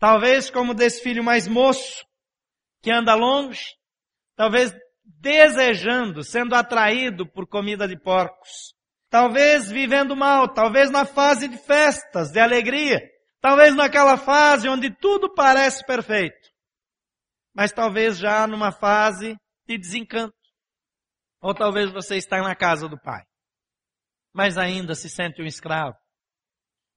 Talvez 0.00 0.48
como 0.48 0.72
desse 0.72 1.02
filho 1.02 1.22
mais 1.22 1.46
moço, 1.46 2.06
que 2.80 2.90
anda 2.90 3.14
longe, 3.14 3.66
talvez 4.34 4.72
desejando, 5.04 6.24
sendo 6.24 6.54
atraído 6.54 7.30
por 7.30 7.46
comida 7.46 7.86
de 7.86 8.00
porcos. 8.00 8.74
Talvez 9.10 9.70
vivendo 9.70 10.16
mal, 10.16 10.48
talvez 10.48 10.90
na 10.90 11.04
fase 11.04 11.48
de 11.48 11.58
festas, 11.58 12.30
de 12.30 12.40
alegria, 12.40 12.98
talvez 13.42 13.74
naquela 13.74 14.16
fase 14.16 14.70
onde 14.70 14.90
tudo 14.90 15.34
parece 15.34 15.84
perfeito, 15.84 16.48
mas 17.54 17.70
talvez 17.70 18.16
já 18.16 18.46
numa 18.46 18.72
fase 18.72 19.36
de 19.66 19.76
desencanto. 19.76 20.34
Ou 21.42 21.54
talvez 21.54 21.90
você 21.90 22.16
está 22.16 22.40
na 22.40 22.56
casa 22.56 22.88
do 22.88 22.98
pai, 22.98 23.22
mas 24.32 24.56
ainda 24.56 24.94
se 24.94 25.10
sente 25.10 25.42
um 25.42 25.46
escravo. 25.46 25.96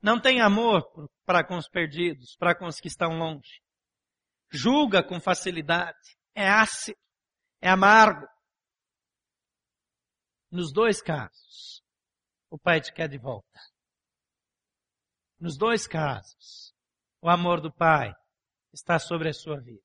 Não 0.02 0.22
tem 0.22 0.40
amor 0.40 0.84
para 1.26 1.46
com 1.46 1.58
os 1.58 1.68
perdidos, 1.68 2.36
para 2.38 2.56
com 2.58 2.66
os 2.66 2.80
que 2.80 2.88
estão 2.88 3.18
longe. 3.18 3.62
Julga 4.52 5.04
com 5.04 5.20
facilidade, 5.20 6.18
é 6.36 6.48
ácido, 6.48 7.00
é 7.62 7.70
amargo. 7.70 8.28
Nos 10.52 10.72
dois 10.72 11.02
casos, 11.02 11.84
o 12.50 12.60
pai 12.60 12.80
te 12.80 12.94
quer 12.94 13.10
de 13.10 13.18
volta. 13.18 13.60
Nos 15.40 15.58
dois 15.58 15.88
casos, 15.88 16.74
o 17.20 17.30
amor 17.30 17.60
do 17.60 17.74
pai 17.74 18.14
está 18.72 19.00
sobre 19.00 19.30
a 19.30 19.34
sua 19.34 19.60
vida. 19.60 19.84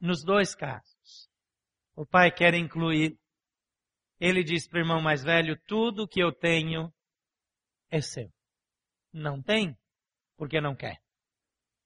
Nos 0.00 0.24
dois 0.24 0.54
casos, 0.54 1.28
o 1.94 2.06
pai 2.06 2.30
quer 2.30 2.54
incluir. 2.54 3.18
Ele 4.18 4.42
diz 4.42 4.66
para 4.68 4.78
o 4.78 4.82
irmão 4.82 5.02
mais 5.02 5.22
velho: 5.22 5.60
tudo 5.66 6.08
que 6.08 6.20
eu 6.20 6.32
tenho 6.32 6.92
é 7.90 8.00
seu. 8.00 8.32
Não 9.12 9.42
tem, 9.42 9.76
porque 10.36 10.60
não 10.60 10.74
quer. 10.74 11.00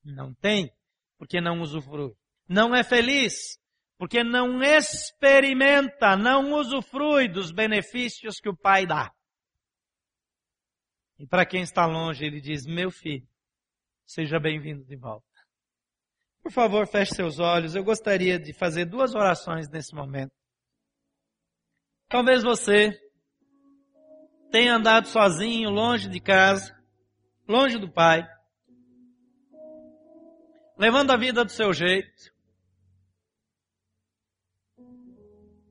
Não 0.04 0.34
tem, 0.34 0.72
porque 1.18 1.40
não 1.40 1.60
usufrui. 1.60 2.14
Não 2.48 2.74
é 2.74 2.82
feliz, 2.82 3.58
porque 3.98 4.24
não 4.24 4.62
experimenta, 4.62 6.16
não 6.16 6.52
usufrui 6.54 7.28
dos 7.28 7.52
benefícios 7.52 8.40
que 8.40 8.48
o 8.48 8.56
Pai 8.56 8.86
dá. 8.86 9.12
E 11.18 11.26
para 11.26 11.44
quem 11.44 11.62
está 11.62 11.86
longe, 11.86 12.24
ele 12.24 12.40
diz: 12.40 12.64
Meu 12.64 12.90
filho, 12.90 13.28
seja 14.06 14.40
bem-vindo 14.40 14.84
de 14.84 14.96
volta. 14.96 15.26
Por 16.42 16.50
favor, 16.50 16.86
feche 16.86 17.14
seus 17.14 17.38
olhos. 17.38 17.74
Eu 17.74 17.84
gostaria 17.84 18.38
de 18.38 18.54
fazer 18.54 18.86
duas 18.86 19.14
orações 19.14 19.68
nesse 19.68 19.94
momento. 19.94 20.32
Talvez 22.08 22.42
você 22.42 22.98
tenha 24.50 24.74
andado 24.74 25.06
sozinho, 25.06 25.70
longe 25.70 26.08
de 26.08 26.20
casa, 26.20 26.74
longe 27.46 27.78
do 27.78 27.92
Pai, 27.92 28.26
levando 30.80 31.12
a 31.12 31.16
vida 31.16 31.44
do 31.44 31.52
seu 31.52 31.72
jeito, 31.72 32.32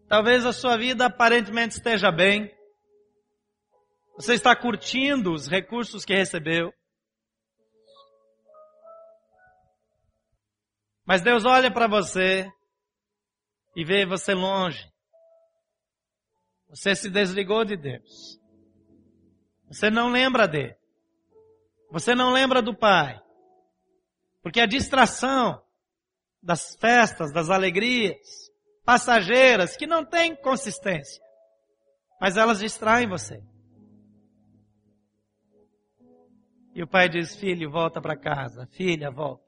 Talvez 0.10 0.44
a 0.44 0.52
sua 0.52 0.76
vida 0.76 1.06
aparentemente 1.06 1.76
esteja 1.76 2.12
bem. 2.12 2.52
Você 4.16 4.34
está 4.34 4.56
curtindo 4.56 5.32
os 5.32 5.48
recursos 5.48 6.04
que 6.04 6.16
recebeu. 6.16 6.74
Mas 11.06 11.22
Deus 11.22 11.46
olha 11.46 11.72
para 11.72 11.88
você 11.88 12.52
e 13.76 13.86
vê 13.86 14.04
você 14.04 14.34
longe. 14.34 14.92
Você 16.70 16.96
se 16.96 17.08
desligou 17.08 17.64
de 17.64 17.78
Deus. 17.78 18.40
Você 19.68 19.92
não 19.92 20.10
lembra 20.10 20.48
dele. 20.48 20.76
Você 21.92 22.16
não 22.16 22.32
lembra 22.32 22.64
do 22.64 22.76
Pai. 22.76 23.22
Porque 24.42 24.60
a 24.60 24.66
distração 24.66 25.62
das 26.42 26.76
festas, 26.80 27.34
das 27.34 27.50
alegrias, 27.50 28.18
passageiras 28.86 29.76
que 29.76 29.86
não 29.86 30.06
têm 30.06 30.36
consistência, 30.36 31.22
mas 32.20 32.38
elas 32.38 32.60
distraem 32.60 33.08
você. 33.08 33.42
E 36.74 36.82
o 36.82 36.88
pai 36.88 37.10
diz: 37.10 37.36
Filho, 37.36 37.70
volta 37.70 38.02
para 38.02 38.18
casa. 38.18 38.68
Filha, 38.72 39.12
volta. 39.12 39.44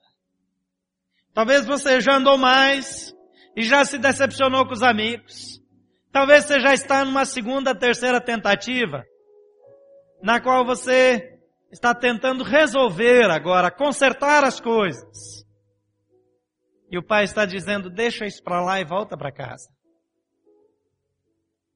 Talvez 1.34 1.66
você 1.66 2.02
já 2.02 2.18
andou 2.18 2.38
mais, 2.38 3.16
e 3.56 3.64
já 3.64 3.84
se 3.86 3.98
decepcionou 3.98 4.66
com 4.66 4.74
os 4.74 4.84
amigos. 4.84 5.62
Talvez 6.12 6.46
você 6.46 6.60
já 6.60 6.74
está 6.74 7.06
numa 7.06 7.26
segunda, 7.26 7.76
terceira 7.76 8.20
tentativa, 8.20 9.06
na 10.22 10.42
qual 10.42 10.66
você 10.66 11.31
está 11.72 11.96
tentando 11.96 12.44
resolver 12.44 13.32
agora, 13.32 13.72
consertar 13.72 14.44
as 14.44 14.60
coisas. 14.60 15.46
E 16.90 16.98
o 16.98 17.04
pai 17.04 17.24
está 17.24 17.46
dizendo: 17.46 17.90
deixa 17.90 18.26
isso 18.26 18.44
para 18.44 18.62
lá 18.62 18.80
e 18.80 18.86
volta 18.86 19.18
para 19.18 19.32
casa. 19.32 19.70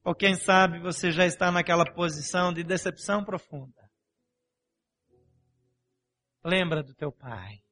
Ou 0.04 0.14
quem 0.14 0.36
sabe 0.36 0.80
você 0.80 1.10
já 1.12 1.26
está 1.26 1.52
naquela 1.52 1.86
posição 1.86 2.54
de 2.54 2.64
decepção 2.64 3.24
profunda. 3.24 3.90
Lembra 6.44 6.84
do 6.84 6.94
teu 6.94 7.12
pai. 7.12 7.64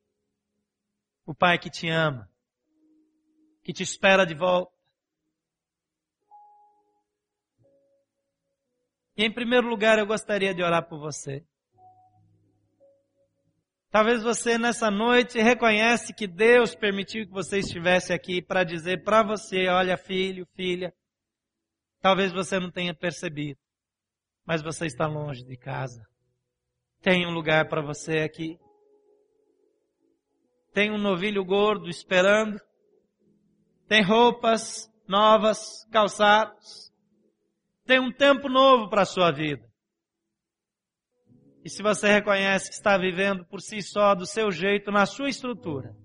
O 1.26 1.36
pai 1.36 1.60
que 1.60 1.70
te 1.70 1.88
ama, 1.88 2.28
que 3.64 3.72
te 3.72 3.84
espera 3.84 4.26
de 4.26 4.34
volta. 4.34 4.74
E 9.16 9.24
em 9.24 9.32
primeiro 9.32 9.68
lugar, 9.68 10.00
eu 10.00 10.08
gostaria 10.08 10.56
de 10.56 10.64
orar 10.64 10.88
por 10.90 11.00
você. 11.00 11.46
Talvez 13.94 14.24
você 14.24 14.58
nessa 14.58 14.90
noite 14.90 15.40
reconhece 15.40 16.16
que 16.16 16.26
Deus 16.26 16.74
permitiu 16.74 17.28
que 17.28 17.32
você 17.32 17.60
estivesse 17.60 18.12
aqui 18.12 18.42
para 18.42 18.64
dizer 18.64 19.04
para 19.04 19.22
você, 19.22 19.68
olha 19.68 19.96
filho, 19.96 20.48
filha, 20.56 20.92
talvez 22.02 22.34
você 22.34 22.60
não 22.60 22.72
tenha 22.72 22.96
percebido, 22.96 23.60
mas 24.48 24.64
você 24.64 24.88
está 24.88 25.06
longe 25.06 25.46
de 25.46 25.56
casa. 25.56 26.04
Tem 27.04 27.28
um 27.28 27.30
lugar 27.36 27.70
para 27.70 27.84
você 27.84 28.22
aqui. 28.22 28.58
Tem 30.74 30.90
um 30.90 30.98
novilho 30.98 31.46
gordo 31.46 31.88
esperando. 31.88 32.60
Tem 33.88 34.04
roupas 34.04 34.92
novas, 35.08 35.88
calçados. 35.92 36.92
Tem 37.86 38.00
um 38.00 38.12
tempo 38.12 38.50
novo 38.50 38.90
para 38.90 39.04
a 39.04 39.06
sua 39.06 39.32
vida. 39.32 39.72
E 41.64 41.70
se 41.70 41.82
você 41.82 42.12
reconhece 42.12 42.70
que 42.70 42.76
está 42.76 42.98
vivendo 42.98 43.46
por 43.46 43.62
si 43.62 43.82
só, 43.82 44.14
do 44.14 44.26
seu 44.26 44.52
jeito, 44.52 44.92
na 44.92 45.06
sua 45.06 45.30
estrutura, 45.30 45.96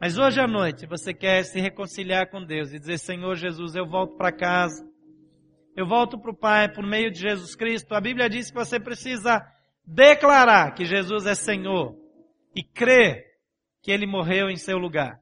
mas 0.00 0.16
hoje 0.16 0.40
à 0.40 0.46
noite 0.46 0.86
você 0.86 1.12
quer 1.12 1.44
se 1.44 1.60
reconciliar 1.60 2.30
com 2.30 2.44
Deus 2.44 2.72
e 2.72 2.78
dizer: 2.78 2.98
Senhor 2.98 3.34
Jesus, 3.34 3.74
eu 3.74 3.86
volto 3.86 4.16
para 4.16 4.32
casa, 4.32 4.82
eu 5.76 5.86
volto 5.86 6.18
para 6.18 6.30
o 6.30 6.36
Pai 6.36 6.72
por 6.72 6.84
meio 6.84 7.10
de 7.10 7.20
Jesus 7.20 7.54
Cristo. 7.54 7.94
A 7.94 8.00
Bíblia 8.00 8.28
diz 8.28 8.50
que 8.50 8.56
você 8.56 8.80
precisa 8.80 9.40
declarar 9.86 10.72
que 10.72 10.84
Jesus 10.86 11.26
é 11.26 11.34
Senhor 11.34 11.94
e 12.56 12.64
crer 12.64 13.22
que 13.82 13.90
Ele 13.90 14.06
morreu 14.06 14.48
em 14.48 14.56
seu 14.56 14.78
lugar 14.78 15.20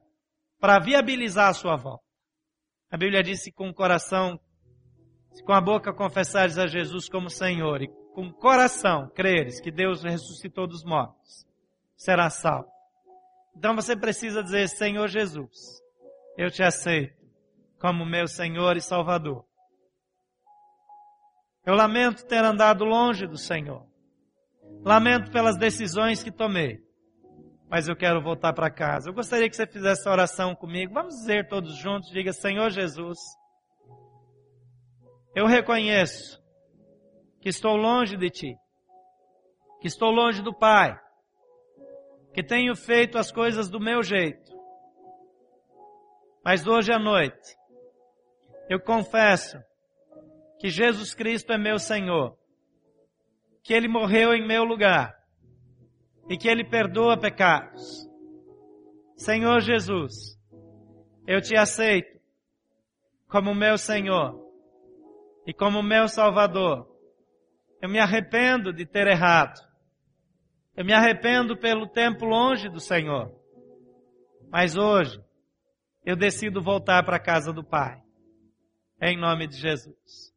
para 0.57 0.79
viabilizar 0.79 1.49
a 1.49 1.53
sua 1.53 1.75
volta. 1.75 2.03
A 2.89 2.97
Bíblia 2.97 3.21
diz 3.21 3.43
que 3.43 3.51
com 3.51 3.69
o 3.69 3.73
coração, 3.73 4.39
com 5.45 5.51
a 5.51 5.59
boca 5.59 5.93
confessares 5.93 6.57
a 6.57 6.65
Jesus 6.65 7.09
como 7.09 7.29
Senhor 7.29 7.81
e 7.81 8.02
com 8.13 8.31
coração 8.31 9.09
creres 9.09 9.59
que 9.59 9.71
Deus 9.71 10.03
ressuscitou 10.03 10.67
dos 10.67 10.83
mortos, 10.83 11.47
será 11.95 12.29
salvo. 12.29 12.71
Então 13.55 13.75
você 13.75 13.95
precisa 13.95 14.43
dizer, 14.43 14.69
Senhor 14.69 15.07
Jesus, 15.07 15.81
eu 16.37 16.49
te 16.49 16.63
aceito 16.63 17.21
como 17.79 18.05
meu 18.05 18.27
Senhor 18.27 18.77
e 18.77 18.81
Salvador. 18.81 19.45
Eu 21.65 21.75
lamento 21.75 22.25
ter 22.25 22.43
andado 22.43 22.83
longe 22.83 23.25
do 23.25 23.37
Senhor. 23.37 23.85
Lamento 24.83 25.31
pelas 25.31 25.57
decisões 25.57 26.21
que 26.21 26.31
tomei. 26.31 26.83
Mas 27.69 27.87
eu 27.87 27.95
quero 27.95 28.21
voltar 28.21 28.53
para 28.53 28.69
casa. 28.69 29.09
Eu 29.09 29.13
gostaria 29.13 29.49
que 29.49 29.55
você 29.55 29.65
fizesse 29.65 30.01
essa 30.01 30.11
oração 30.11 30.55
comigo. 30.55 30.93
Vamos 30.93 31.15
dizer 31.15 31.47
todos 31.47 31.75
juntos, 31.77 32.09
diga, 32.09 32.33
Senhor 32.33 32.69
Jesus, 32.69 33.17
eu 35.33 35.47
reconheço 35.47 36.42
que 37.43 37.49
estou 37.49 37.75
longe 37.75 38.15
de 38.15 38.29
ti, 38.29 38.57
que 39.81 39.87
estou 39.89 40.09
longe 40.11 40.41
do 40.41 40.53
Pai, 40.53 40.97
que 42.33 42.41
tenho 42.41 42.73
feito 42.73 43.17
as 43.17 43.33
coisas 43.33 43.69
do 43.69 43.81
meu 43.81 44.01
jeito. 44.01 44.49
Mas 46.41 46.65
hoje 46.65 46.93
à 46.93 46.97
noite, 46.97 47.57
eu 48.69 48.79
confesso 48.79 49.57
que 50.57 50.69
Jesus 50.69 51.13
Cristo 51.13 51.51
é 51.51 51.57
meu 51.57 51.77
Senhor, 51.79 52.37
que 53.61 53.73
Ele 53.73 53.89
morreu 53.89 54.33
em 54.33 54.47
meu 54.47 54.63
lugar 54.63 55.13
e 56.29 56.37
que 56.37 56.47
Ele 56.47 56.63
perdoa 56.63 57.19
pecados. 57.19 58.09
Senhor 59.17 59.59
Jesus, 59.59 60.39
eu 61.27 61.41
te 61.41 61.57
aceito 61.57 62.21
como 63.27 63.53
meu 63.53 63.77
Senhor 63.77 64.41
e 65.45 65.53
como 65.53 65.83
meu 65.83 66.07
Salvador. 66.07 66.92
Eu 67.83 67.89
me 67.89 67.99
arrependo 67.99 68.71
de 68.71 68.85
ter 68.85 69.07
errado. 69.07 69.59
Eu 70.73 70.85
me 70.85 70.93
arrependo 70.93 71.57
pelo 71.57 71.85
tempo 71.85 72.23
longe 72.23 72.69
do 72.69 72.79
Senhor. 72.79 73.37
Mas 74.49 74.77
hoje, 74.77 75.21
eu 76.05 76.15
decido 76.15 76.61
voltar 76.61 77.03
para 77.03 77.17
a 77.17 77.19
casa 77.19 77.51
do 77.51 77.61
Pai. 77.61 78.01
Em 79.01 79.17
nome 79.17 79.47
de 79.47 79.57
Jesus. 79.57 80.32